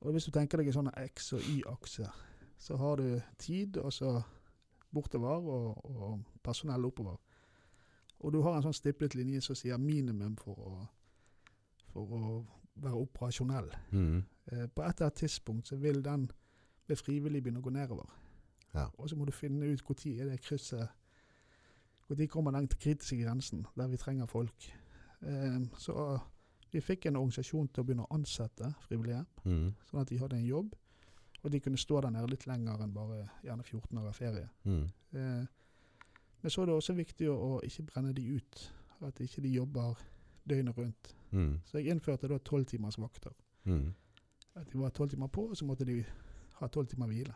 [0.00, 2.08] Og Hvis du tenker deg en sånn X- og Y-akse,
[2.58, 4.22] så har du tid og så
[4.94, 7.16] bortover og, og personell oppover.
[8.20, 10.86] Og du har en sånn stiplet linje som sier minimum for å,
[11.92, 12.32] for å
[12.82, 13.70] være operasjonell.
[13.92, 14.22] Mm.
[14.52, 16.30] Eh, på et eller annet tidspunkt så vil den
[16.88, 18.08] ved frivillig begynne å gå nedover.
[18.74, 18.86] Ja.
[18.98, 20.88] Og så må du finne ut når er det krysset
[22.08, 24.66] Når kommer den kritiske grensen der vi trenger folk.
[25.22, 26.18] Eh, så
[26.72, 29.74] vi fikk en organisasjon til å begynne å ansette frivillige, Mm.
[29.90, 30.74] sånn at de hadde en jobb.
[31.44, 34.48] Og de kunne stå der nede litt lenger enn bare gjerne 14 dager ferie.
[34.64, 34.84] Mm.
[35.14, 35.46] Eh,
[36.42, 38.72] men så er det også viktig å, å ikke brenne de ut.
[39.02, 39.94] At ikke de jobber
[40.48, 41.14] døgnet rundt.
[41.32, 41.54] Mm.
[41.64, 43.32] Så jeg innførte da tolv timers vakter.
[43.64, 43.94] Mm.
[44.58, 46.02] At de var tolv timer på, og så måtte de
[46.58, 47.34] ha tolv timer hvile.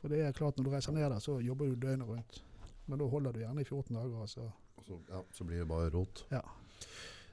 [0.00, 2.42] For det er klart, når du reiser ned der, så jobber du døgnet rundt.
[2.86, 4.18] Men da holder du gjerne i 14 dager.
[4.20, 4.50] og Så.
[4.76, 6.26] Og Så, ja, så blir det bare rot.
[6.30, 6.42] Ja.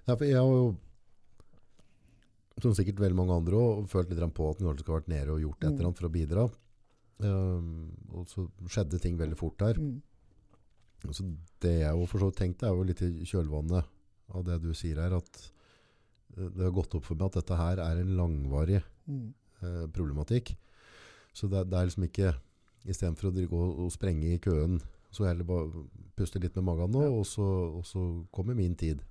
[0.07, 0.75] Ja, for jeg har jo,
[2.61, 5.33] som sikkert veldig mange andre, òg, følt litt på at en kanskje skulle vært nede
[5.33, 6.45] og gjort et eller annet for å bidra.
[7.21, 9.77] Um, og så skjedde ting veldig fort der.
[9.77, 10.01] Mm.
[11.11, 11.25] Så
[11.61, 13.89] det jeg jo for så vidt tenkte, er jo litt i kjølvannet
[14.33, 15.51] av det du sier her, at
[16.37, 19.33] eh, det har gått opp for meg at dette her er en langvarig Mm.
[19.63, 20.55] eh, problematikk.
[21.33, 22.35] Så det, det er liksom ikke
[22.83, 24.79] Istedenfor å drive- og sprenge i køen,
[25.11, 25.83] så heller bare
[26.17, 27.09] puste litt med magen nå, Ja.
[27.11, 27.43] og, så,
[27.77, 29.03] og så kommer min tid.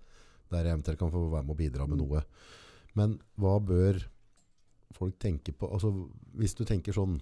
[0.50, 2.08] Der jeg eventuelt kan få være med og bidra med Mm.
[2.08, 2.24] noe.
[2.96, 4.02] Men hva bør
[4.92, 5.70] folk tenke på?
[5.72, 5.92] Altså,
[6.34, 7.20] hvis du tenker sånn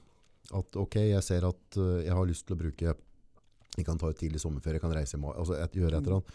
[0.54, 2.94] at ok, jeg ser at uh, jeg har lyst til å bruke
[3.76, 6.02] Jeg kan ta ut tidlig sommerferie, jeg kan reise i mai, altså et, gjøre et
[6.02, 6.06] Mm.
[6.06, 6.32] eller annet.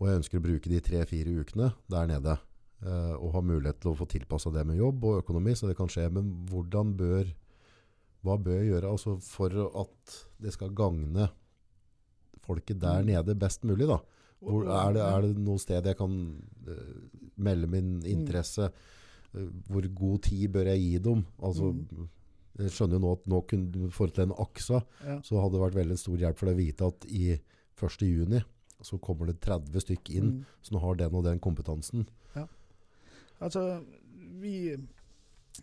[0.00, 2.38] Og jeg ønsker å bruke de tre-fire ukene der nede.
[2.84, 5.76] eh, og ha mulighet til å få tilpassa det med jobb og økonomi, så det
[5.78, 6.10] kan skje.
[6.12, 7.30] Men hvordan bør
[8.24, 11.30] hva bør jeg gjøre altså for at det skal gagne
[12.44, 13.06] folket der Mm.
[13.06, 13.86] nede best mulig?
[13.88, 13.98] da?
[14.40, 16.74] Hvor, er, det, er det noe sted jeg kan uh,
[17.38, 18.04] melde min Mm.
[18.04, 18.70] interesse?
[19.34, 21.24] Uh, hvor god tid bør jeg gi dem?
[21.42, 22.08] Altså, Mm.
[22.56, 25.20] Jeg skjønner jo nå at nå kunne, for til den aksa Ja.
[25.22, 27.40] så hadde det vært veldig stor hjelp for deg å vite at i
[27.74, 28.44] 1.
[28.84, 30.44] så kommer det 30 stykk inn Mm.
[30.62, 32.06] som har den og den kompetansen.
[32.36, 32.46] Ja.
[33.40, 33.82] Altså,
[34.40, 34.76] vi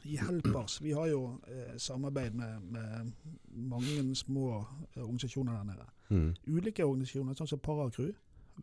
[0.05, 3.11] i Helpers vi har jo eh, samarbeid med, med
[3.51, 4.65] mange små
[4.95, 5.87] eh, organisasjoner der nede.
[6.09, 6.35] Mm.
[6.47, 8.13] Ulike organisasjoner, sånn som Paracrew.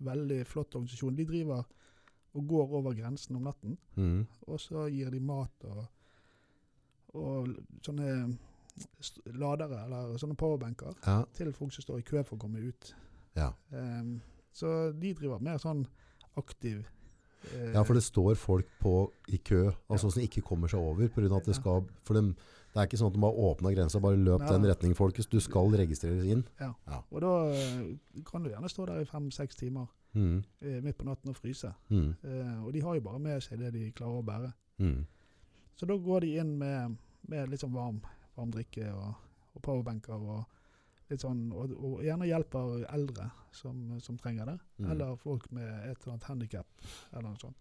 [0.00, 1.16] Veldig flott organisasjon.
[1.16, 1.64] De driver
[2.34, 3.78] og går over grensen om natten.
[3.96, 4.26] Mm.
[4.46, 5.84] Og så gir de mat og,
[7.14, 7.48] og
[7.82, 8.38] sånne
[9.34, 11.24] ladere, eller sånne powerbanker, Ja.
[11.34, 12.94] til folk som står i kø for å komme ut.
[13.36, 13.50] Ja.
[13.72, 14.20] Ehm,
[14.53, 15.84] så de driver mer sånn
[16.38, 16.84] aktiv
[17.53, 18.92] eh, ja, for det står folk på
[19.28, 20.14] i kø, altså Ja.
[20.14, 21.09] som ikke kommer seg over.
[21.09, 22.22] På grunn av at det, skal, for de,
[22.74, 24.53] det er ikke sånn at de har åpna grensa, bare løp ja.
[24.53, 25.26] den retningen, folkens.
[25.30, 26.44] Du skal registreres inn.
[26.61, 26.72] Ja,
[27.11, 29.86] Og da eh, kan du gjerne stå der i fem-seks timer
[30.16, 30.38] Mm.
[30.64, 31.68] eh, midt på natten og fryse.
[31.90, 32.14] Mm.
[32.24, 34.53] Eh, og de har jo bare med seg det de klarer å bære.
[34.80, 35.03] Mm.
[35.76, 36.96] Så da går de inn med,
[37.28, 38.01] med litt sånn varm,
[38.34, 39.14] varm drikke og,
[39.55, 40.46] og powerbanker og
[41.11, 44.59] litt sånn, og, og gjerne hjelper eldre som, som trenger det.
[44.78, 44.90] Mm.
[44.92, 46.66] Eller folk med et eller annet handikap
[47.12, 47.56] eller noe sånt.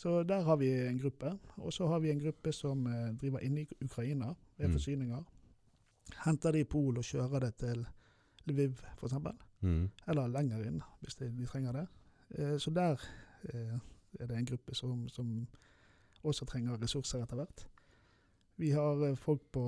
[0.00, 1.34] Så der har vi en gruppe.
[1.60, 4.72] Og så har vi en gruppe som eh, driver inne i Ukraina med Mm.
[4.76, 5.24] forsyninger.
[6.24, 7.86] Henter det i Pol og kjører det til
[8.48, 9.14] Lviv f.eks.
[9.60, 9.90] Mm.
[10.08, 11.86] Eller lenger inn, hvis de, de trenger det.
[12.38, 13.00] Eh, så der
[13.52, 13.76] eh,
[14.20, 15.46] er det en gruppe som, som
[16.24, 17.66] også trenger ressurser etter hvert.
[18.60, 19.62] Vi har eh, folk på,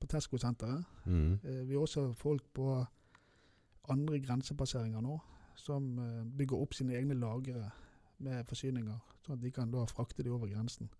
[0.00, 0.84] på Tesco-senteret.
[1.06, 1.38] Mm.
[1.44, 2.84] Eh, vi har også folk på
[3.92, 5.18] andre grensepasseringer nå,
[5.54, 7.68] som eh, bygger opp sine egne lagre
[8.22, 10.90] med forsyninger, sånn at de kan da frakte de over grensen.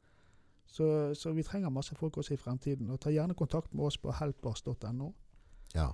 [0.67, 0.87] Så,
[1.19, 2.91] så vi trenger masse folk også i fremtiden.
[2.95, 5.11] Og ta gjerne kontakt med oss på helpers.no
[5.75, 5.91] Ja.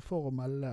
[0.00, 0.70] for å melde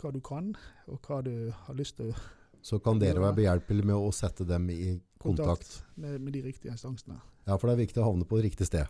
[0.00, 0.54] hva du kan,
[0.86, 2.14] og hva du har lyst til å
[2.62, 5.48] Så kan dere være behjelpelige med å sette dem i kontakt.
[5.48, 7.18] kontakt med, med de riktige instansene.
[7.46, 8.86] Ja, for det er viktig å havne på riktig sted.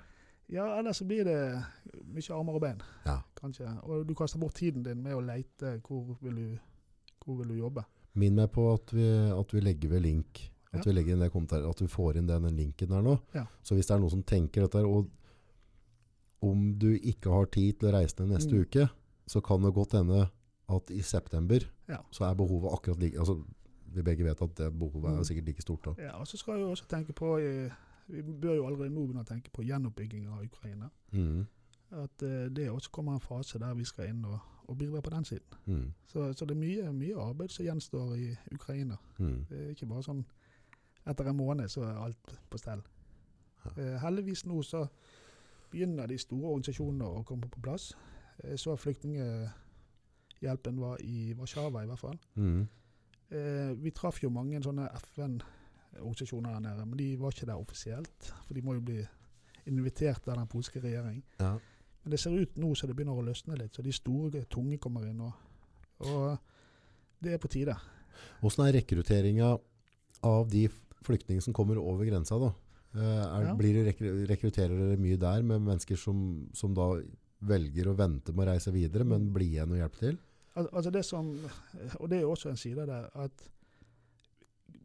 [0.51, 1.65] Ja, ellers så blir det
[2.11, 3.19] mye armer og bein, Ja.
[3.41, 3.69] kanskje.
[3.85, 6.59] Og du kaster bort tiden din med å leite hvor vil du,
[7.25, 7.85] hvor vil du jobbe.
[8.15, 10.51] Minn meg på at vi, at vi legger ved link.
[10.73, 10.93] At Ja.
[10.93, 13.19] vi at vi får inn den linken der nå.
[13.35, 13.45] Ja.
[13.63, 15.09] Så hvis det er noen som tenker dette, og
[16.43, 18.63] om du ikke har tid til å reise ned neste Mm.
[18.67, 18.91] uke,
[19.29, 20.31] så kan det godt hende
[20.69, 21.99] at i september Ja.
[22.11, 23.45] så er behovet akkurat like altså,
[23.93, 25.25] Vi begge vet at det behovet er Mm.
[25.25, 25.95] sikkert like stort da.
[25.99, 27.71] Ja, og så skal vi også tenke på eh,
[28.11, 30.91] Vi bør jo allerede nå begynne å tenke på gjenoppbygging av Ukraina.
[31.13, 31.47] Mm.
[31.91, 35.11] At uh, det også kommer en fase der vi skal inn og, og bidra på
[35.11, 35.47] den siden.
[35.67, 35.93] Mm.
[36.07, 38.97] Så, så det er mye, mye arbeid som gjenstår i Ukraina.
[39.19, 39.47] Mm.
[39.51, 40.25] Det er ikke bare sånn
[41.09, 42.83] etter en måned så er alt på stell.
[43.65, 43.71] Ja.
[43.77, 44.81] Uh, heldigvis nå så
[45.71, 47.85] begynner de store organisasjonene å komme på plass.
[48.43, 52.19] Jeg så flyktninghjelpen var i Warszawa i hvert fall.
[52.35, 52.69] Mm.
[53.31, 55.60] Eh, vi traff jo mange sånne FN-organisasjoner
[55.93, 58.33] der nede, men de var ikke der offisielt.
[58.47, 59.01] For de må jo bli
[59.67, 61.23] invitert av den polske regjering.
[61.41, 61.59] Ja.
[62.05, 64.79] Men det ser ut nå så det begynner å løsne litt, så de store, tunge
[64.81, 65.21] kommer inn.
[65.21, 65.33] Og,
[66.01, 66.39] og
[67.21, 67.77] det er på tide.
[68.41, 69.51] Hvordan er rekrutteringa
[70.25, 70.67] av de
[71.05, 72.53] flyktningene som kommer over grensa da?
[72.95, 73.55] Eh, Er, Ja.
[73.55, 77.01] blir det rekru- rekrutterer dere mye der med mennesker som, som da
[77.41, 80.19] velger å vente med å reise videre, men blir bli igjen og hjelpe til?
[80.57, 81.29] Al altså det som,
[82.01, 83.45] og det er også en side der at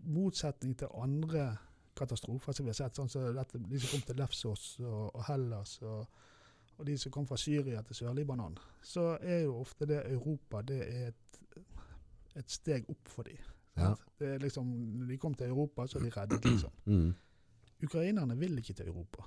[0.06, 1.58] motsetning til andre
[1.95, 5.24] katastrofer som vi har sett, sånn som dette, de som kom til Lefsos og, og
[5.30, 6.08] Hellas, og,
[6.78, 10.82] og de som kom fra Syria til Sør-Libanon, så er jo ofte det Europa det
[10.89, 11.39] er et,
[12.36, 13.38] et steg opp for dem.
[13.78, 13.93] Ja.
[14.20, 14.68] Det liksom,
[14.99, 16.72] når de kom til Europa, så er de reddet, liksom.
[16.86, 17.14] Mm.
[17.84, 19.24] Ukrainerne vil ikke til Europa.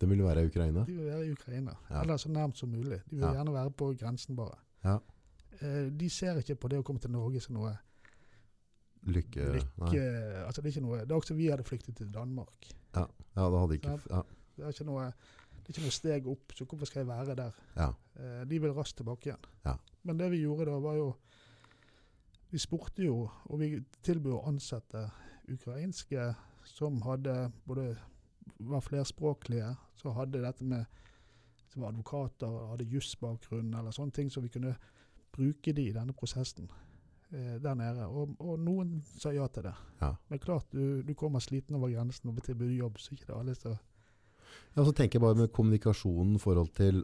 [0.00, 0.82] De vil være Ukraina?
[0.84, 2.00] De vil være i Ukraina, Ja.
[2.02, 2.98] eller så nærmt som mulig.
[3.10, 3.32] De vil Ja.
[3.32, 4.56] gjerne være på grensen bare.
[4.84, 4.96] Ja.
[5.60, 7.76] Eh, de ser ikke på det å komme til Norge som noe
[9.04, 9.48] Lykke?
[9.58, 10.04] lykke
[10.46, 12.70] altså Det er ikke noe, det er også vi hadde flyktet til Danmark.
[12.94, 13.04] Ja,
[13.36, 14.22] ja, det hadde ikke ja.
[14.54, 17.36] Det er ikke noe, det er ikke noe steg opp, så hvorfor skal jeg være
[17.38, 17.60] der?
[17.76, 17.90] Ja.
[18.16, 19.46] Eh, de vil raskt tilbake igjen.
[19.66, 19.76] Ja.
[20.04, 21.14] Men det vi gjorde da, var jo
[22.54, 25.00] Vi spurte jo, og vi tilbød å ansette
[25.50, 26.28] ukrainske
[26.62, 27.96] som hadde både
[28.62, 30.84] var flerspråklige, så hadde dette med
[31.72, 34.76] som var advokater, hadde jussbakgrunn eller sånne ting, så vi kunne
[35.34, 36.70] bruke de i denne prosessen
[37.62, 38.06] der nede.
[38.06, 39.74] Og, og noen sa ja til det.
[40.00, 40.12] Ja.
[40.30, 43.54] Men klart, du, du kommer sliten over grensen og tilbyr jobb, så ikke det alle
[43.58, 43.74] som
[44.76, 47.02] Ja, så tenker jeg bare med kommunikasjonen i forhold til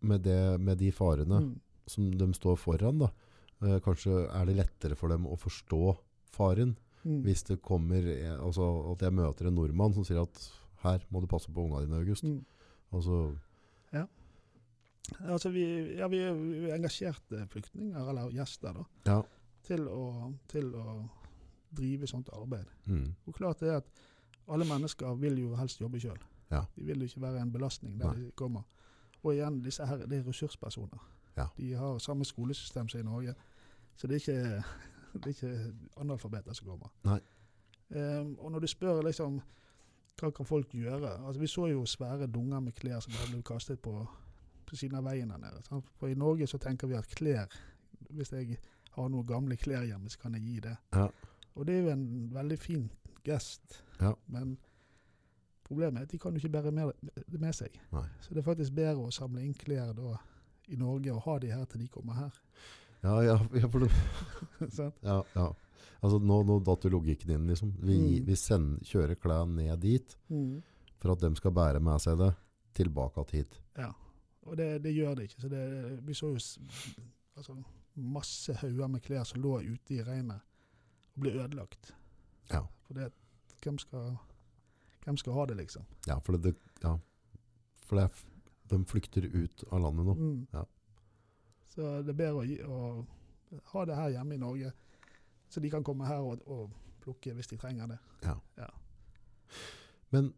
[0.00, 1.60] med, det, med de farene Mm.
[1.86, 3.08] som de står foran, da.
[3.62, 5.96] Eh, kanskje er det lettere for dem å forstå
[6.30, 7.22] faren Mm.
[7.22, 10.50] hvis det kommer eh, altså at jeg møter en nordmann som sier at
[10.82, 12.24] her må du passe på ungene dine, August.
[12.24, 12.44] Mm.
[12.92, 13.38] Altså,
[15.18, 15.64] Altså vi,
[15.98, 16.20] ja, vi,
[16.62, 19.18] vi engasjerte flyktninger, eller gjester, da, ja.
[19.66, 20.98] til å, til å
[21.76, 22.68] drive sånt arbeid.
[22.86, 23.12] Mm.
[23.26, 24.02] Og klart det er at
[24.48, 26.18] alle mennesker vil jo helst jobbe sjøl.
[26.50, 26.62] Ja.
[26.76, 28.28] De vil jo ikke være en belastning der Nei.
[28.28, 28.64] de kommer.
[29.22, 31.02] Og igjen, disse her, det er ressurspersoner.
[31.36, 31.48] Ja.
[31.56, 33.34] De har samme skolesystem som i Norge.
[33.96, 34.62] Så det er ikke,
[35.20, 36.92] det er ikke analfabeter som kommer.
[37.04, 37.20] Nei.
[37.88, 39.40] Um, og når du spør liksom
[40.18, 43.80] hva kan folk gjøre altså Vi så jo svære dunger med klær som ble kastet
[43.80, 43.92] på,
[44.68, 45.62] på siden av veien her nede.
[45.66, 45.88] sant?
[45.98, 47.48] For i Norge så tenker vi at klær
[48.10, 48.58] Hvis jeg
[48.94, 50.76] har noen gamle klær hjemme, så kan jeg gi det.
[50.96, 51.08] Ja.
[51.56, 52.86] Og det er jo en veldig fin
[53.24, 53.82] gest.
[54.00, 54.14] Ja.
[54.32, 54.56] Men
[55.66, 56.92] problemet er at de kan jo ikke bære med,
[57.28, 57.74] det med seg.
[57.92, 58.06] Nei.
[58.24, 60.16] Så det er faktisk bedre å samle inn klær da
[60.68, 62.40] i Norge og ha de her til de kommer her.
[63.04, 63.68] Ja, ja, ja,
[65.02, 65.48] ja, ja.
[66.02, 67.72] Altså, nå, nå datt jo logikken inn, liksom.
[67.82, 68.26] Vi, Mm.
[68.26, 70.16] vi send, kjører klærne ned dit
[70.98, 72.32] for at de skal bære med seg det
[72.74, 73.60] tilbake til hit.
[73.78, 73.92] Ja.
[74.48, 75.40] Og det, det gjør det ikke.
[75.44, 75.62] Så det,
[76.06, 76.40] vi så jo
[77.36, 77.56] altså,
[77.94, 80.40] masse hauger med klær som lå ute i regnet
[81.14, 81.92] og ble ødelagt.
[82.52, 82.64] Ja.
[82.86, 83.10] For det,
[83.62, 84.16] hvem, skal,
[85.04, 85.86] hvem skal ha det, liksom?
[86.06, 86.96] Ja, for det, ja.
[87.86, 88.08] For det
[88.68, 90.14] de flykter ut av landet nå.
[90.14, 90.46] Mm.
[90.52, 90.64] Ja.
[91.68, 94.72] Så det er bedre å, gi, å ha det her hjemme i Norge,
[95.48, 97.98] så de kan komme her og, og plukke hvis de trenger det.
[100.12, 100.32] Men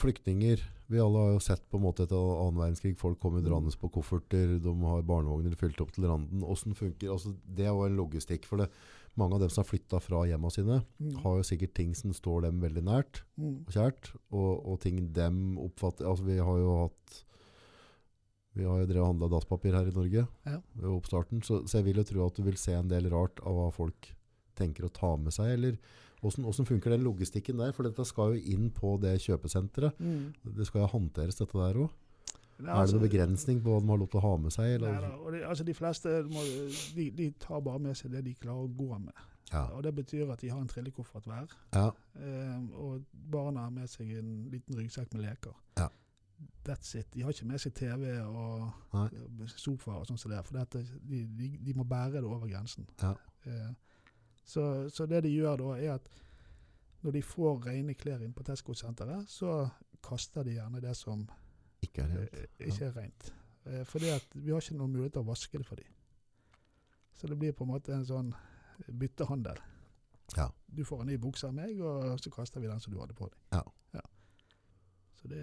[0.00, 3.72] flyktninger Vi alle har jo sett på en måte etter annen verdenskrig folk kommer draende
[3.80, 6.42] på kofferter, de har barnevogner fylt opp til randen.
[6.44, 8.44] Hvordan funker altså, Det er jo en logistikk.
[8.44, 8.68] for det.
[9.16, 11.14] Mange av dem som har flytta fra hjemma sine, Mm.
[11.22, 13.64] har jo sikkert ting som står dem veldig nært Mm.
[13.66, 17.24] og kjært, og, og ting dem oppfatter altså Vi har jo hatt
[18.56, 20.60] vi har jo drevet og handla dasspapir her i Norge Ja.
[20.76, 23.40] ved oppstarten, så, så jeg vil jo tro at du vil se en del rart
[23.44, 24.12] av hva folk
[24.58, 25.52] tenker å ta med seg.
[25.58, 25.76] eller
[26.24, 27.72] Hvordan, hvordan funker den logistikken der?
[27.76, 29.98] For dette skal jo inn på det kjøpesenteret.
[30.00, 30.32] Mm.
[30.56, 31.90] Det skal jo håndteres, dette der òg.
[32.56, 34.68] Det Er det noen begrensning på hva de har lov til å ha med seg?
[34.68, 35.00] Nei, Eller?
[35.02, 36.44] da, og det, altså de fleste må,
[36.94, 39.24] de, de tar bare med seg det de klarer å gå med.
[39.50, 39.64] Ja.
[39.74, 41.50] Og Det betyr at de har en trillekoffert hver.
[41.74, 41.90] Ja.
[42.14, 45.54] Um, og barna har med seg en liten ryggsekk med leker.
[45.82, 45.88] Ja.
[46.64, 47.10] That's it.
[47.12, 49.08] De har ikke med seg TV og Nei.
[49.50, 50.40] sofa og sånn som det.
[50.46, 52.86] For dette, de, de, de må bære det over grensen.
[53.02, 53.12] Ja.
[53.44, 53.74] Eh,
[54.44, 56.08] så, så det de gjør da, er at
[57.04, 59.68] når de får rene klær inn på Tesco-senteret, så
[60.04, 61.26] kaster de gjerne det som
[61.84, 62.34] Ikke er helt.
[62.34, 63.30] eh, ikke er rent.
[63.66, 65.90] Eh, fordi at vi har ikke noen mulighet til å vaske det for dem.
[67.14, 68.32] Så det blir på en måte en sånn
[68.88, 69.60] byttehandel.
[70.36, 70.48] Ja.
[70.66, 73.14] Du får en ny bukse av meg, og så kaster vi den som du hadde
[73.16, 73.38] på deg.
[73.52, 73.62] Ja.
[75.20, 75.42] Så det,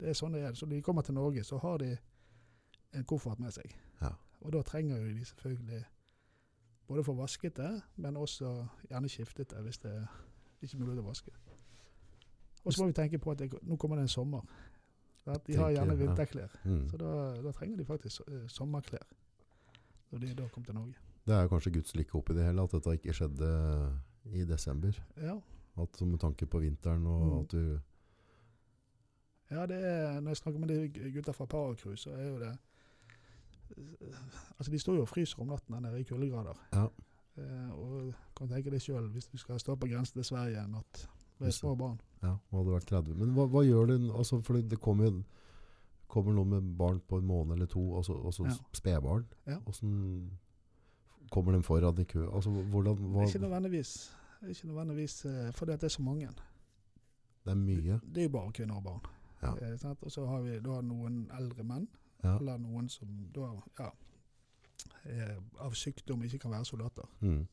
[0.00, 0.54] det er sånn det er.
[0.58, 1.92] Så når de kommer til Norge, så har de
[2.92, 3.74] en koffert med seg.
[4.00, 4.10] Ja.
[4.42, 5.82] Og da trenger jo de selvfølgelig
[6.92, 8.50] både få vasket det, men også
[8.90, 9.94] gjerne skiftet det hvis det
[10.62, 11.32] ikke er mulig å vaske.
[12.62, 14.44] Og så må vi tenke på at det, nå kommer det en sommer.
[15.26, 16.52] At de har gjerne vinterklær.
[16.66, 16.84] Mm.
[16.90, 17.10] Så da,
[17.42, 19.04] da trenger de faktisk eh, sommerklær.
[20.12, 20.98] Når de da kom til Norge.
[21.26, 23.50] Det er kanskje Guds lykke oppi det hele at dette ikke skjedde
[24.34, 24.98] i desember.
[25.16, 25.38] Ja,
[25.80, 27.40] At Med tanke på vinteren og Mm.
[27.40, 27.80] at du
[29.52, 32.52] ja det er, når jeg snakker med de gutta fra Paracruise, så er jo det
[34.58, 36.58] Altså, de står jo og fryser om natten der nede i kuldegrader.
[36.72, 36.86] Ja.
[37.38, 40.70] Eh, og kan tenke deg sjøl, hvis du skal stå på grensen til Sverige en
[40.76, 41.06] natt
[41.40, 42.00] med små barn.
[42.22, 43.14] Ja, og hadde vært 30.
[43.18, 45.24] Men hva, hva gjør du altså, For det kommer, jo-
[46.08, 48.54] kommer noen med barn på en måned eller to, og så, og så Ja.
[48.72, 49.24] spedbarn.
[49.46, 49.58] Ja.
[49.58, 50.30] Hvordan
[51.30, 52.26] kommer de foran i kø?
[52.34, 54.12] Altså, hvordan, hva, Ikke nødvendigvis.
[54.48, 56.28] Ikke nødvendigvis eh, fordi det er så mange.
[57.44, 58.00] det er mye.
[58.14, 59.00] Det er jo bare kvinner og barn.
[59.42, 59.54] Ja.
[59.72, 61.88] Eh, og så har vi da noen eldre menn,
[62.22, 62.36] Ja.
[62.38, 63.48] eller noen som da
[63.78, 63.90] ja,
[65.04, 67.08] eh, av sykdom ikke kan være soldater.
[67.20, 67.46] Mm.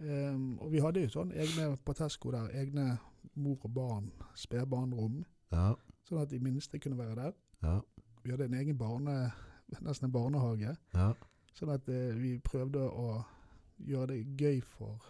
[0.00, 2.98] Ehm, og vi hadde jo sånn egne på Tesco der, egne
[3.34, 5.74] mor og barn, spedbarnrom, Ja.
[6.08, 7.32] sånn at de minste kunne være der.
[7.62, 7.80] Ja.
[8.24, 9.32] Vi hadde en egen barne,
[9.80, 11.12] nesten en barnehage, Ja.
[11.54, 13.24] sånn at eh, vi prøvde å
[13.84, 15.00] gjøre det gøy for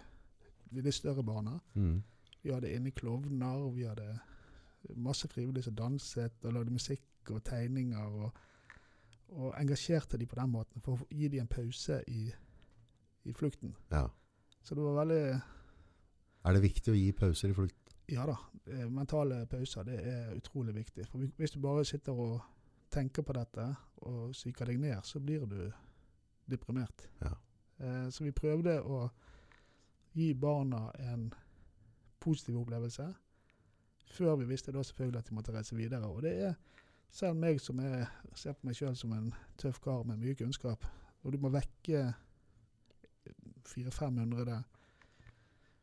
[0.73, 1.61] de litt større barna.
[1.75, 2.03] Mm.
[2.43, 4.21] Vi hadde inne klovner, vi hadde
[4.97, 8.07] masse frivillige som danset og lagde musikk og tegninger.
[8.07, 8.33] Og,
[9.29, 12.31] og engasjerte de på den måten for å gi dem en pause i,
[13.25, 13.75] i flukten.
[13.93, 14.07] ja.
[14.63, 15.41] Så det var veldig
[16.45, 17.93] Er det viktig å gi pauser i flukt?
[18.09, 18.35] Ja da.
[18.67, 21.07] eh, Mentale pauser det er utrolig viktig.
[21.09, 22.41] For Hvis du bare sitter og
[22.91, 23.65] tenker på dette
[24.03, 25.71] og psyker deg ned, så blir du
[26.51, 27.09] deprimert.
[27.23, 27.33] Ja.
[27.79, 29.09] Eh, Så vi prøvde å
[30.13, 31.33] gi barna en
[32.21, 33.15] positiv opplevelse,
[34.13, 36.07] før vi visste da selvfølgelig at de måtte reise videre.
[36.09, 36.55] Og det er
[37.11, 38.07] selv meg som er,
[38.37, 40.85] ser på meg sjøl som en tøff kar med mye kunnskap,
[41.25, 42.13] og du må vekke
[43.69, 44.63] 400-500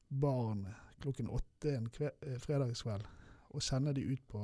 [0.08, 0.68] barn
[1.02, 3.04] klokken åtte en eh, fredagskveld
[3.56, 4.42] og sende de ut på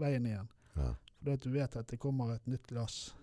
[0.00, 0.48] veien igjen.
[0.76, 0.94] Ja.
[1.18, 3.14] Fordi at du vet at det kommer et nytt lass,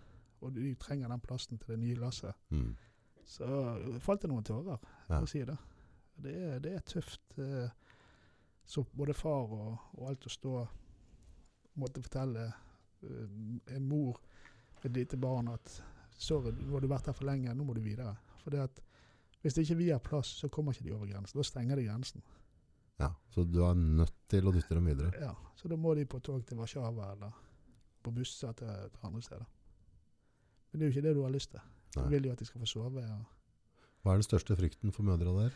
[0.42, 2.36] og du trenger den plassen til det nye lasset.
[2.54, 2.76] Mm.
[3.28, 4.78] Så eh, falt det noen tårer,
[5.08, 5.18] Ja.
[5.18, 5.58] for å si det.
[6.18, 7.38] Det er, det er tøft.
[7.42, 7.70] Eh,
[8.68, 10.54] så både far og, og alt å stå
[11.80, 12.48] måtte fortelle
[13.04, 14.20] en mor
[14.84, 15.84] med et lite barn at
[16.18, 18.16] sorry, nå har du vært her for lenge, nå må du videre.
[18.44, 18.82] For det at
[19.44, 21.38] hvis ikke vi har plass, så kommer ikke de over grensen.
[21.38, 22.24] Da stenger de grensen.
[23.00, 23.12] ja.
[23.30, 25.12] Så du er nødt til å dytte dem videre?
[25.22, 27.32] Ja, Så da må de på tog til Warszawa eller
[28.04, 29.46] på busser til, til andre steder.
[30.72, 31.60] Men det er jo ikke det du har lyst til.
[31.94, 32.10] Du Nei.
[32.10, 33.02] vil jo at de skal få sove.
[33.02, 33.18] Ja.
[34.04, 35.54] Hva er den største frykten for mødre der?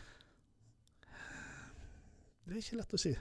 [2.46, 3.12] det er ikke lett å si.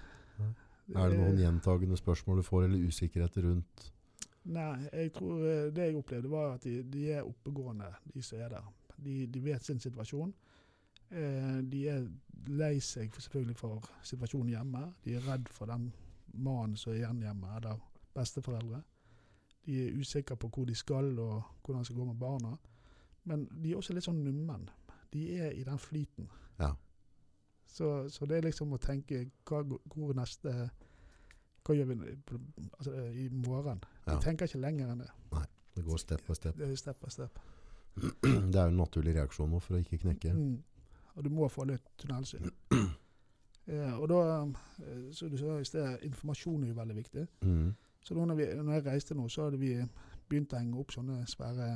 [0.41, 0.51] Nei.
[0.97, 3.91] Er det noen gjentagende spørsmål du får, eller usikkerhet rundt?
[4.43, 8.39] Nei, jeg tror eh, det jeg opplevde var at de, de er oppegående, de som
[8.41, 8.71] er der.
[8.97, 10.33] De, de vet sin situasjon.
[11.11, 12.07] Eh, de er
[12.47, 14.85] lei seg for, selvfølgelig for situasjonen hjemme.
[15.05, 15.91] De er redd for den
[16.33, 17.81] mannen som er igjen hjemme, eller
[18.15, 18.81] besteforeldre.
[19.65, 22.55] De er usikre på hvor de skal og hvordan det skal gå med barna.
[23.23, 24.69] Men de er også litt sånn nummen.
[25.13, 26.29] De er i den flyten.
[26.59, 26.73] Ja.
[27.67, 29.61] Så, så det er liksom å tenke hva,
[29.93, 30.71] hvor neste
[31.65, 31.97] Hva gjør vi
[32.79, 33.83] altså, i morgen?
[34.07, 34.17] Ja.
[34.23, 35.11] Tenker ikke lenger enn det.
[35.75, 36.57] Det går step by step.
[36.57, 37.39] Det er step by step.
[38.51, 40.33] Det er jo en naturlig reaksjon nå for å ikke knekke.
[40.33, 40.57] Mm.
[41.15, 42.51] Og du må få litt tunnelsyn.
[43.71, 44.17] Ja, og da,
[45.13, 47.27] så som du sa i sted, informasjon er jo veldig viktig.
[47.45, 47.67] Mm.
[48.03, 49.75] Så da når, vi, når jeg reiste nå, så hadde vi
[50.27, 51.67] begynt å henge opp sånne svære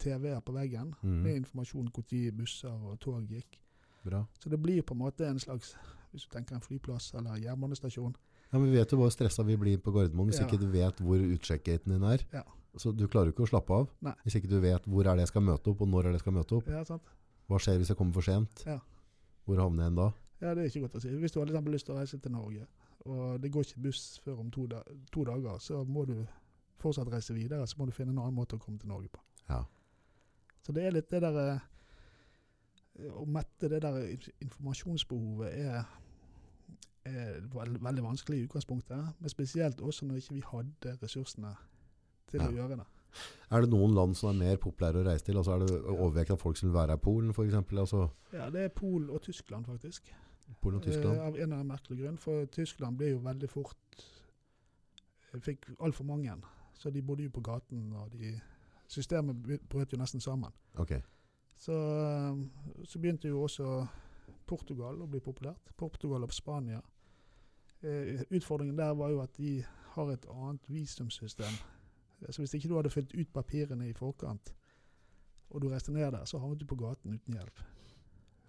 [0.00, 1.20] TV-er på veggen Mm.
[1.22, 3.60] med informasjon når busser og tog gikk.
[4.04, 4.24] Bra.
[4.40, 5.76] Så det blir på en måte en slags
[6.10, 8.16] hvis du tenker en flyplass eller jernbanestasjon.
[8.52, 10.46] Ja, men Vi vet jo hvor stressa vi blir på Gardermoen hvis Ja.
[10.46, 12.24] ikke du vet hvor utsjekkgaten din er.
[12.32, 12.42] Ja.
[12.76, 14.14] Så Du klarer jo ikke å slappe av Nei.
[14.24, 16.20] hvis ikke du vet hvor er det jeg skal møte opp, og når er det
[16.20, 16.66] jeg skal møte opp.
[16.68, 17.02] Ja, sant?
[17.48, 18.64] Hva skjer hvis jeg kommer for sent?
[18.66, 18.78] Ja.
[19.46, 20.12] Hvor havner jeg igjen da?
[20.40, 21.08] ja, det er ikke godt å si.
[21.08, 22.66] Hvis du har liksom lyst til å reise til Norge,
[23.06, 26.26] og det går ikke buss før om to, da to dager, så må du
[26.78, 27.66] fortsatt reise videre.
[27.66, 29.18] Så må du finne en annen måte å komme til Norge på.
[29.48, 29.64] Ja.
[30.62, 31.58] Så det er litt det der eh,
[33.14, 33.98] Å mette det der
[34.42, 35.84] informasjonsbehovet er
[37.08, 39.10] er veld, veldig vanskelig i utgangspunktet.
[39.20, 41.56] Men spesielt også når ikke vi hadde ressursene
[42.28, 42.48] til Ja.
[42.48, 42.86] å gjøre det.
[43.50, 45.36] Er det noen land som er mer populære å reise til?
[45.36, 47.78] Altså er det overvekt av folk som vil være i Polen eksempel?
[47.78, 50.12] Altså Ja, det er Polen og Tyskland, faktisk.
[50.60, 51.16] Polen og Tyskland?
[51.16, 52.18] Eh, av en eller annen merkelig grunn.
[52.18, 53.76] For Tyskland ble jo veldig fort
[55.32, 56.36] eh, Fikk altfor mange.
[56.74, 58.40] Så de bodde jo på gaten, og de,
[58.88, 59.36] systemet
[59.68, 60.52] brøt jo nesten sammen.
[60.78, 61.00] Okay.
[61.58, 63.86] Så, eh, så begynte jo også
[64.46, 65.72] Portugal å bli populært.
[65.76, 66.80] Portugal og Spania.
[67.82, 69.64] Eh, utfordringen der var jo at de
[69.94, 71.52] har et annet visumsystem.
[72.22, 74.54] Eh, Så hvis ikke du hadde fylt ut papirene i forkant,
[75.50, 77.60] og du reiste ned der, så havnet du på gaten uten hjelp.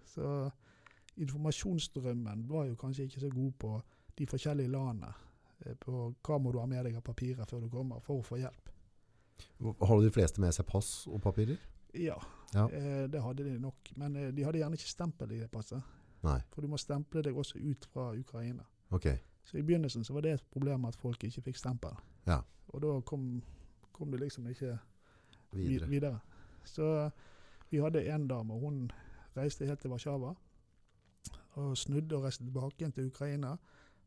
[0.04, 0.50] Så
[1.16, 3.80] informasjonsstrømmen var jo kanskje ikke så god på
[4.18, 5.12] de forskjellige landene.
[5.66, 8.24] eh, På hva må du ha med deg av papirer før du kommer, for å
[8.24, 8.68] få hjelp.
[9.80, 11.58] Har de fleste med seg pass og papirer?
[11.94, 12.16] Ja,
[12.52, 12.66] Ja.
[12.66, 13.92] Eh, det hadde de nok.
[13.96, 15.82] Men de hadde gjerne ikke stempel i det passet.
[16.22, 16.40] Nei.
[16.50, 18.64] For du må stemple deg også ut fra Ukraina.
[18.90, 19.06] Ok.
[19.44, 21.90] Så i begynnelsen så var det et problem at folk ikke fikk stempel.
[22.26, 22.40] Ja.
[22.68, 23.42] Og da kom,
[23.92, 24.78] kom det liksom ikke
[25.52, 25.88] Videre.
[25.90, 26.18] videre.
[26.64, 27.10] Så
[27.70, 28.90] vi hadde en dame, og hun
[29.36, 30.34] reiste helt til Warszawa.
[31.58, 33.56] Og snudde og reiste tilbake igjen til Ukraina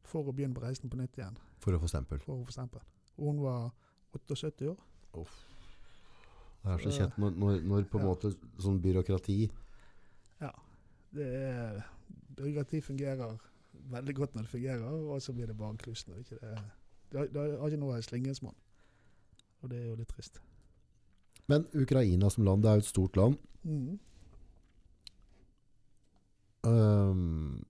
[0.03, 1.35] for å begynne på reisen på nytt igjen.
[1.59, 2.19] For å få stempel.
[2.23, 2.81] For å få stempel.
[3.17, 3.71] Og hun var
[4.15, 4.79] 78 år.
[6.63, 8.09] Det er så kjent når, når, når på en Ja.
[8.09, 8.31] måte
[8.63, 9.49] sånn byråkrati
[11.13, 11.83] Det er,
[12.37, 13.35] byråkrati fungerer
[13.93, 16.39] veldig godt når det fungerer, og så blir det bare kluss når ikke
[17.13, 18.55] det har, det har ikke noe slingringsmonn.
[19.61, 20.39] Og det er jo litt trist.
[21.51, 23.37] Men Ukraina som land, det er jo et stort land.
[23.63, 23.99] Mm.
[26.63, 27.65] Um,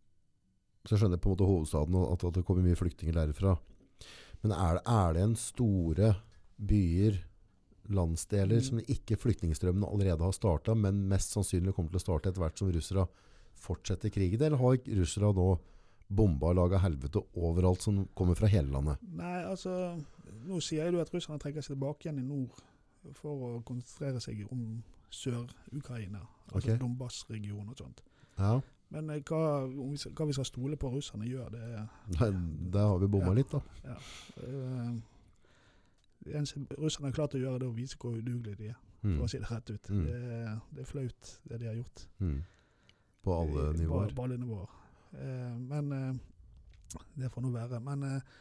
[0.86, 3.58] så jeg skjønner på en måte hovedstaden og at, at det kommer mye flyktninger derfra.
[4.44, 6.14] Men er det, er det en store
[6.60, 7.20] byer,
[7.94, 8.64] landsdeler, Mm.
[8.64, 12.58] som ikke flyktningstrømmene allerede har starta, men mest sannsynlig kommer til å starte etter hvert
[12.60, 13.08] som russere
[13.60, 14.42] fortsetter krigen?
[14.42, 15.50] Eller har russere nå
[16.16, 19.02] bomba og laga helvete overalt som kommer fra hele landet?
[19.18, 19.74] Nei, altså
[20.44, 22.58] Nå sier du at russerne trekker seg tilbake igjen i nord
[23.16, 24.82] for å konsentrere seg om
[25.14, 26.20] Sør-Ukraina.
[26.52, 26.80] Altså okay.
[26.82, 28.02] Donbas-regionen og sånt.
[28.40, 28.58] Ja,
[28.94, 31.62] Men eh, hva, vi, skal- hva vi skal stole på russerne gjør, det
[32.20, 32.30] Nei,
[32.74, 33.34] der, har vi bomma Ja.
[33.40, 33.62] litt, da.
[33.88, 33.96] ja,
[34.44, 34.94] eh,
[36.26, 38.78] Det eneste russerne har klart å gjøre, det er å vise hvor udugelige de er.
[39.04, 39.18] Mm.
[39.18, 39.90] For å si det rett ut.
[39.92, 40.04] Mm.
[40.06, 42.06] Det, det er flaut, det de har gjort.
[42.20, 42.38] Mm.
[43.24, 44.08] På alle nivåer.
[44.14, 44.70] På, på alle nivåer.
[45.14, 46.16] Eh, men eh,
[47.20, 47.80] det får nå være.
[47.84, 48.34] Men eh,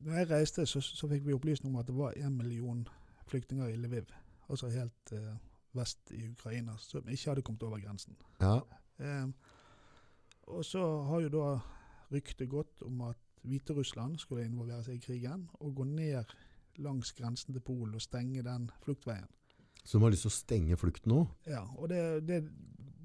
[0.00, 2.86] når jeg reiste, så, så fikk vi opplysning om at det var en million
[3.26, 4.12] flyktninger i Lviv.
[4.48, 5.14] Altså helt
[5.72, 8.16] vest i Ukraina, som ikke hadde kommet over grensen.
[8.40, 8.60] Ja.
[8.98, 9.28] Eh,
[10.42, 11.46] og så har jo da
[12.12, 16.34] ryktet gått om at Hviterussland skulle involvere seg i krigen og gå ned
[16.82, 19.26] langs grensen til Polen og stenge den fluktveien.
[19.84, 21.24] Så de har lyst til å stenge flukten nå?
[21.46, 22.44] Ja, og det, det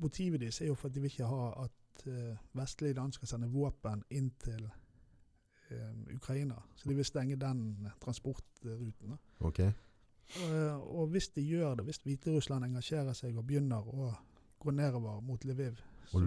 [0.02, 1.74] motivet deres er jo for at de vil ikke ha at
[2.58, 4.64] vestlige land skal sende våpen inn til
[5.70, 6.56] eh, Ukraina.
[6.76, 9.18] Så de vil stenge den transportruten.
[9.40, 9.70] Okay.
[9.70, 9.76] Ok.
[10.82, 14.10] Og, hvis de gjør det, hvis Hviterussland engasjerer seg og begynner å
[14.60, 15.80] gå nedover mot Lviv
[16.14, 16.22] og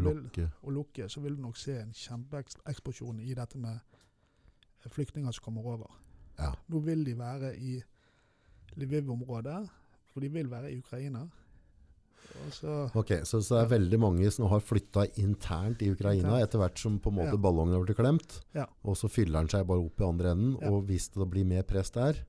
[0.61, 3.78] Og vil, lukke, så vil du nok se en kjempeeksplosjon i dette med
[4.85, 6.01] eh, flyktninger som kommer over.
[6.39, 6.53] Ja.
[6.68, 7.81] Nå vil de være i
[8.76, 9.68] Lviv-området,
[10.12, 11.26] for de vil være i Ukraina.
[12.51, 16.47] Så Ok, så, så det er veldig mange som har flytta internt i Ukraina Internt.
[16.49, 17.43] etter hvert som på en måte Ja.
[17.43, 18.41] ballongen har blitt klemt.
[18.55, 18.66] Ja.
[18.83, 20.57] Og så fyller den seg bare opp i andre enden.
[20.61, 20.71] Ja.
[20.71, 22.25] Og hvis det blir mer press der,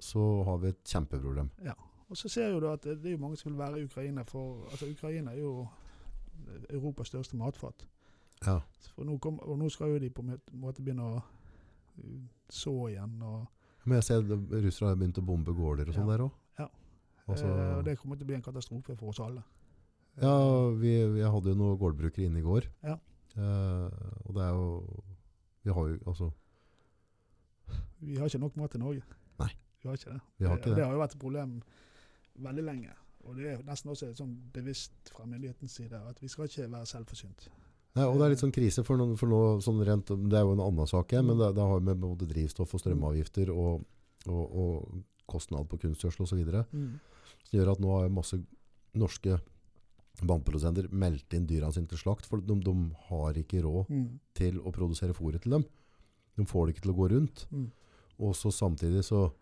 [0.00, 1.50] så har vi et kjempeproblem.
[1.64, 1.74] Ja.
[2.10, 4.22] Og så ser jo du at det det er mange som vil være i Ukraina,
[4.22, 5.66] for altså Ukraina er jo
[6.70, 7.86] Europas største matfat.
[8.46, 8.60] Ja.
[8.98, 13.16] Nå kom, og nå skal jo de på en måte begynne å uh, så igjen.
[13.22, 13.46] Og,
[13.84, 14.22] Men jeg ser
[14.62, 16.32] russere har begynt å bombe gårder og sånn der òg.
[17.24, 19.42] Altså, eh, det kommer til å bli en katastrofe for oss alle.
[20.20, 20.34] ja,
[20.78, 22.68] vi, vi hadde jo noen gårdbrukere inne i går.
[22.84, 22.98] Ja.
[23.34, 24.66] Eh, og det er jo
[25.64, 26.28] Vi har jo altså
[27.98, 29.02] Vi har ikke nok mat i Norge.
[29.40, 29.50] Nei.
[29.80, 30.20] Vi har ikke det.
[30.38, 30.76] Vi har ikke det.
[30.76, 31.56] det har jo vært et problem
[32.44, 32.94] veldig lenge.
[33.24, 36.88] Og det er nesten også sånn bevisst fra myndighetens side at vi skal ikke være
[36.90, 37.48] selvforsynt.
[37.94, 40.42] Nei, og det er litt sånn krise, for, noen, for noe, sånn rent, det er
[40.42, 43.84] jo en annen sak, men det, det har med både drivstoff og strømavgifter og,
[44.26, 46.40] og, og kostnad på kunstgjødsel osv.
[46.74, 46.96] Mm.
[47.54, 48.38] Som gjør at nå har masse
[48.98, 49.38] norske
[50.24, 52.74] vannprodusenter meldt inn dyra sine til slakt, for de, de
[53.08, 54.20] har ikke råd Mm.
[54.34, 55.64] til å produsere fôret til dem.
[56.36, 57.46] De får det ikke til å gå rundt.
[57.50, 57.70] Mm.
[58.20, 59.32] Og så samtidig så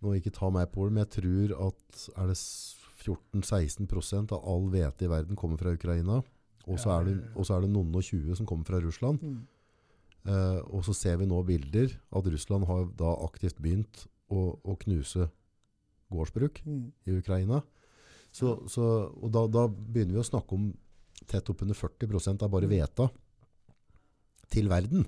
[0.00, 2.36] Nå ikke ta meg på det, men jeg tror at er det
[3.02, 6.20] 14-16% av all hvete i verden kommer fra Ukraina.
[6.68, 9.18] Og så er, det- er noen og 20 som kommer fra Russland.
[9.20, 9.40] Mm.
[10.26, 14.76] Eh, og så ser vi nå bilder at Russland har da aktivt begynt å, å
[14.78, 15.28] knuse
[16.10, 16.92] gårdsbruk Mm.
[17.06, 17.60] i Ukraina.
[18.32, 18.82] Så, så,
[19.22, 20.70] og da, da begynner vi å snakke om
[21.26, 22.70] tett oppunder 40% av bare Mm.
[22.76, 23.08] hveta
[24.50, 25.06] til verden.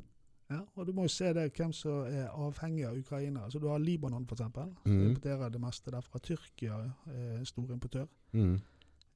[0.50, 3.44] Ja, og du må jo se det hvem som er avhengig av Ukraina.
[3.44, 4.40] Altså, du har Libanon, f.eks.
[4.84, 5.08] Mm.
[5.10, 6.18] Importerer det meste derfra.
[6.18, 8.06] Tyrkia er en stor importør.
[8.32, 8.56] Mm.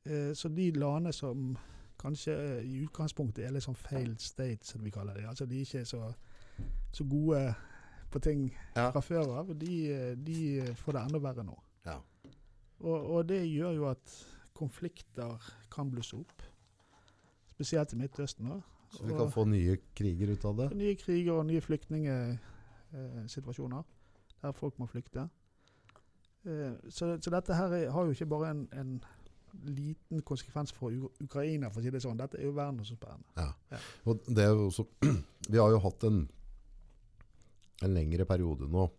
[0.07, 1.57] Eh, så de landene som
[1.99, 5.27] kanskje eh, i utgangspunktet er litt sånn failed state, som vi kaller det.
[5.27, 6.13] Altså de ikke er så,
[6.93, 7.55] så gode
[8.13, 8.91] på ting Ja.
[8.93, 9.59] fra før av.
[9.59, 11.59] De, eh, de får det enda verre nå.
[12.85, 12.91] Ja.
[12.91, 16.43] Og, og det gjør jo at konflikter kan blusse opp.
[17.55, 18.51] Spesielt i Midtøsten.
[18.51, 18.61] da.
[18.95, 20.69] Så vi kan få nye kriger ut av det.
[20.79, 23.83] Nye kriger og nye flyktningsituasjoner
[24.45, 25.29] der folk må flykte.
[26.45, 29.01] Eh, så, så dette her er, har jo ikke bare en, en
[29.65, 30.91] liten konsekvens for
[31.23, 32.19] Ukraina, for å si det sånn.
[32.21, 33.25] Dette er jo verdensomspennende.
[34.05, 34.85] Og det er jo også,
[35.53, 36.19] vi har jo hatt en,
[37.83, 38.91] en lengre periode nå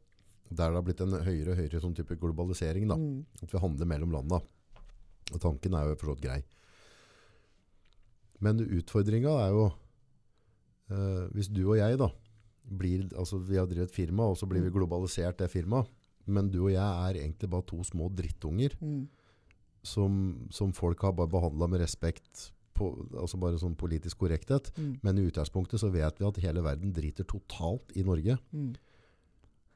[0.50, 2.88] der det har blitt en høyere og høyere sånn type globalisering.
[2.88, 2.96] Da.
[2.96, 3.26] Mm.
[3.42, 4.42] At vi handler mellom landa.
[5.34, 6.44] Og tanken er jo forstått grei.
[8.44, 9.66] Men utfordringa er jo
[10.92, 12.10] eh, Hvis du og jeg da
[12.66, 14.74] blir, altså Vi har drevet firma, og så blir vi Mm.
[14.80, 15.88] globalisert, det firmaet.
[16.28, 19.08] Men du og jeg er egentlig bare to små drittunger Mm.
[19.84, 24.72] som, som folk har bare behandla med respekt, på, altså bare sånn politisk korrekthet.
[24.78, 25.00] Mm.
[25.04, 28.38] Men i utgangspunktet så vet vi at hele verden driter totalt i Norge.
[28.52, 28.76] Mm.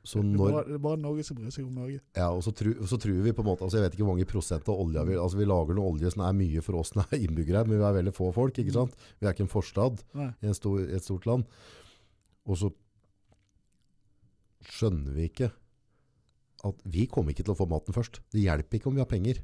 [0.04, 2.00] Så når, det er bare Norge som bryr seg om Norge.
[2.16, 4.16] ja, og så, tru, så tror vi på en måte, altså jeg vet ikke hvor
[4.16, 6.94] mange prosent av olja vi, altså vi lager noe olje som er mye for oss
[6.94, 8.96] som er innbyggere, men vi er veldig få folk, ikke sant?
[9.20, 10.30] Vi er ikke en forstad Nei.
[10.40, 11.44] i en stor, et stort land.
[12.48, 12.72] Og så
[14.70, 15.52] skjønner vi ikke
[16.68, 18.22] at vi kommer ikke til å få maten først.
[18.32, 19.44] Det hjelper ikke om vi har penger.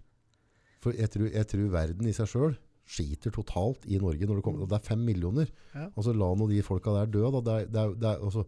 [0.84, 4.46] For jeg tror, jeg tror verden i seg selv skiter totalt i Norge når det
[4.46, 4.68] kommer.
[4.70, 5.50] Det er fem millioner.
[5.74, 5.88] Ja.
[5.96, 7.24] Altså la nå de folka der dø.
[7.34, 7.42] Da.
[7.42, 8.46] Det, er, det, er, det, er, altså,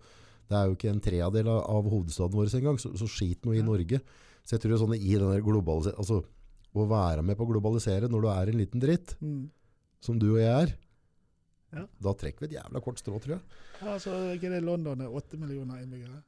[0.48, 3.58] det er jo ikke en tredjedel av, av hovedstaden vår engang, så, så skit noe
[3.60, 4.00] i Norge.
[4.48, 6.22] Så jeg tror det sånn i den der altså,
[6.78, 9.50] å være med på å globalisere når du er en liten dritt, Mm.
[10.00, 10.76] som du og jeg er,
[11.74, 11.84] Ja.
[12.00, 13.42] da trekker vi et jævla kort strå, tror jeg.
[13.82, 16.22] Ja, altså, ikke det London er åtte millioner innbyggere?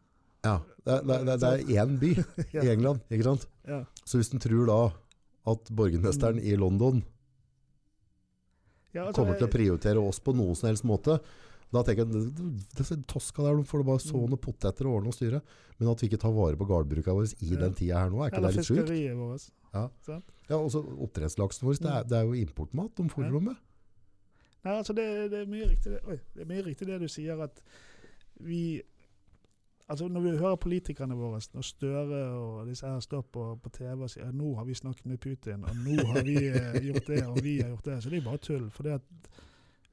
[0.44, 2.12] Ja, det, er- det, er- det, er- én by
[2.56, 2.62] Ja.
[2.64, 3.46] i England, ikke sant?
[3.68, 3.84] Ja.
[4.04, 4.80] Så hvis du tror da
[5.54, 7.04] at borgermesteren i London
[8.94, 11.20] Ja, altså, kommer til å prioritere oss på noen som helst måte,
[11.72, 12.34] da tenker jeg,
[12.78, 14.30] det toska der, de får bare så Mm.
[14.32, 15.42] noen poteter og ordne og styre.
[15.80, 18.30] Men at vi ikke tar vare på gardbruka vår i den tida her nå, er
[18.32, 18.82] ikke Eller det litt sjukt?
[18.88, 19.50] fiskeriet vårt.
[19.74, 19.84] Ja.
[20.02, 20.26] Sant?
[20.50, 23.32] Ja, også oppdrettslaksen vår, det er, det er jo importmat de fôrer Ja.
[23.38, 23.56] dem med.
[24.66, 27.40] Nei, altså det, det, er riktig det, oi, det er mye riktig det du sier,
[27.42, 27.62] at
[28.42, 28.82] vi
[29.90, 34.04] Altså Når vi hører politikerne våre, når Støre og disse her står på, på TV
[34.04, 37.08] og sier at nå har vi snakket med Putin, og nå har vi eh, gjort
[37.08, 38.68] det, og vi har gjort det, så det er bare tull.
[38.70, 39.02] For det at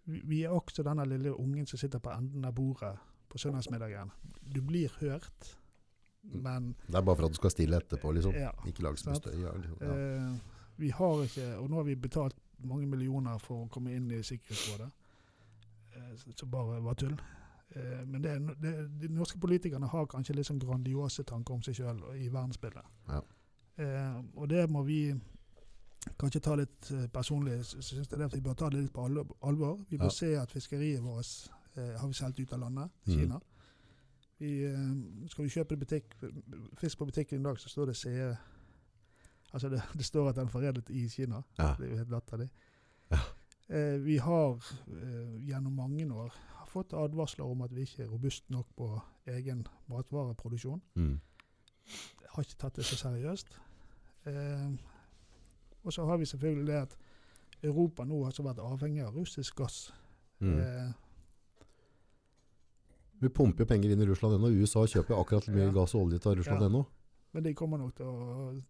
[0.07, 2.95] vi, er også denne lille ungen som sitter på enden av bordet
[3.29, 4.11] på søndagsmiddagen.
[4.55, 5.57] Du blir hørt,
[6.23, 8.35] men Det er bare for at du skal stille etterpå, liksom.
[8.35, 8.51] ja.
[8.67, 9.41] Ikke lag så mye støy.
[9.43, 9.83] Ja, liksom.
[9.83, 10.39] Eh,
[10.77, 14.23] vi har ikke, og nå har vi betalt mange millioner for å komme inn i
[14.23, 14.91] Sikkerhetsrådet,
[15.97, 17.17] eh, så- som bare var tull.
[17.77, 21.75] Eh, men det, det, de norske politikerne har kanskje litt sånn grandiose tanker om seg
[21.75, 22.85] sjøl i verdensbildet.
[23.09, 23.21] Ja.
[23.79, 25.15] Eh, og det må vi
[26.19, 27.65] kanskje ta litt eh, personlig.
[27.65, 29.05] så synes jeg det Vi bør ta det litt på
[29.43, 29.85] alvor-.
[29.91, 30.11] Vi bør Ja.
[30.11, 33.39] se at fiskeriet vårt eh, har vi solgt ut av landet, til Kina.
[34.39, 36.15] Vi, eh, skal vi kjøpe butikk,
[36.79, 38.37] fisk på butikken i dag, så står det CE
[39.53, 41.43] Altså det, det står at den er foredlet i Kina.
[41.59, 41.75] Ja.
[41.79, 42.49] Det er jo helt latterlig.
[43.11, 43.19] Ja.
[43.69, 44.53] Eh, vi har
[44.89, 46.35] eh, gjennom mange år
[46.69, 50.83] fått advarsler om at vi ikke er robust nok på egen matvareproduksjon.
[50.95, 51.21] Mm.
[52.35, 53.47] Har ikke tatt det så seriøst.
[54.27, 54.71] Eh,
[55.87, 56.97] og så har vi selvfølgelig det at
[57.65, 59.93] Europa nå har så vært avhengig av russisk gass.
[60.41, 60.59] Mm.
[60.61, 60.93] Eh,
[63.21, 64.51] Vi pumper jo penger inn i Russland ennå.
[64.61, 65.73] USA kjøper akkurat like mye Ja.
[65.73, 66.69] gass og olje til Russland Ja.
[66.69, 66.87] ennå.
[67.33, 68.63] men de kommer nok til å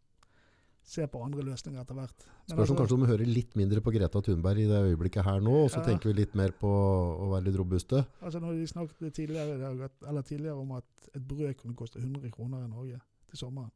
[0.82, 2.24] se på andre løsninger etter hvert.
[2.48, 5.40] Spørs om altså- kanskje de hører litt mindre på Greta Thunberg i det øyeblikket her
[5.40, 5.84] nå, og så Ja.
[5.84, 8.06] tenker vi litt mer på å være litt robuste.
[8.22, 9.90] Altså når de snakket tidligere,
[10.24, 13.70] tidligere om at et brød kunne koste 100 kroner i Norge til sommeren,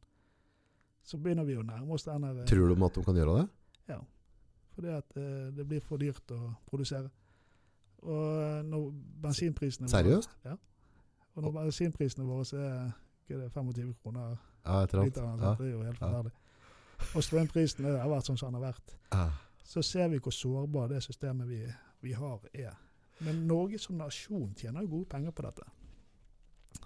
[1.03, 3.47] så begynner vi å nærme oss den Tror du at de kan gjøre det?
[3.89, 3.99] Ja.
[4.75, 7.09] fordi at eh, det blir for dyrt å produsere.
[8.01, 8.91] Og eh, når
[9.21, 10.29] bensinprisene Seriøst?
[10.43, 10.57] Våre, ja.
[11.35, 12.91] Og når bensinprisene våre så er
[13.27, 15.55] det 25 kroner Ja, literen, Ja.
[15.57, 16.31] det er jo helt forferdelig.
[17.15, 18.95] Og strømprisene har vært sånn som den har vært.
[19.11, 19.29] Ja.
[19.63, 21.61] Så ser vi hvor sårbar det systemet vi,
[22.01, 22.75] vi har er.
[23.21, 25.63] Men Norge som nasjon tjener jo gode penger på dette.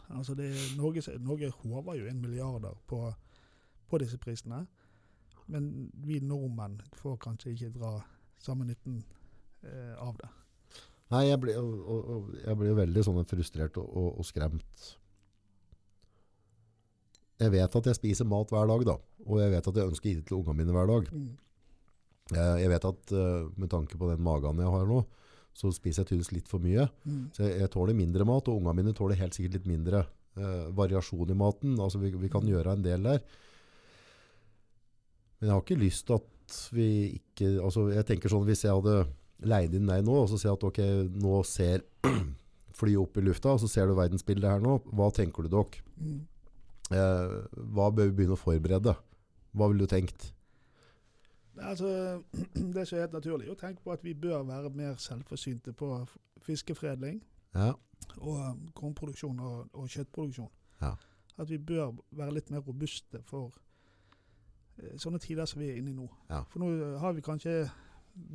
[0.10, 3.14] Altså det, Norge, Norge håver jo inn milliarder på,
[3.90, 4.66] på disse prisene.
[5.52, 7.94] Men vi nordmenn får kanskje ikke dra
[8.42, 9.02] samme nytten
[9.66, 10.30] eh, av det.
[11.14, 14.88] Nei, jeg blir, jo veldig sånn frustrert og, og, og skremt.
[17.36, 18.96] Jeg vet at jeg spiser mat hver dag, da.
[19.28, 21.12] Og jeg vet at jeg ønsker å gi det til ungene mine hver dag.
[21.12, 21.30] Mm.
[22.32, 25.02] Jeg, jeg vet at uh, med tanke på den magen jeg har nå,
[25.56, 26.88] så spiser jeg tydeligvis litt for mye.
[27.06, 27.26] Mm.
[27.36, 30.06] Så jeg, jeg tåler mindre mat, og ungene mine tåler helt sikkert litt mindre
[30.40, 31.76] uh, variasjon i maten.
[31.78, 33.22] Altså vi, vi kan gjøre en del der.
[35.40, 38.76] Men jeg har ikke lyst til at vi ikke altså Jeg tenker sånn hvis jeg
[38.78, 39.08] hadde
[39.46, 40.80] leid inn deg nå, og så sier jeg at ok,
[41.22, 41.82] nå ser
[42.80, 44.78] flyet opp i lufta, og så ser du verdensbildet her nå.
[44.96, 45.82] Hva tenker du dere?
[46.00, 46.22] Mm.
[46.96, 47.36] Eh,
[47.76, 48.94] hva bør vi begynne å forberede?
[49.56, 50.30] Hva ville du tenkt?
[51.60, 51.90] Altså,
[52.76, 55.92] det som er helt naturlig, å tenke på at vi bør være mer selvforsynte på
[56.46, 57.22] fiskeforedling
[57.56, 57.74] Ja.
[58.20, 60.50] og um, kornproduksjon og, og kjøttproduksjon.
[60.82, 60.94] Ja.
[61.40, 63.56] At vi bør være litt mer robuste for
[65.00, 66.08] sånne tider som vi er inne i nå.
[66.30, 66.42] Ja.
[66.52, 67.56] For nå eh, har vi kanskje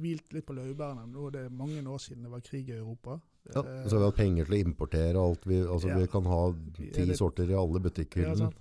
[0.00, 1.06] hvilt litt på laurbærene.
[1.08, 3.18] Nå er det mange år siden det var krig i Europa.
[3.54, 3.60] ja.
[3.60, 5.46] og Så har vi hatt penger til å importere alt.
[5.46, 5.98] Vi, altså, Ja.
[5.98, 6.42] vi kan ha
[6.76, 8.52] ti litt- sorter i alle ja, butikkhyllene.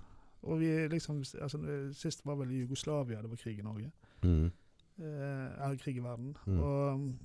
[0.64, 3.90] er liksom, altså, eh, Sist var vel i Jugoslavia det var krig i Norge.
[4.22, 4.50] Mm.
[4.98, 6.36] Eh, krig i verden.
[6.46, 6.60] Mm.
[6.60, 7.18] Og um,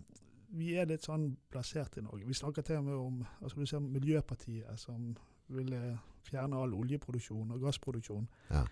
[0.49, 2.25] vi er litt sånn plassert i Norge.
[2.27, 5.15] Vi snakker til og med om altså du ser Miljøpartiet som
[5.47, 8.27] ville fjerne all oljeproduksjon og gassproduksjon.
[8.49, 8.63] Ja.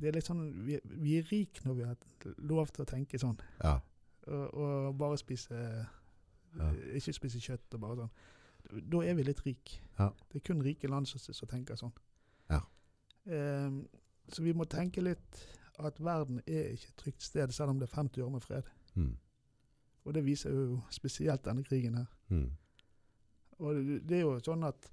[0.00, 3.20] Det er litt sånn, vi, vi er rik når vi har lov til å tenke
[3.20, 3.36] sånn.
[3.60, 3.76] Ja.
[4.30, 5.56] Og, og bare spise
[6.58, 6.66] Ja.
[6.98, 8.14] Ikke spise kjøtt og bare sånn.
[8.90, 9.76] Da er vi litt rik.
[9.98, 10.08] Ja.
[10.32, 11.92] Det er kun rike land som, som tenker sånn.
[12.50, 12.58] Ja.
[13.30, 13.84] Um,
[14.30, 15.44] så vi må tenke litt
[15.78, 18.66] at verden er ikke et trygt sted, selv om det er 50 år med fred.
[18.94, 19.14] Mm.
[20.04, 22.10] Og det viser jo spesielt denne krigen her.
[22.28, 22.50] Mm.
[23.60, 24.90] Og det, det er jo sånn at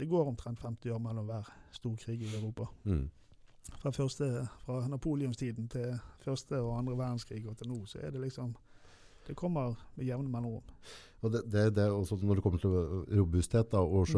[0.00, 2.68] det går omtrent 50 år mellom hver stor krig i Europa.
[2.84, 3.08] Mm.
[3.78, 5.94] Fra, første, fra napoleonstiden til
[6.24, 8.54] første og andre verdenskrig og til nå, så er det liksom
[9.26, 10.62] Det kommer med jevne mellomrom.
[11.22, 12.70] Og det, det, det er også når det kommer til
[13.20, 14.10] robusthet da, og Mm.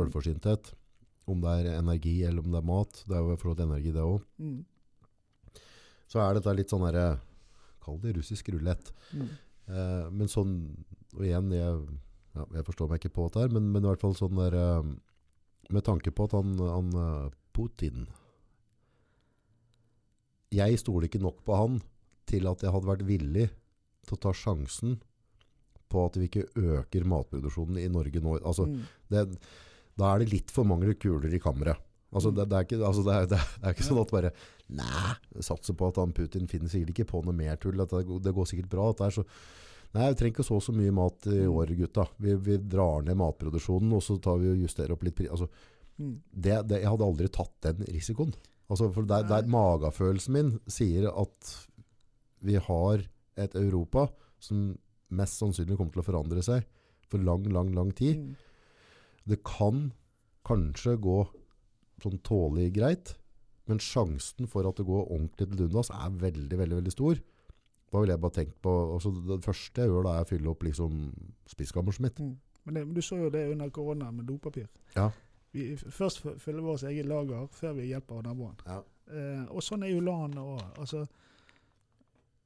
[1.27, 3.67] om det er energi eller om det er mat, det er jo i forhold til
[3.67, 4.65] energi det også, Mm.
[6.09, 7.21] så er dette litt sånn herre
[7.83, 8.93] kall det russisk rulett.
[9.13, 9.29] Mm.
[9.69, 10.55] Eh, men sånn,
[11.17, 11.79] og igjen, jeg,
[12.35, 14.55] ja, jeg forstår meg ikke på dette her, men, men i hvert fall sånn der,
[14.55, 14.93] eh,
[15.73, 18.07] med tanke på at han, han eh, Putin,
[20.53, 21.81] jeg stoler ikke nok på han
[22.29, 23.49] til at jeg hadde vært villig
[24.07, 24.99] til å ta sjansen
[25.93, 28.39] på at vi ikke øker matproduksjonen i Norge nå.
[28.41, 28.83] Altså, Mm.
[29.13, 29.39] det,
[29.99, 31.77] da er det litt for mange kuler i kammeret.
[32.13, 32.35] Altså, Mm.
[32.37, 34.33] det, det, er ikke, altså, det, er, det, er- ikke sånn at bare
[34.73, 37.79] Nei, satser på at han Putin finner sikkert ikke på noe mer tull.
[37.83, 38.89] At det, går- det går sikkert bra.
[38.89, 39.25] At det er så,
[39.95, 41.53] nei, vi trenger ikke så så mye mat i Mm.
[41.53, 42.09] år, gutta.
[42.19, 45.29] Vi, vi drar ned matproduksjonen, og så tar vi og justerer opp litt pris.
[45.29, 45.49] Altså,
[46.01, 46.23] Mm.
[46.33, 48.33] det, det, jeg hadde aldri tatt den risikoen.
[48.73, 51.51] Altså, for der, der magefølelsen min sier at
[52.43, 53.05] vi har
[53.39, 54.07] et Europa
[54.43, 54.73] som
[55.13, 56.65] mest sannsynlig kommer til å forandre seg
[57.13, 58.23] for lang, lang, lang tid.
[58.23, 58.37] Mm.
[59.29, 59.91] Det kan
[60.49, 61.19] kanskje gå
[62.03, 63.13] sånn tålig greit,
[63.71, 67.21] men sjansen for at det går ordentlig til dundas er veldig, veldig, veldig stor.
[67.93, 70.51] Da vil jeg bare tenke på, altså det første jeg gjør da er å fylle
[70.51, 71.05] opp liksom
[71.53, 72.25] spiskammerset mitt.
[72.25, 72.33] Mm.
[72.65, 74.67] Men, det, men du så jo det under korona med dopapir.
[74.97, 75.11] Ja.
[75.53, 78.57] Vi først fyller vårt eget lager før vi hjelper naboen.
[78.67, 78.79] Ja.
[79.13, 80.63] Eh, og sånn er jo landet òg.
[80.81, 81.03] Altså,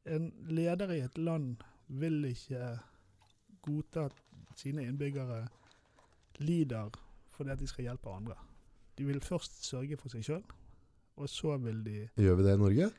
[0.06, 2.72] en leder i et land vil ikke
[3.66, 5.44] godta at sine innbyggere
[6.42, 6.90] lider
[7.36, 8.36] fordi at de skal hjelpe andre.
[8.96, 10.44] De vil først sørge for seg sjøl,
[11.20, 12.90] og så vil de Gjør vi det i Norge?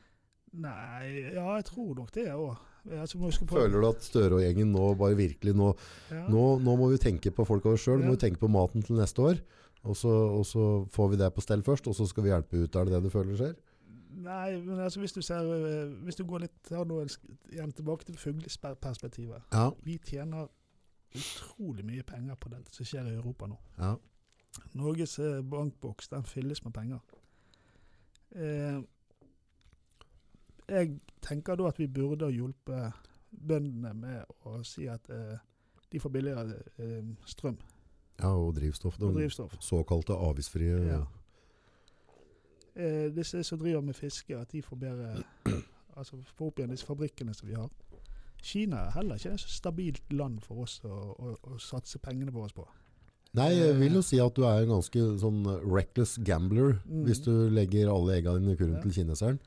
[0.58, 2.58] Nei, ja, jeg tror nok det òg.
[2.88, 5.74] Altså, huske på- Føler du at Støre og gjengen nå bare virkelig nå,
[6.12, 6.22] ja.
[6.32, 8.08] nå, nå må vi tenke på folka av sjøl, ja.
[8.08, 9.42] må vi tenke på maten til neste år.
[9.88, 12.60] Og så, og så får vi det på stell først, og så skal vi hjelpe
[12.64, 12.76] ut.
[12.76, 13.56] Er det det du føler skjer?
[14.18, 17.04] Nei, men altså hvis du ser eh, Hvis du går litt her nå,
[17.52, 19.54] igjen tilbake til fugleperspektivet.
[19.54, 19.70] Ja.
[19.86, 20.50] Vi tjener
[21.16, 23.60] utrolig mye penger på det som skjer i Europa nå.
[23.80, 23.96] ja.
[24.74, 27.00] Norges eh, bankboks den fylles med penger.
[28.36, 28.80] Eh,
[30.68, 35.38] jeg tenker da at vi burde hjulpet bøndene med å si at eh,
[35.92, 37.60] de får billigere eh, strøm
[38.20, 39.00] ja, og drivstoff.
[39.02, 39.56] og De drivstoff.
[39.60, 41.04] såkalte avgiftsfrie Ja.
[42.76, 45.24] Eh, disse som driver med fiske, at de får bedre
[45.98, 47.70] Altså få opp igjen disse fabrikkene som vi har.
[48.44, 52.30] Kina er heller ikke et så stabilt land for oss å, å, å satse pengene
[52.36, 52.68] våre på.
[53.34, 55.40] Nei, jeg vil jo si at du er en ganske sånn
[55.74, 57.02] reckless gambler Mm.
[57.08, 58.82] hvis du legger alle eggene dine i kurven Ja.
[58.86, 59.40] til kineseren.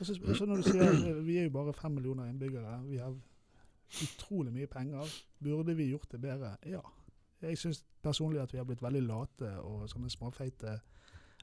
[0.00, 2.74] Og så, så når du sier eh, Vi er jo bare fem millioner innbyggere.
[2.90, 3.14] Vi har
[4.02, 5.14] utrolig mye penger.
[5.46, 6.56] Burde vi gjort det bedre?
[6.66, 6.82] Ja.
[7.44, 10.78] Jeg syns personlig at vi har blitt veldig late og sånne småfeite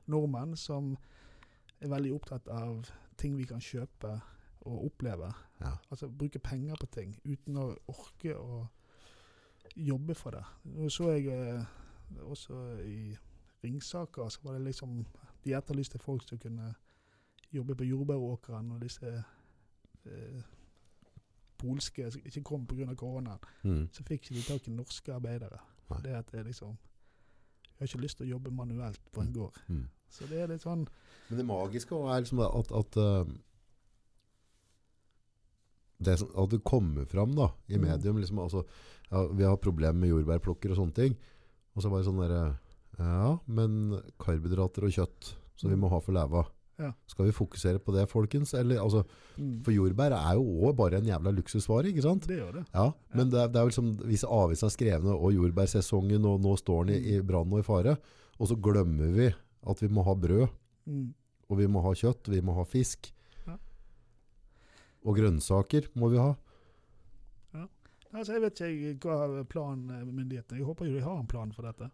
[0.07, 0.97] nordmenn som
[1.81, 2.85] er veldig opptatt av
[3.17, 4.15] ting vi kan kjøpe
[4.65, 5.31] og oppleve.
[5.61, 5.75] Ja.
[5.89, 8.67] Altså bruke penger på ting uten å orke å
[9.75, 10.43] jobbe for det.
[10.63, 11.65] Nå så jeg eh,
[12.21, 13.15] også i
[13.63, 15.05] Ringsaker, så var det liksom
[15.43, 16.73] De etterlyste folk som kunne
[17.51, 19.09] jobbe på jordbæråkeren og disse
[20.05, 20.41] eh,
[21.57, 22.95] polske som ikke kom pga.
[22.95, 23.89] koronaen, Mm.
[23.91, 25.59] så fikk ikke de tak i norske arbeidere.
[25.91, 26.01] Nei.
[26.05, 29.31] Det at det er liksom Jeg har ikke lyst til å jobbe manuelt på en
[29.33, 29.55] gård.
[29.69, 29.85] Mm.
[30.11, 30.83] Så det er litt sånn
[31.29, 33.31] Men det magiske er liksom at, at, eh,
[36.01, 37.81] det som, at det kommer fram da, i Mm.
[37.87, 38.17] medium.
[38.17, 38.63] Liksom, altså,
[39.11, 41.17] ja, vi har problemer med jordbærplukker og sånne ting.
[41.75, 42.57] Og så bare sånn derre
[42.99, 46.43] Ja, men karbohydrater og kjøtt som vi må ha for leva.
[46.81, 46.89] Ja.
[47.11, 48.53] Skal vi fokusere på det, folkens?
[48.57, 49.03] Eller, altså,
[49.37, 52.25] mm, for jordbær er jo også bare en jævla luksusvare, ikke sant?
[52.27, 52.65] Det gjør det.
[52.73, 56.41] Ja, men det er, det er jo liksom, hvis avisen er skrevne, og jordbærsesongen, og
[56.41, 57.95] nå står den i, i brann og i fare,
[58.39, 59.29] og så glemmer vi
[59.69, 60.47] at vi må ha brød,
[60.89, 61.11] Mm.
[61.47, 63.11] og vi må ha kjøtt, vi må ha fisk.
[63.45, 63.53] Ja.
[65.05, 66.31] Og grønnsaker må vi ha.
[68.11, 70.57] Altså, jeg vet ikke hva planen er myndighetene.
[70.59, 71.87] Jeg håper jo de har en plan for dette.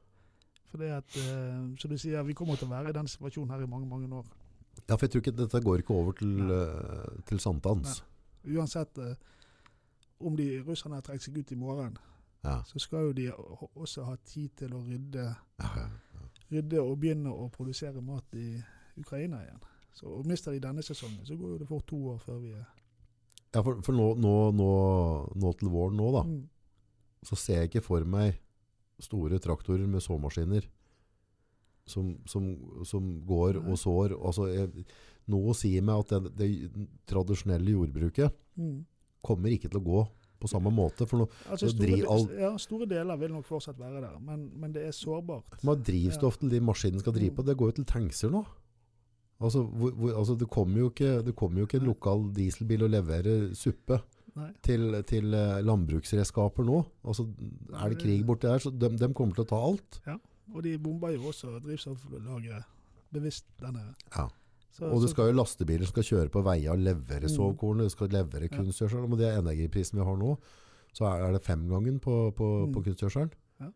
[0.72, 3.51] For det at, eh, som du sier, Vi kommer til å være i den situasjonen
[3.53, 4.26] her i mange mange år.
[4.88, 8.02] Ja, for jeg tror ikke, dette går ikke over til, eh, til sankthans.
[8.48, 9.16] Uansett uh,
[10.24, 11.98] om de russerne trekker seg ut i morgen,
[12.44, 12.62] Ja.
[12.64, 13.32] så skal jo de
[13.76, 15.26] også ha tid til å rydde,
[15.60, 15.88] Ja, ja.
[16.52, 18.62] rydde og begynne å produsere mat i
[18.98, 19.60] Ukraina igjen.
[19.94, 22.66] Så og Mister de denne sesongen, så går det fort to år før vi er
[23.56, 24.68] ja for, for nå, nå, nå,
[25.36, 26.48] nå til våren nå da, Mm.
[27.26, 28.40] så ser jeg ikke for meg
[28.99, 30.68] store traktorer med såmaskiner
[31.88, 32.47] som, som,
[32.85, 34.14] som går og sår.
[34.19, 34.85] Altså, jeg,
[35.31, 38.85] noe sier meg at det, det tradisjonelle jordbruket Mm.
[39.22, 39.99] kommer ikke til å gå
[40.41, 41.05] på samme måte.
[41.05, 44.72] For nå, Altså, store, all- ja, store deler vil nok fortsatt være der, men, men
[44.73, 45.59] det er sårbart.
[45.64, 48.41] Men drivstoff til de maskinene skal drive på, det går jo til tankser nå.
[49.39, 52.88] Altså, hvor, hvor, altså det, kommer jo ikke, det kommer jo ikke en lokal dieselbil
[52.88, 53.99] og leverer suppe
[54.65, 56.80] til, til eh, landbruksredskaper nå.
[57.05, 57.27] Altså,
[57.77, 59.99] er det krig borti der, så de, de kommer til å ta alt.
[60.56, 62.64] Og de bomber jo også drivstofflageret
[63.14, 63.95] bevisst denne.
[64.15, 64.28] Ja.
[64.72, 67.34] Så, Og det skal jo lastebiler som skal kjøre på veier og levere Mm.
[67.36, 69.03] sovkorn, det skal levere kunstgjødsel.
[69.03, 70.38] Og med det energiprisen vi har nå,
[70.94, 72.74] så er er det femgangen på, på, Mm.
[72.74, 73.32] på kunstgjødselen.
[73.60, 73.69] Ja.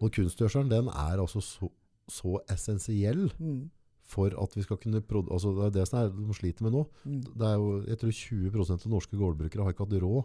[0.00, 1.68] Og kunstgjødselen den er altså så,
[2.08, 3.70] så essensiell mm,
[4.02, 6.72] for at vi skal kunne produsere, altså Det er det som er, de sliter med
[6.72, 6.86] nå.
[7.04, 10.24] mm, Det er jo, jeg tror 20% av norske gårdbrukere har ikke hatt råd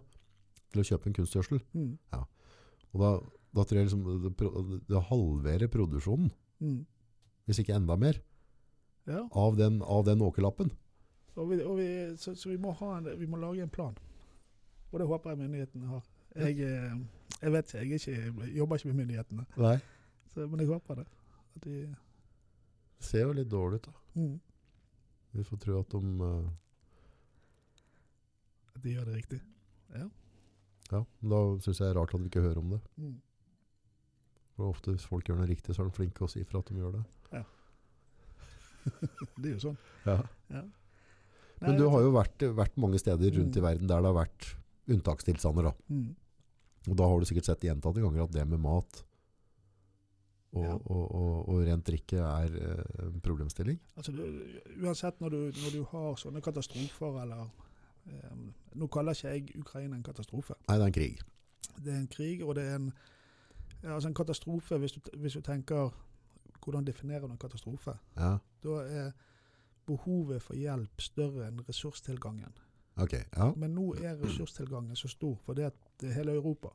[0.73, 1.61] til å kjøpe en kunstgjødsel.
[1.73, 1.97] mm,
[2.93, 3.19] Og da,
[3.57, 6.29] da tror jeg liksom det, det halverer produksjonen,
[6.63, 6.79] mm.
[7.49, 8.21] hvis ikke enda mer,
[9.07, 10.69] Ja, av den, av den åkerlappen.
[11.37, 11.87] og vi, og vi,
[12.19, 13.95] så, så vi, må ha en, vi må lage en plan.
[14.91, 16.03] Og det håper jeg myndighetene har.
[16.35, 16.97] Jeg, eh,
[17.41, 19.77] jeg vet ikke, jeg, ikke, jeg jobber ikke med myndighetene, Nei.
[20.33, 21.07] så, men jeg håper det.
[21.63, 21.77] De,
[22.97, 23.93] Det ser jo litt dårlig ut da.
[24.19, 24.35] mm,
[25.39, 26.49] Vi får tro at de uh...
[28.75, 29.39] at de gjør det riktig.
[29.95, 30.07] Ja,
[30.91, 32.81] ja da syns jeg det er rart at vi ikke hører om det.
[32.97, 33.15] Mm.
[34.57, 36.71] For ofte hvis folk gjør noe riktig, så er de flinke å si fra at
[36.73, 37.03] de gjør det.
[39.37, 39.77] Det er jo sånn.
[40.07, 40.17] Ja.
[40.53, 40.61] Ja.
[41.59, 43.59] Men du har jo vært, vært mange steder rundt Mm.
[43.59, 44.47] i verden der det har vært
[44.93, 45.63] unntakstilstander.
[45.67, 45.73] da.
[45.89, 46.15] mm,
[46.87, 49.03] Og da har du sikkert sett gjentatte ganger at det med mat
[50.53, 50.73] og, Ja.
[50.75, 53.79] og, og, og rent drikke er eh, en problemstilling.
[53.97, 54.23] Altså, du,
[54.85, 57.49] uansett når du, når du har sånne katastrofer eller
[58.31, 60.55] um, Nå kaller ikke jeg Ukraina en katastrofe.
[60.69, 61.19] Nei, det er en krig.
[61.83, 63.16] Det er en krig, og det er en, ja,
[63.83, 65.89] altså en katastrofe hvis du, hvis du tenker
[66.65, 67.93] Hvordan definerer du en katastrofe?
[68.17, 69.11] Ja, Da er
[69.85, 72.51] behovet for hjelp større enn ressurstilgangen.
[72.97, 73.13] ok.
[73.37, 73.51] Ja.
[73.55, 75.63] Men nå er ressurstilgangen så stor, for det
[76.03, 76.69] er hele Europa.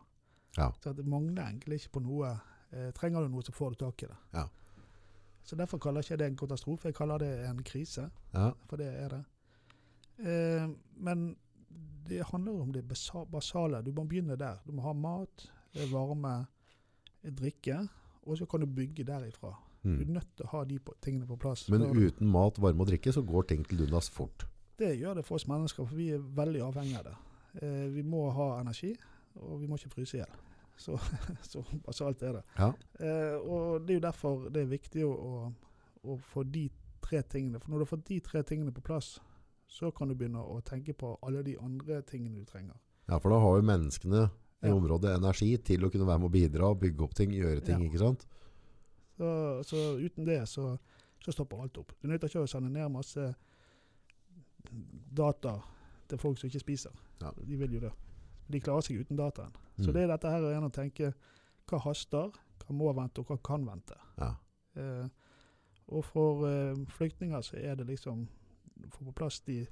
[0.56, 0.70] Ja.
[0.80, 2.30] Så det mangler egentlig ikke på noe.
[2.72, 4.16] Eh, trenger du noe, så får du tak i det.
[4.32, 4.46] Ja.
[5.44, 8.10] Så Derfor kaller jeg ikke det en katastrofe, jeg kaller det en krise.
[8.34, 8.50] ja.
[8.68, 9.24] For det er det.
[10.18, 11.36] Eh, men
[12.08, 12.84] det handler om det
[13.32, 13.82] basale.
[13.82, 14.56] Du må begynne der.
[14.66, 16.46] Du må ha mat, eh, varme,
[17.30, 17.88] drikke,
[18.26, 19.54] og så kan du bygge derifra.
[19.82, 20.12] Du er Mm.
[20.14, 21.68] nødt til å ha de tingene på plass.
[21.68, 24.46] Men uten mat, varme og drikke, så går ting til dundas fort.
[24.78, 27.14] Det gjør det for oss mennesker, for vi er veldig avhengige av det.
[27.62, 28.96] Eh, vi må ha energi,
[29.36, 30.36] og vi må ikke fryse i hjel.
[30.76, 30.96] Så,
[31.42, 32.42] så basalt er det.
[32.58, 32.72] Ja.
[33.00, 35.52] Eh, og det er jo derfor det er viktig å,
[36.04, 36.70] å få de
[37.02, 37.58] tre tingene.
[37.60, 39.18] For når du har fått de tre tingene på plass,
[39.68, 42.74] så kan du begynne å tenke på alle de andre tingene du trenger.
[43.08, 44.30] ja, for da har jo menneskene
[44.62, 44.74] i Ja.
[44.74, 47.88] området energi til å kunne være med å bidra, bygge opp ting, gjøre ting, Ja.
[47.90, 48.26] ikke sant?
[49.18, 50.78] Så, så uten det så,
[51.24, 51.92] så stopper alt opp.
[52.00, 53.34] Du nytter ikke å sende ned masse
[55.16, 55.56] data
[56.08, 56.94] til folk som ikke spiser.
[57.20, 57.30] Ja.
[57.36, 57.92] De vil jo det.
[58.52, 59.52] De klarer seg uten dataen.
[59.78, 59.92] Så Mm.
[59.94, 61.14] det er dette her igjen å tenke
[61.66, 62.30] hva haster,
[62.60, 63.96] hva må vente, og hva kan vente.
[64.18, 64.34] Ja.
[64.76, 65.08] Eh,
[65.88, 68.26] og for eh, flyktninger så er det liksom
[68.84, 69.66] å få på plass de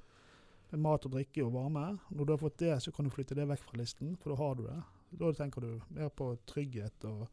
[0.71, 1.85] med mat og drikke og varme.
[2.15, 4.37] Når du har fått det, så kan du flytte det vekk fra listen, for da
[4.39, 4.77] har du det.
[5.19, 7.27] Da tenker du mer på trygghet og,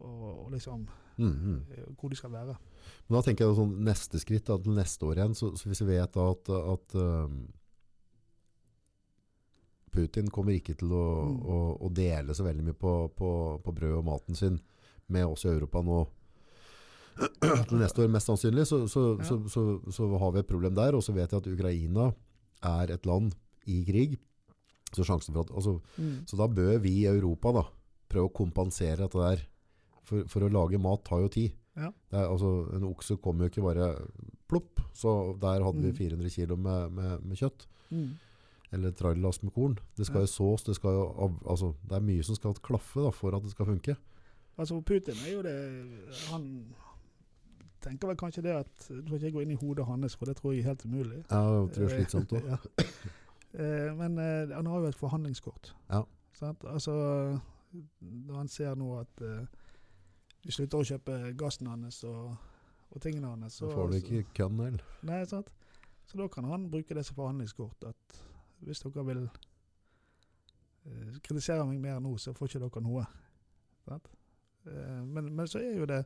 [0.00, 0.88] og, og liksom
[1.20, 1.56] Mm, mm.
[1.76, 2.54] eh, hvor de skal være.
[3.08, 5.82] Men da tenker jeg sånn neste skritt da, til neste år igjen, så, så hvis
[5.84, 7.34] vi vet da at, at um,
[9.92, 11.42] Putin kommer ikke til å, Mm.
[11.44, 13.30] å, å dele så veldig mye på, på,
[13.64, 14.56] på brød og maten sin
[15.10, 15.98] med oss i Europa nå.
[17.68, 19.24] Til neste år, mest sannsynlig, så, så, Ja.
[19.26, 20.94] så, så, så har vi et problem der.
[20.96, 22.12] Og så vet jeg at Ukraina
[22.62, 23.34] er et land
[23.66, 24.18] i krig.
[24.92, 26.24] Så, at, altså, Mm.
[26.26, 27.62] så da bør vi i Europa da,
[28.10, 29.46] prøve å kompensere dette der.
[30.02, 31.52] For, for å lage mat tar jo tid.
[31.76, 31.92] Ja.
[32.10, 33.92] Er, altså, en okse kommer jo ikke bare
[34.50, 34.80] plopp.
[34.92, 35.96] Så der hadde vi Mm.
[36.18, 37.66] 400 kilo med, med, med kjøtt.
[37.92, 38.16] Mm.
[38.72, 39.78] Eller trailerlass med korn.
[39.96, 43.10] Det skal jo sås, det, skal jo, altså, det er mye som skal klaffe da,
[43.10, 43.96] for at det skal funke.
[44.58, 45.54] Altså Putin er jo det
[46.30, 46.44] Han
[47.82, 50.36] tenker vel kanskje det at Du skal ikke gå inn i hodet hans, for det
[50.38, 51.22] tror jeg er helt umulig.
[51.30, 52.58] Ja, det tror jeg er slitsomt også.
[53.50, 53.60] Ja.
[53.64, 55.72] Eh, Men eh, han har jo et forhandlingskort.
[55.90, 56.04] Ja.
[56.42, 56.92] Altså,
[58.00, 59.46] når han ser nå at eh,
[60.44, 62.36] vi slutter å kjøpe gassen hans og,
[62.90, 64.84] og tingene hans Så får du ikke kønn heller.
[65.02, 65.50] Nei, sant?
[66.06, 67.84] Så da kan han bruke det som forhandlingskort.
[67.90, 68.22] At
[68.64, 69.24] hvis dere vil
[70.86, 73.04] eh, kritisere meg mer nå, så får ikke dere noe.
[73.88, 74.10] Sant?
[74.66, 76.04] Eh, men, men så er jo det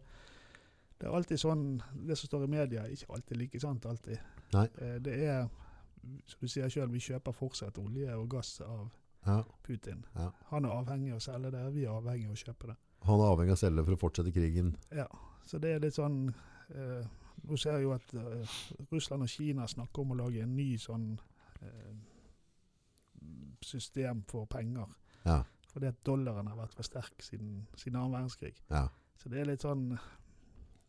[1.05, 1.65] Det er alltid sånn
[2.09, 3.85] Det som står i media, ikke alltid like sant.
[3.87, 4.19] alltid.
[4.55, 4.63] Nei.
[4.81, 5.49] Eh, det er,
[6.25, 8.87] som du sier sjøl, vi kjøper fortsatt olje og gass av
[9.27, 9.43] Ja.
[9.63, 10.05] Putin.
[10.15, 10.31] Ja.
[10.51, 12.77] Han er avhengig av å selge det, vi er avhengig av å kjøpe det.
[13.05, 14.75] Han er avhengig av å selge for å fortsette krigen.
[14.93, 15.07] Ja,
[15.45, 16.35] så det er litt sånn
[16.75, 17.05] eh,
[17.45, 18.57] Nå ser jeg jo at eh,
[18.93, 21.19] Russland og Kina snakker om å lage en ny sånn
[21.61, 21.95] eh,
[23.61, 24.87] system for penger.
[25.25, 25.43] Ja.
[25.73, 28.55] Fordi at dollaren har vært for sterk siden, siden annen verdenskrig.
[28.71, 28.89] ja.
[29.17, 29.93] Så det er litt sånn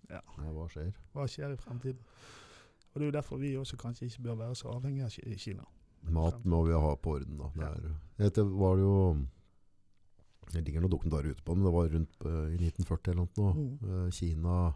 [0.09, 0.93] ja hva skjer?
[1.13, 1.99] Hva skjer i fremtiden?
[2.93, 5.65] Og Det er jo derfor vi også kanskje ikke bør være så avhengige av Kina.
[6.03, 7.37] Mat må vi ha på orden.
[7.37, 7.49] da.
[7.55, 7.95] Det er,
[8.29, 9.25] dette var det jo
[10.53, 13.53] Det ligger noen dokumentarer ute på men det var rundt eh, i 1940 eller noe.
[13.55, 14.05] Mm.
[14.05, 14.73] Eh, Kina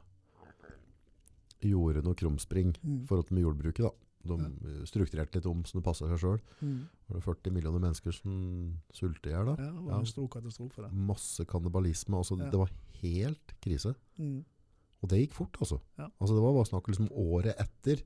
[1.62, 3.06] gjorde noe krumspring i Mm.
[3.08, 3.84] forhold til med jordbruket.
[3.86, 3.90] da.
[4.36, 6.40] De strukturerte litt om som det passa seg sjøl.
[6.62, 6.90] Mm.
[7.08, 9.56] Var det 40 millioner mennesker som sulter i hjel da?
[9.64, 10.00] Ja, det var Ja.
[10.00, 10.92] en stor katastrofe, det.
[10.92, 12.18] Masse kannibalisme.
[12.18, 12.50] Altså, Ja.
[12.50, 12.70] Det var
[13.02, 13.96] helt krise.
[14.18, 14.44] Mm.
[15.00, 15.78] Og det gikk fort, altså.
[15.98, 16.10] Ja.
[16.20, 18.02] altså det var bare snakk liksom året etter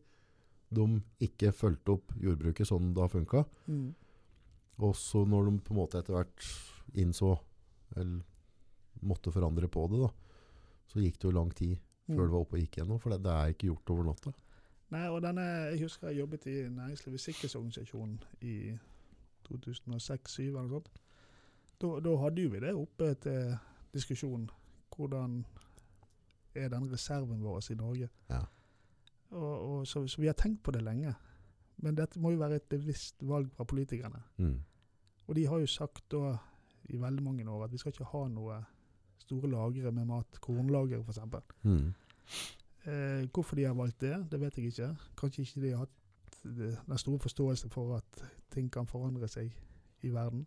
[0.73, 0.85] de
[1.21, 3.43] ikke fulgte opp jordbruket sånn det har funka.
[3.69, 3.87] Mm.
[4.83, 6.47] Og så når de på en måte etter hvert
[6.97, 7.35] innså,
[7.95, 8.21] eller
[9.05, 10.09] måtte forandre på det, da,
[10.89, 12.17] så gikk det jo lang tid Mm.
[12.17, 12.97] før det var oppe og gikk gjennom.
[12.99, 14.31] For det, det er ikke gjort over natta.
[14.91, 18.55] Nei, og denne, Jeg husker jeg jobbet i Næringslivets sikkerhetsorganisasjon i
[19.47, 20.89] 2006-2007 eller noe sånt.
[21.79, 23.55] Da, da hadde jo vi det oppe til
[23.95, 24.49] diskusjon.
[24.91, 25.45] Hvordan
[26.55, 28.09] er den reserven vår i Norge?
[28.29, 28.41] Ja.
[29.33, 31.13] Og, og, så, så vi har tenkt på det lenge.
[31.77, 34.21] Men dette må jo være et bevisst valg fra politikerne.
[34.37, 34.59] Mm.
[35.27, 36.35] Og de har jo sagt da
[36.91, 38.59] i veldig mange år at vi skal ikke ha noe
[39.23, 40.39] store lagre med mat.
[40.43, 41.19] Kornlagre f.eks.
[41.63, 41.93] Mm.
[42.83, 44.89] Eh, hvorfor de har valgt det, det vet jeg ikke.
[45.19, 49.53] Kanskje ikke de har hatt eh, den store forståelse for at ting kan forandre seg
[50.03, 50.45] i verden.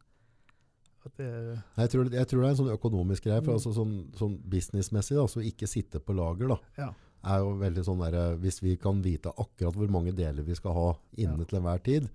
[1.17, 3.43] Det, Jeg, tror, jeg tror det er en sånn økonomisk greie.
[3.45, 3.57] For Mm.
[3.59, 6.89] altså sånn, sånn businessmessig, altså ikke sitte på lager, da, ja.
[7.25, 10.73] er jo veldig sånn der, Hvis vi kan vite akkurat hvor mange deler vi skal
[10.73, 11.45] ha inne Ja.
[11.45, 12.09] til enhver tid,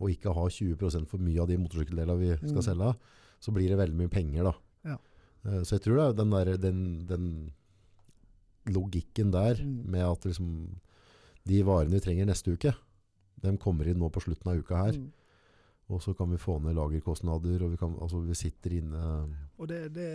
[0.00, 2.62] og ikke ha 20% for mye av de motorsykkeldelene vi skal Mm.
[2.62, 2.96] selge,
[3.40, 4.42] så blir det veldig mye penger.
[4.44, 4.52] da.
[4.84, 4.96] Ja.
[5.44, 7.52] Eh, Så jeg tror det er den, der, den, den
[8.66, 9.84] logikken der Mm.
[9.90, 10.68] med at liksom,
[11.46, 12.74] de varene vi trenger neste uke,
[13.42, 14.92] de kommer inn nå på slutten av uka her.
[15.92, 19.00] Og så kan vi få ned lagerkostnader, og vi, kan, altså, vi sitter inne
[19.60, 20.08] Og det, det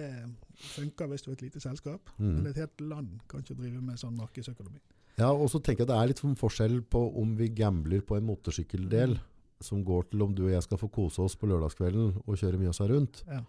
[0.74, 2.32] funker hvis du er et lite selskap, Mm.
[2.40, 4.80] men et helt land kan ikke drive med sånn markedsøkonomi.
[5.18, 8.26] Ja, og så tenker jeg det er litt forskjell på om vi gambler på en
[8.26, 9.24] motorsykkeldel Mm.
[9.62, 12.60] som går til om du og jeg skal få kose oss på lørdagskvelden og kjøre
[12.62, 13.24] Mjøsa rundt.
[13.28, 13.42] Ja.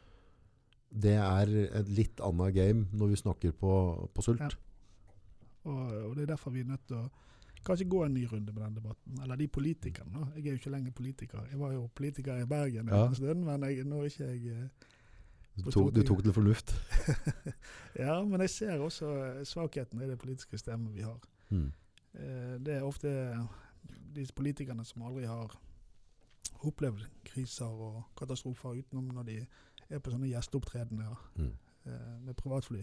[0.90, 1.50] Det er
[1.80, 4.40] et litt annet game når vi snakker på, på sult.
[4.40, 4.48] Ja.
[5.68, 5.80] Og,
[6.10, 7.10] og det er derfor vi er nødt til å
[7.68, 9.18] kanskje gå en ny runde med den debatten.
[9.22, 10.26] Eller de politikerne.
[10.36, 11.44] Jeg er jo ikke lenger politiker.
[11.50, 13.06] Jeg var jo politiker i Bergen Ja.
[13.06, 14.68] en stund, men jeg, nå er ikke jeg eh,
[15.64, 16.74] Du, tok, du tok til fornuft.
[17.98, 19.08] Ja, men jeg ser også
[19.44, 21.18] svakheten i det politiske systemet vi har.
[21.50, 21.72] Mm.
[22.14, 23.08] Eh, Det er ofte
[24.14, 25.56] de politikerne som aldri har
[26.66, 29.36] opplevd kriser og katastrofer utenom når de
[29.90, 31.52] er på sånne gjesteopptredener Mm.
[31.86, 32.82] eh, med privatfly.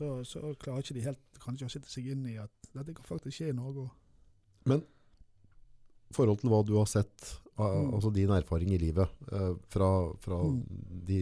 [0.00, 3.04] Så, så klarer ikke de helt kanskje å sitte seg inn i at dette kan
[3.04, 3.90] faktisk skje i Norge òg.
[4.70, 4.80] Men
[6.16, 7.90] forhold til hva du har sett, av- Mm.
[7.98, 9.90] altså din erfaring i livet, eh, fra,
[10.24, 10.62] fra Mm.
[11.04, 11.18] de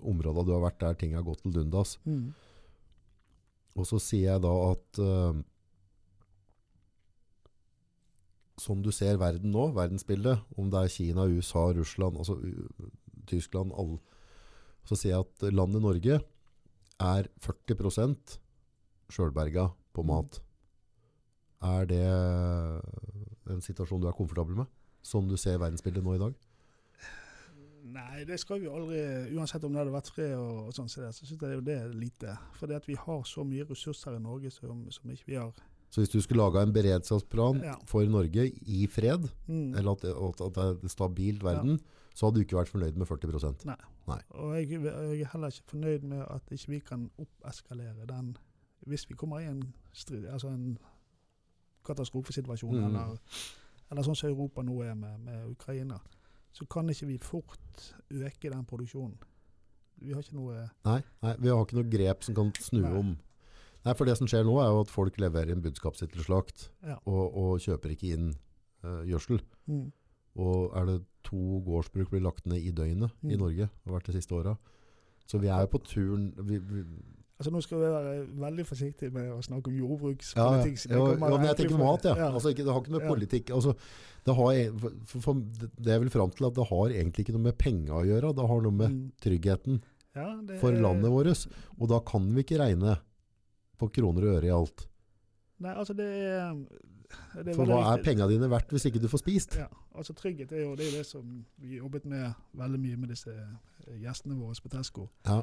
[0.00, 1.98] områdene du har vært der ting har gått til dundas,
[3.76, 5.42] og så sier jeg da at eh,
[8.58, 12.38] som du ser verden nå, verdensbildet, om det er Kina, USA, Russland, altså
[13.26, 13.98] Tyskland alle,
[14.86, 16.20] Så sier jeg at landet Norge
[17.00, 18.38] er 40%
[19.10, 20.06] sjølberga på Mm.
[20.06, 20.40] mat.
[21.62, 22.04] Er det
[23.50, 24.66] en situasjon du er komfortabel med?
[25.04, 26.34] Sånn du ser verdensbildet nå i dag?
[27.84, 28.96] Nei, det skal vi aldri
[29.36, 31.76] Uansett om det hadde vært fred og, og sånn, så, så syns jeg jo det
[31.82, 32.36] er lite.
[32.58, 35.52] For det at vi har så mye ressurser i Norge som, som ikke vi har.
[35.92, 37.74] Så hvis du skulle laga en beredskapsplan Ja.
[37.86, 39.76] for Norge i fred, Mm.
[39.76, 41.78] eller at at det er en stabilt verden,
[42.14, 43.64] så hadde du ikke vært fornøyd med 40%
[44.30, 48.36] Og jeg, jeg er heller ikke fornøyd med at ikke vi kan oppeskalere den
[48.86, 49.62] hvis vi kommer i en,
[49.96, 50.76] strid, altså en
[51.84, 52.84] katastrofesituasjon, Mm.
[52.84, 53.18] eller,
[53.90, 55.98] eller sånn som Europa nå er med, med Ukraina,
[56.52, 59.16] så kan ikke vi fort øke den produksjonen.
[60.04, 62.92] Vi har ikke noe Nei, nei, vi har ikke noe grep som kan snu Nei.
[62.98, 63.14] om.
[63.84, 66.24] Nei, for det som skjer nå er jo at folk leverer inn budskapet sitt til
[66.24, 66.96] slakt, Ja.
[67.06, 68.32] og, og kjøper ikke inn
[68.84, 69.40] uh, gjødsel.
[69.66, 69.92] mm.
[70.36, 73.38] Og er det to gårdsbruk blir lagt ned i døgnet i Mm.
[73.38, 74.56] Norge, har vært de siste åra.
[75.26, 76.84] Så vi er jo på turen vi, vi,
[77.34, 80.84] Altså Nå skal vi være veldig forsiktige med å snakke om jordbrukspolitikk.
[80.86, 82.12] ja, ja, ja, men jeg tenker mat, ja.
[82.16, 82.28] ja.
[82.30, 83.72] Altså, ikke, det har ikke noe med politikk altså,
[84.24, 84.70] det, har, e-
[85.10, 87.96] for, for, det er vel fram til at det har egentlig ikke noe med penger
[87.98, 88.30] å gjøre.
[88.38, 89.12] Det har noe med Mm.
[89.20, 89.82] tryggheten
[90.60, 91.46] for landet vårt.
[91.80, 92.98] Og da kan vi ikke regne
[93.82, 94.86] på kroner og øre i alt.
[95.64, 96.54] Nei, altså det er,
[97.40, 99.56] det er For hva er penga dine verdt hvis ikke du får spist?
[99.60, 99.66] Ja,
[99.96, 103.32] altså Trygghet er jo det, er det som vi jobbet med veldig mye med disse
[103.34, 105.08] eh, gjestene våre på Tesco.
[105.28, 105.40] Ja.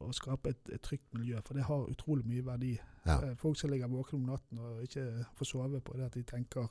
[0.00, 2.72] Å skape et, et trygt miljø, for det har utrolig mye verdi.
[3.06, 3.18] Ja.
[3.28, 5.06] Eh, Folk som ligger våkne om natten og ikke
[5.38, 6.66] får sove på det at de tenker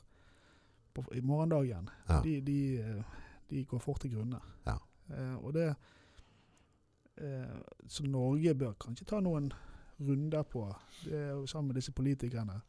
[0.94, 2.20] på i morgendagen, Ja.
[2.24, 3.18] de, de, eh,
[3.50, 4.40] de går fort til grunne.
[4.66, 4.76] Ja.
[5.14, 5.68] Eh, og det
[7.16, 9.52] eh, Så Norge bør kanskje ta noen
[10.00, 10.64] runder på,
[11.04, 12.60] det er jo sammen med disse politikerne,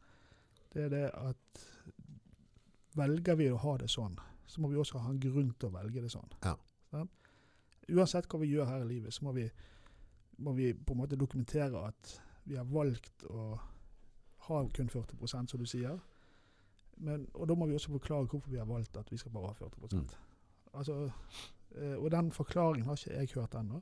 [0.72, 1.64] det er det at
[2.96, 5.74] velger vi å ha det sånn, så må vi også ha en grunn til å
[5.76, 6.32] velge det sånn.
[6.44, 6.54] Ja.
[6.92, 7.04] Ja?
[7.92, 9.46] Uansett hva vi gjør her i livet, så må vi,
[10.44, 13.52] må vi på en måte dokumentere at vi har valgt å
[14.48, 15.98] ha kun 40% som du sier.
[17.02, 19.52] Men, og da må vi også forklare hvorfor vi har valgt at vi skal bare
[19.52, 20.06] ha 40 Mm.
[20.74, 21.10] altså,
[21.74, 23.80] eh, Og den forklaringen har ikke jeg hørt ennå.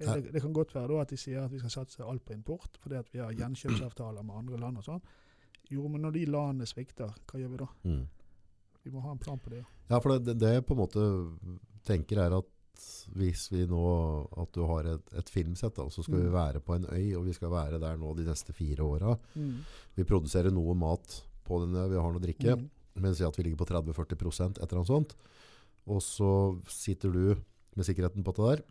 [0.00, 2.24] Eh, Det, det kan godt være da at de sier at vi skal satse alt
[2.24, 5.02] på import fordi at vi har gjenkjøpsavtaler med andre land og sånn.
[5.70, 7.66] Jo, men når de landene svikter, hva gjør vi da?
[7.84, 8.04] Mm.
[8.84, 9.64] Vi må ha en plan på det.
[9.90, 11.02] Ja, for det, det jeg på en måte
[11.88, 12.46] tenker er at
[13.18, 13.80] hvis vi nå
[14.38, 16.32] at du har et, et filmsett, da, så skal vi Mm.
[16.36, 19.16] være på en øy, og vi skal være der nå de neste fire åra.
[19.34, 19.64] Mm.
[19.96, 22.68] Vi produserer noe mat på den øya, vi har noe drikke, Mm.
[23.02, 25.14] men si at vi ligger på 30-40 et eller annet sånt.
[25.88, 26.30] Og så
[26.68, 27.34] sitter du
[27.76, 28.62] med sikkerheten på det der.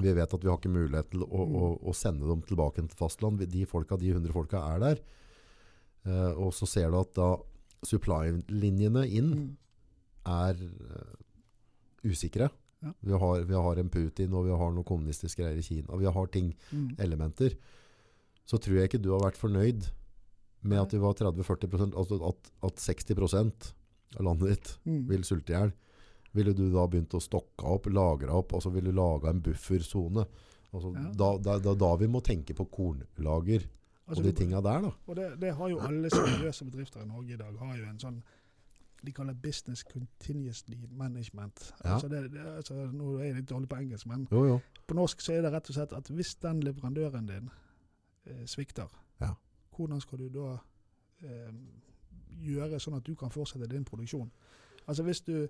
[0.00, 1.56] Vi vet at vi har ikke mulighet til å, Mm.
[1.58, 3.38] å, å sende dem tilbake til fastland.
[3.50, 5.02] De folka, de 100 folka er der.
[6.06, 7.36] Eh, og så ser du at da
[7.86, 9.56] supply-linjene inn Mm.
[10.26, 11.14] er uh,
[12.04, 12.48] usikre.
[12.82, 12.92] Ja.
[13.00, 15.96] Vi, har, vi har en Putin, og vi har noen kommunistiske greier i Kina.
[15.98, 16.96] Vi har ting, Mm.
[16.98, 17.56] elementer.
[18.46, 19.88] Så tror jeg ikke du har vært fornøyd
[20.62, 23.62] med at vi var 30-40% altså at, at 60
[24.18, 25.08] av landet ditt Mm.
[25.08, 25.72] vil sulte i hjel.
[26.34, 30.26] Ville du da begynt å stokke opp, lagre opp, altså ville du laga en buffersone?
[30.72, 31.10] Altså, Ja.
[31.12, 33.64] da, da, da, da vi må tenke på kornlager
[34.08, 34.90] Altså, og de tinga der, da.
[35.06, 37.58] Og det, det har jo alle seriøse bedrifter i Norge i dag.
[37.58, 38.22] har jo en sånn
[39.06, 41.72] de kaller business continuously management.
[41.84, 41.94] Ja.
[41.94, 44.60] Altså det, det, altså, nå er jeg litt dårlig på engelsk, men Jo, jo.
[44.86, 47.50] på norsk så er det rett og slett at hvis den leverandøren din
[48.26, 48.86] eh, svikter,
[49.20, 49.32] Ja.
[49.76, 50.52] hvordan skal du da
[51.26, 51.50] eh,
[52.42, 54.30] gjøre sånn at du kan fortsette din produksjon?
[54.86, 55.48] Altså hvis du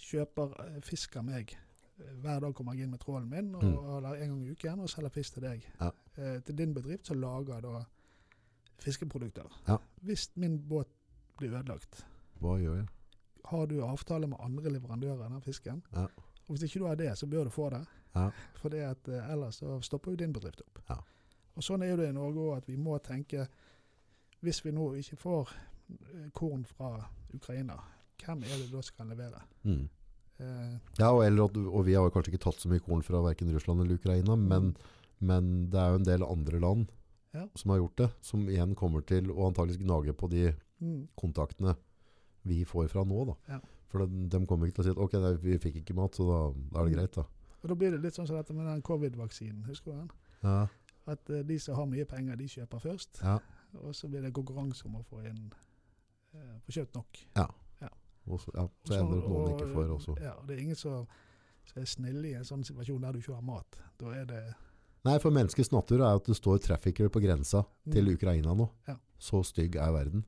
[0.00, 1.52] kjøper eh, fisk av meg,
[1.98, 3.96] eh, hver dag kommer jeg inn med trålen min, og, Mm.
[3.98, 5.66] eller en gang i uken, og selger fisk til deg.
[5.80, 5.90] Ja.
[6.16, 7.84] Eh, til din bedrift så lager da
[8.84, 9.48] fiskeprodukter.
[9.68, 9.78] Ja.
[10.04, 10.88] Hvis min båt
[11.38, 12.04] blir ødelagt,
[12.40, 12.88] Hva gjør jeg?
[13.44, 15.82] har du avtale med andre leverandører av fisken?
[15.92, 16.06] Ja.
[16.46, 17.82] Og Hvis ikke du har det, så bør du få det.
[18.14, 18.28] Ja.
[18.60, 20.78] For det at, eh, ellers så stopper jo din bedrift opp.
[20.88, 20.96] Ja.
[21.56, 23.46] Og Sånn er det i Norge òg, at vi må tenke
[24.44, 25.48] Hvis vi nå ikke får
[25.90, 27.78] eh, korn fra Ukraina,
[28.24, 29.40] hvem er det da som kan levere?
[29.64, 29.88] Mm.
[30.38, 33.52] Eh, Ja, og, eller og vi har kanskje ikke tatt så mye korn fra hverken
[33.54, 34.74] Russland eller Ukraina, men,
[35.20, 36.86] men det er jo en del andre land
[37.34, 37.48] Ja.
[37.58, 40.44] som har gjort det, som igjen kommer til å antageligvis gnage på de
[40.80, 41.74] mm, kontaktene
[42.46, 43.36] vi får fra nå.
[43.48, 43.58] Ja.
[43.90, 46.14] For de, de kommer ikke til å si at ok, nei, vi fikk ikke mat,
[46.14, 46.38] så da,
[46.74, 46.98] da er det Mm.
[46.98, 47.14] greit.
[47.18, 47.24] da.
[47.62, 49.64] og Da blir det litt sånn som dette med den covid-vaksinen.
[49.66, 50.10] Husker du den?
[50.44, 50.66] Ja,
[51.06, 53.20] At uh, de som har mye penger, de kjøper først.
[53.22, 53.38] ja.
[53.82, 55.52] Og så blir det konkurranse om å få inn
[56.34, 57.18] uh, få kjøpt nok.
[57.36, 57.46] Ja.
[57.80, 57.88] ja.
[58.26, 60.14] Også, ja, så ender det noen ikke får også.
[60.22, 61.06] Ja, og det er ingen som,
[61.66, 63.80] som er snille i en sånn situasjon der du ikke har mat.
[63.98, 64.42] Da er det
[65.04, 68.14] Nei, for menneskets natur er at det står traffickere på grensa til Mm.
[68.14, 68.70] Ukraina nå.
[68.88, 68.96] Ja.
[69.18, 70.24] Så stygg er verden.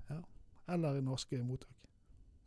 [0.69, 1.71] Eller i norske mottak.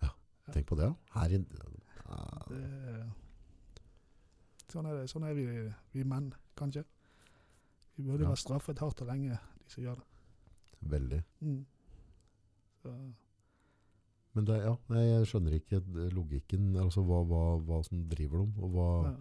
[0.01, 0.09] Ja,
[0.53, 0.83] Tenk på det.
[0.91, 0.93] ja.
[1.21, 3.05] Her i, ja, Det,
[4.69, 5.45] sånn, er det, sånn er vi,
[5.93, 6.83] vi menn, kanskje.
[7.97, 8.29] Vi burde Ja.
[8.29, 9.29] vært straffet hardt og lenge,
[9.65, 10.05] de som gjør det.
[10.89, 11.23] veldig.
[11.41, 11.65] Mm.
[12.83, 13.13] Så,
[14.35, 15.81] Men det, ja, nei, jeg skjønner ikke
[16.13, 19.15] logikken, altså hva, hva, hva som driver dem, og hva, Ja.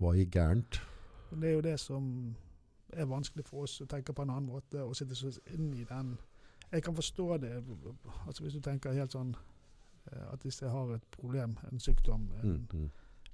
[0.00, 0.80] hva gikk gærent.
[1.32, 2.08] Men Det er jo det som
[2.92, 5.84] er vanskelig for oss å tenke på en annen måte og sitte så inn i
[5.88, 6.18] den.
[6.72, 7.52] Jeg kan forstå det,
[8.26, 9.32] altså hvis du tenker helt sånn
[10.12, 12.90] eh, at hvis jeg har et problem, en sykdom en, Mm, mm.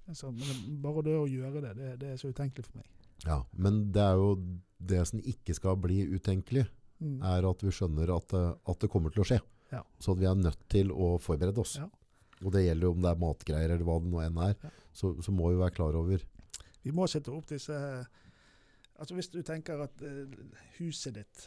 [0.09, 2.87] en sånn, Men bare det å gjøre det, det, det er så utenkelig for meg.
[3.27, 4.37] Ja, men det er jo
[4.79, 6.69] det som ikke skal bli utenkelig,
[7.01, 7.21] Mm.
[7.23, 9.41] er at vi skjønner at, det- at det kommer til å skje.
[9.71, 9.83] Ja.
[10.01, 11.77] Så at vi er nødt til å forberede oss.
[11.79, 11.87] Ja.
[12.45, 14.71] Og det gjelder jo om det er matgreier eller hva det nå enn er, Ja.
[14.93, 16.19] så, så må vi være klar over.
[16.85, 17.75] Vi må sette opp disse
[18.99, 20.33] Altså Hvis du tenker at eh,
[20.79, 21.45] huset ditt,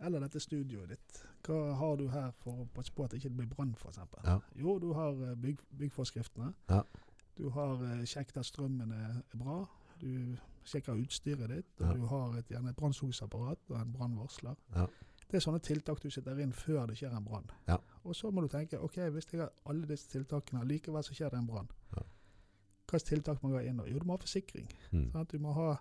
[0.00, 3.34] eller dette studioet ditt, hva har du her for å passe på at det ikke
[3.36, 3.98] blir brann, f.eks.?
[4.24, 4.38] Ja.
[4.56, 6.54] Jo, du har eh, bygg, byggforskriftene.
[6.72, 6.80] Ja.
[7.36, 9.58] Du har eh, sjekket at strømmen er bra.
[10.00, 10.08] Du
[10.64, 11.68] sjekker utstyret ditt.
[11.80, 11.92] Og Ja.
[12.00, 14.56] du har et, gjerne et brannslukningsapparat og en brannvarsler.
[14.74, 14.86] Ja.
[15.26, 17.50] Det er sånne tiltak du setter inn før det skjer en brann.
[17.68, 17.76] Ja.
[18.08, 21.28] Og så må du tenke ok, hvis jeg har alle disse tiltakene, likevel så skjer
[21.36, 21.68] det en brann.
[22.86, 22.90] Ja.
[22.98, 24.68] Slags tiltak man går inn og Jo, du må ha forsikring.
[24.92, 25.10] Mm.
[25.12, 25.32] Sant?
[25.32, 25.76] Du må ha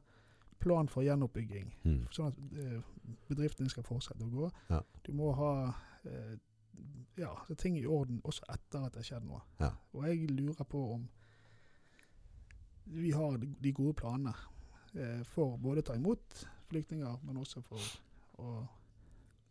[0.59, 2.07] plan for gjenoppbygging, Mm.
[2.11, 2.83] sånn at bedriftene
[3.29, 4.51] bedriften skal fortsette å gå.
[4.69, 4.79] Ja.
[5.05, 5.73] Du må ha
[6.05, 6.37] eh,
[7.17, 9.41] ja, så ting i orden også etter at det har skjedd noe.
[9.59, 9.69] Ja.
[9.93, 11.07] Og jeg lurer på om
[12.85, 14.33] vi har de- de gode planene
[14.95, 17.79] eh, for både å ta imot flyktninger, men også for
[18.39, 18.67] å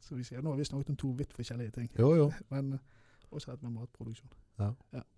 [0.01, 2.33] som vi sier, Nå har vi snakket om to vidt forskjellige ting, Jo, jo.
[2.51, 2.79] men eh,
[3.33, 4.29] også dette med matproduksjon.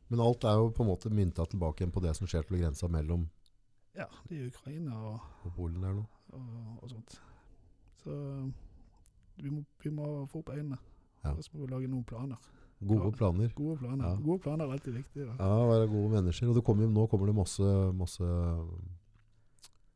[0.09, 2.61] Men alt er jo på en måte mynta tilbake igjen på det som skjer til
[2.61, 3.29] grensa mellom
[3.97, 6.05] Ja, det er Ukraina og og Polen der nå.
[6.33, 7.17] og, og sånt.
[8.05, 8.13] Så
[9.43, 10.77] vi må, vi må få opp øynene.
[11.25, 11.33] Ja.
[11.33, 12.37] Og så må vi lage noen planer.
[12.87, 13.49] Gode planer.
[13.57, 14.15] Gode planer Ja.
[14.21, 15.27] Gode planer er alltid viktig.
[15.27, 15.35] Da.
[15.41, 16.49] Ja, være gode mennesker.
[16.49, 18.29] Og det kommer, nå kommer det masse, masse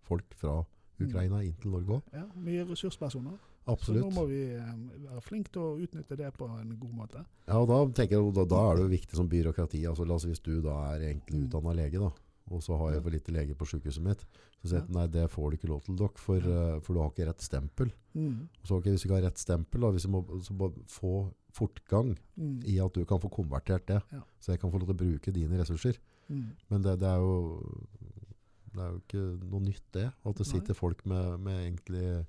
[0.08, 0.62] folk fra
[1.00, 2.02] Ukraina inn til Norge òg.
[2.16, 3.36] Ja, mye ressurspersoner.
[3.66, 4.70] Så nå må vi eh,
[5.06, 7.24] være flinke til å utnytte det på en god måte.
[7.46, 9.84] Ja, og da tenker jeg, da, da er det jo viktig som byråkrati.
[9.86, 11.46] Altså, la oss Hvis du da er egentlig Mm.
[11.48, 12.10] utdanna lege, da,
[12.50, 14.24] og så har jeg for lite lege på sykehuset mitt,
[14.62, 14.94] så sier jeg Ja.
[14.98, 17.40] nei, det får du ikke lov til, dere, for, eh, for du har ikke rett
[17.40, 17.92] stempel.
[18.14, 18.48] Mm.
[18.64, 21.32] Så okay, Hvis du ikke har rett stempel, da, hvis du må så må få
[21.52, 22.62] fortgang Mm.
[22.66, 24.22] i at du kan få konvertert det, Ja.
[24.40, 25.96] så jeg kan få lov til å bruke dine ressurser.
[26.28, 26.56] Mm.
[26.70, 27.62] Men det, det er jo
[28.72, 30.12] det er jo ikke noe nytt, det.
[30.24, 30.60] At det Nei.
[30.60, 32.26] sitter folk med, med egentlig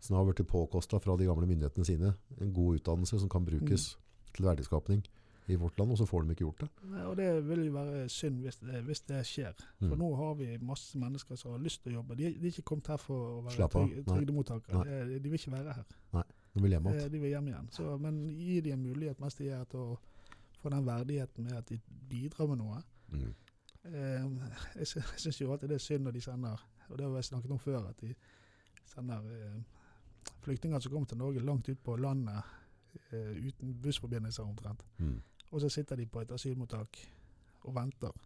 [0.00, 2.14] som har blitt påkosta fra de gamle myndighetene sine.
[2.40, 4.32] En god utdannelse som kan brukes Mm.
[4.34, 5.02] til verdiskapning
[5.48, 6.68] i vårt land, og så får de ikke gjort det.
[6.84, 9.54] Nei, og det vil jo være synd hvis det, hvis det skjer.
[9.78, 9.98] For Mm.
[9.98, 12.16] nå har vi masse mennesker som har lyst til å jobbe.
[12.16, 14.84] De, de er ikke kommet her for å være trygdemottakere.
[14.84, 15.04] Nei.
[15.14, 15.84] De, de vil ikke være her.
[16.54, 16.84] De vil hjem.
[17.12, 17.68] De vil hjem igjen.
[17.70, 19.98] Så, men gi dem en mulighet mens de er til å
[20.62, 21.80] få den verdigheten med at de
[22.10, 22.82] bidrar med noe.
[23.10, 23.34] Mm.
[23.84, 24.24] Eh,
[24.76, 27.12] jeg sy- jeg syns jo alltid det er synd når de sender, og det har
[27.16, 28.14] vi snakket om før, at de
[28.86, 29.62] sender eh,
[30.48, 32.40] flyktninger som kommer til Norge langt ut på landet
[33.12, 34.84] eh, uten bussforbindelser omtrent.
[34.98, 35.20] Mm.
[35.50, 36.98] Og så sitter de på et asylmottak
[37.68, 38.16] og venter.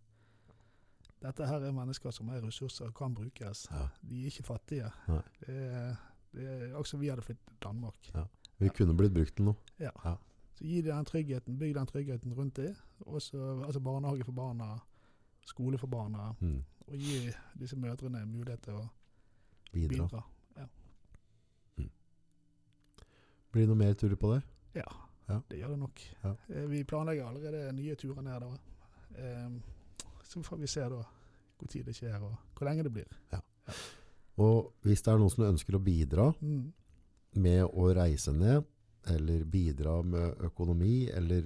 [1.22, 3.66] Dette her er mennesker som er ressurser og kan brukes.
[3.70, 3.84] Ja.
[4.02, 4.88] De er ikke fattige.
[5.06, 5.94] Det er,
[6.34, 8.10] det er akkurat vi hadde flyttet til Danmark.
[8.58, 9.54] Vi kunne blitt brukt til noe.
[9.78, 9.92] Ja.
[10.04, 10.16] Ja.
[10.58, 12.74] Så gi den tryggheten, bygg den tryggheten rundt dem.
[13.06, 14.72] Altså barnehage for barna,
[15.46, 16.32] skole for barna.
[16.40, 16.58] Mm.
[16.88, 17.30] Og gi
[17.60, 18.88] disse mødrene mulighet til å
[19.72, 19.88] Bidra.
[19.94, 20.22] bidra.
[23.52, 24.42] Blir det noe mer turer på det?
[24.80, 24.88] Ja,
[25.28, 25.40] Ja.
[25.48, 26.00] det gjør det nok.
[26.24, 26.34] Ja.
[26.50, 28.58] Eh, Vi planlegger allerede nye turer nedover.
[29.16, 29.50] Eh,
[30.24, 31.02] Så får vi se da
[31.58, 33.06] hvor tid det skjer og hvor lenge det blir.
[34.38, 36.72] Og hvis det er noen som ønsker å bidra Mm.
[37.36, 38.64] med å reise ned,
[39.06, 41.42] eller bidra med økonomi eller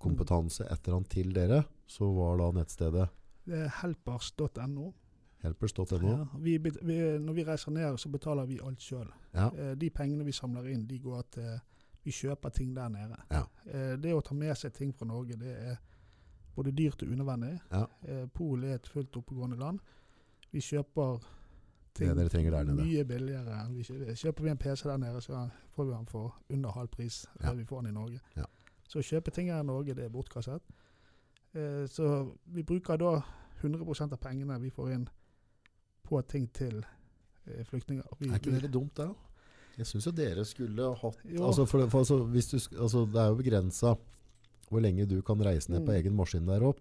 [0.00, 3.08] kompetanse et eller annet til dere, så var da nettstedet
[3.46, 4.92] Det er helpers.no.
[5.44, 6.10] helpers.no.
[6.10, 9.10] Ja, vi, vi, når vi reiser ned, så betaler vi alt sjøl.
[9.34, 9.50] Ja.
[9.52, 11.54] Eh, de pengene vi samler inn, de går til
[12.04, 13.16] Vi kjøper ting der nede.
[13.30, 13.46] Ja.
[13.64, 15.78] Eh, det å ta med seg ting fra Norge, det er
[16.54, 17.54] både dyrt og unødvendig.
[17.70, 17.86] Ja.
[18.02, 19.80] Eh, Polen er et fullt oppegående land.
[20.52, 21.24] Vi kjøper
[21.94, 22.12] ting
[22.52, 23.56] der mye billigere.
[23.70, 23.82] Vi
[24.14, 27.56] kjøper, vi en PC der nede, så får vi den for under halv pris det
[27.58, 28.20] vi får den i Norge.
[28.36, 28.44] Ja.
[28.88, 30.62] Så å kjøpe ting her i Norge, det er bortkastet.
[31.54, 33.20] Eh, så vi bruker da
[33.62, 35.08] 100% av pengene vi får inn
[36.04, 36.82] på ting til
[37.46, 38.04] eh, flyktninger.
[38.20, 39.08] Vi, Er ikke det litt dumt, det?
[39.78, 43.32] Jeg syns jo dere skulle hatt altså, for, for, altså, hvis du, altså, Det er
[43.32, 43.96] jo begrensa
[44.70, 45.96] hvor lenge du kan reise ned på Mm.
[45.98, 46.78] egen maskin der opp.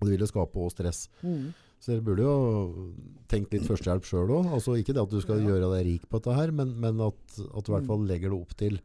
[0.00, 1.08] Og det vil jo skape også stress.
[1.22, 1.50] Mm.
[1.80, 2.94] Så dere burde jo
[3.28, 4.46] tenkt litt førstehjelp sjøl òg.
[4.54, 5.48] Altså, ikke det at du skal Ja.
[5.50, 7.86] gjøre deg rik på dette, her, men, men at, at du i hvert Mm.
[7.86, 8.80] fall legger det opp til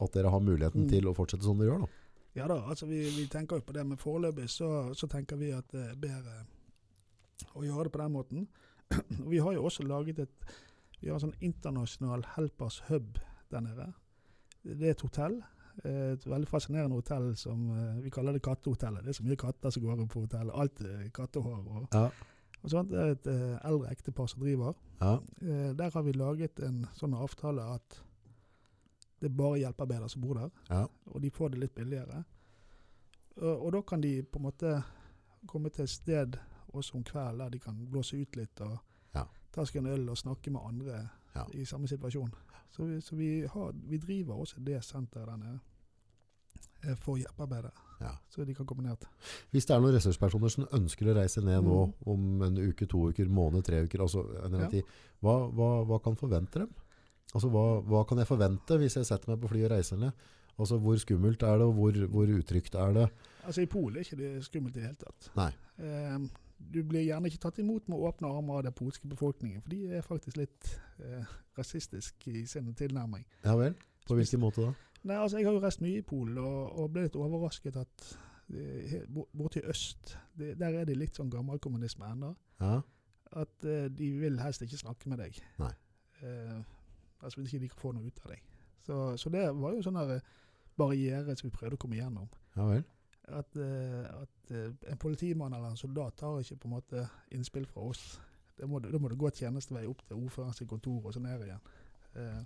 [0.00, 0.88] at dere har muligheten Mm.
[0.88, 1.80] til å fortsette som dere gjør.
[1.80, 1.86] da.
[2.36, 5.50] Ja da, altså vi, vi tenker jo på det, men foreløpig så, så tenker vi
[5.52, 6.46] at det er bedre
[7.56, 8.46] å gjøre det på den måten.
[9.30, 10.44] Vi har jo også laget et
[11.00, 13.18] vi har en sånn internasjonal helpers hub
[13.50, 13.86] der nede.
[14.64, 15.42] Det er et hotell
[15.84, 19.04] Eh, Et veldig fascinerende hotell som eh, vi kaller det Kattehotellet.
[19.04, 20.52] Det er så mye katter som går på hotellet.
[20.52, 22.10] Alt er kattehår og, Ja.
[22.62, 22.90] og sånt.
[22.90, 24.74] Det er et eh, eldre ektepar som driver.
[25.00, 25.14] Ja.
[25.40, 27.96] Eh, Der har vi laget en sånn avtale at
[29.22, 30.82] det er bare hjelpearbeidere som bor der, Ja.
[31.06, 32.24] og de får det litt billigere.
[33.36, 34.82] Og, og da kan de på en måte
[35.46, 36.36] komme til et sted
[36.74, 38.78] også om kvelden de kan blåse ut litt og
[39.14, 39.24] Ja.
[39.52, 41.44] ta seg en øl og snakke med andre Ja.
[41.54, 42.32] i samme situasjon.
[42.70, 45.60] Så, vi, så vi, har, vi driver også det senteret der nede
[46.84, 47.70] eh, for hjelpearbeidere,
[48.00, 48.12] Ja.
[48.28, 48.96] så de kan komme ned.
[49.52, 51.94] Hvis det er noen ressurspersoner som ønsker å reise ned nå Mm.
[52.06, 54.68] om en uke, to uker, måned, tre uker, altså en eller annen Ja.
[54.68, 54.84] tid,
[55.22, 56.74] hva, hva, hva kan forvente dem?
[57.34, 60.12] Altså hva, hva kan jeg forvente hvis jeg setter meg på fly og reiser ned?
[60.58, 63.10] Altså hvor skummelt er det, og hvor, hvor utrygt er det?
[63.44, 65.30] Altså I Polen er ikke det skummelt i det hele tatt.
[65.36, 65.52] Nei.
[65.78, 66.18] Eh,
[66.60, 69.96] du blir gjerne ikke tatt imot med åpne armer av den polske befolkningen, for de
[69.96, 70.70] er faktisk litt
[71.00, 71.24] eh,
[71.58, 73.24] rasistiske i sin tilnærming.
[73.44, 73.74] Ja vel?
[74.06, 74.72] På hvilken måte da?
[75.02, 78.06] Nei, altså Jeg har jo reist mye i Polen og, og ble litt overrasket at
[78.52, 82.34] eh, i øst, det, der er det litt sånn gammelkommunisme ennå.
[82.60, 82.80] Ja,
[83.40, 85.40] At eh, de vil helst ikke snakke med deg.
[85.62, 85.72] Nei.
[86.20, 86.60] Eh,
[87.22, 88.44] altså Hvis ikke de kan få noe ut av deg.
[88.86, 90.20] Så, så det var jo sånn eh,
[90.76, 92.28] barriere som vi prøvde å komme igjennom.
[92.56, 92.84] ja vel?
[93.30, 97.04] At, eh, at eh, en politimann eller en soldat tar ikke på en måte
[97.36, 98.20] innspill fra oss.
[98.58, 101.70] Det må, da må gå tjenestevei opp til ordførerens kontor og så ned igjen.
[102.18, 102.40] Eh,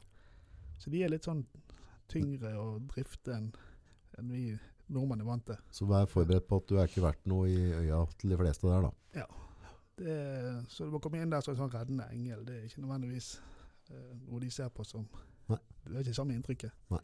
[0.79, 1.45] så de er litt sånn
[2.11, 3.49] tyngre å drifte enn
[4.19, 4.53] en vi
[4.95, 5.57] nordmenn er vant til.
[5.73, 8.69] Så vær forberedt på at du er ikke verdt noe i øya til de fleste
[8.69, 8.93] der da.
[9.97, 10.15] Det,
[10.69, 12.43] så du må komme inn der som en sånn reddende engel.
[12.47, 13.29] Det er ikke nødvendigvis
[13.93, 15.07] eh, noe de ser på som
[15.45, 15.59] Nei.
[15.85, 16.73] Det er ikke samme inntrykket.
[16.91, 17.01] Nei.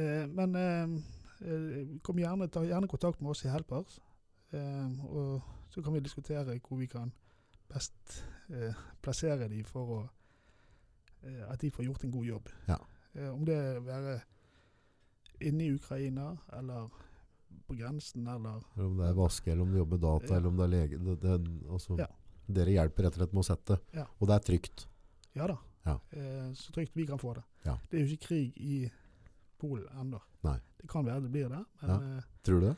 [0.00, 0.94] Eh, men eh,
[2.02, 3.98] kom gjerne, ta gjerne kontakt med oss i Helpers,
[4.52, 5.40] eh, og
[5.72, 7.12] så kan vi diskutere hvor vi kan
[7.70, 10.00] best eh, plassere de for å,
[11.22, 12.48] eh, at de får gjort en god jobb.
[12.68, 12.76] Ja.
[13.14, 14.20] Eh, om det være
[15.40, 16.90] inne i Ukraina, eller
[17.66, 20.36] på grensen, eller om det er vaske, eller om du jobber med data, Ja.
[20.36, 20.98] eller om det er lege.
[21.04, 22.06] Det, det, altså, Ja.
[22.50, 23.76] Dere hjelper rett og slett med å sette.
[23.94, 24.04] Ja.
[24.20, 24.86] Og det er trygt.
[25.36, 25.56] Ja da.
[25.86, 26.00] Ja.
[26.10, 27.44] Eh, så trygt vi kan få det.
[27.64, 27.76] Ja.
[27.90, 28.90] Det er jo ikke krig i
[29.60, 30.20] Polen ennå.
[30.80, 32.22] Det kan være det blir det, men ja.
[32.46, 32.76] Tror du det?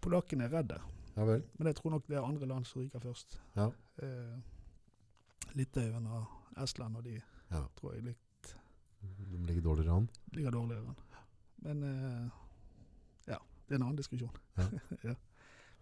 [0.00, 0.78] polakkene er redde.
[1.16, 1.42] Ja vel.
[1.58, 3.34] Men jeg tror nok det er andre land som ryker først.
[3.58, 3.66] Ja.
[4.00, 4.38] Eh,
[5.58, 7.20] Litauen og Estland og de
[7.50, 7.64] Ja.
[7.76, 8.54] tror jeg litt
[9.02, 10.08] De ligger dårligere an.
[10.32, 10.96] ligger dårligere an.
[11.62, 12.28] Men eh,
[13.28, 13.36] ja,
[13.68, 14.30] det er en annen diskusjon.
[14.56, 14.66] Ja.
[15.10, 15.14] ja.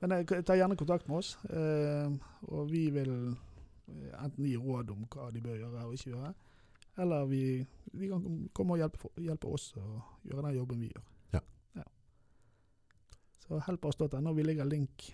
[0.01, 2.11] Men eh, ta gjerne kontakt med oss, eh,
[2.49, 3.13] og vi vil
[3.89, 6.33] eh, enten gi råd om hva de bør gjøre og ikke gjøre,
[6.99, 7.43] eller vi,
[7.93, 8.25] de kan
[8.57, 9.85] komme og hjelpe, hjelpe oss å
[10.27, 11.05] gjøre den jobben vi gjør.
[11.37, 11.85] Ja.
[13.47, 15.07] Så helpers.no, vi legger link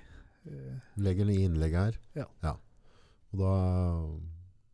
[0.48, 1.98] eh, Legger den i innlegget her.
[2.24, 2.54] Ja.
[3.34, 3.52] Og da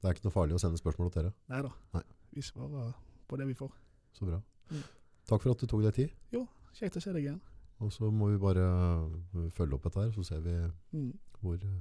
[0.00, 1.34] Det er ikke noe farlig å sende spørsmål til dere.
[1.52, 2.02] Nei da.
[2.32, 2.94] Vi svarer
[3.28, 3.72] på det vi får.
[4.16, 4.38] Så bra.
[4.70, 4.82] Mm.
[5.28, 6.14] Takk for at du tok deg tid.
[6.32, 6.46] Jo,
[6.78, 7.40] Kjekt å se deg igjen.
[7.82, 10.54] Og så må vi bare øh, følge opp dette her, så ser vi
[10.96, 11.12] Mm.
[11.40, 11.80] hvor øh,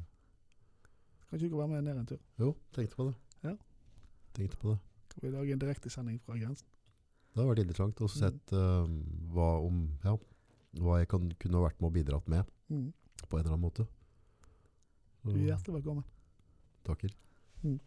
[1.29, 2.19] Kanskje du kan være med ned en tur?
[2.39, 3.15] Jo, tenkte på det.
[3.43, 3.51] Ja.
[4.33, 4.77] Tenkte på det.
[5.19, 6.67] Kan vi er en direktesending fra grensen?
[7.33, 8.93] Det har vært interessant å se øh,
[9.35, 10.15] hva om ja,
[10.79, 12.91] hva jeg kan, kunne vært med og bidratt med Mm.
[13.27, 13.87] på en eller annen måte.
[15.25, 16.03] Du er hjertelig velkommen.
[16.85, 17.09] takker.
[17.63, 17.79] Mm.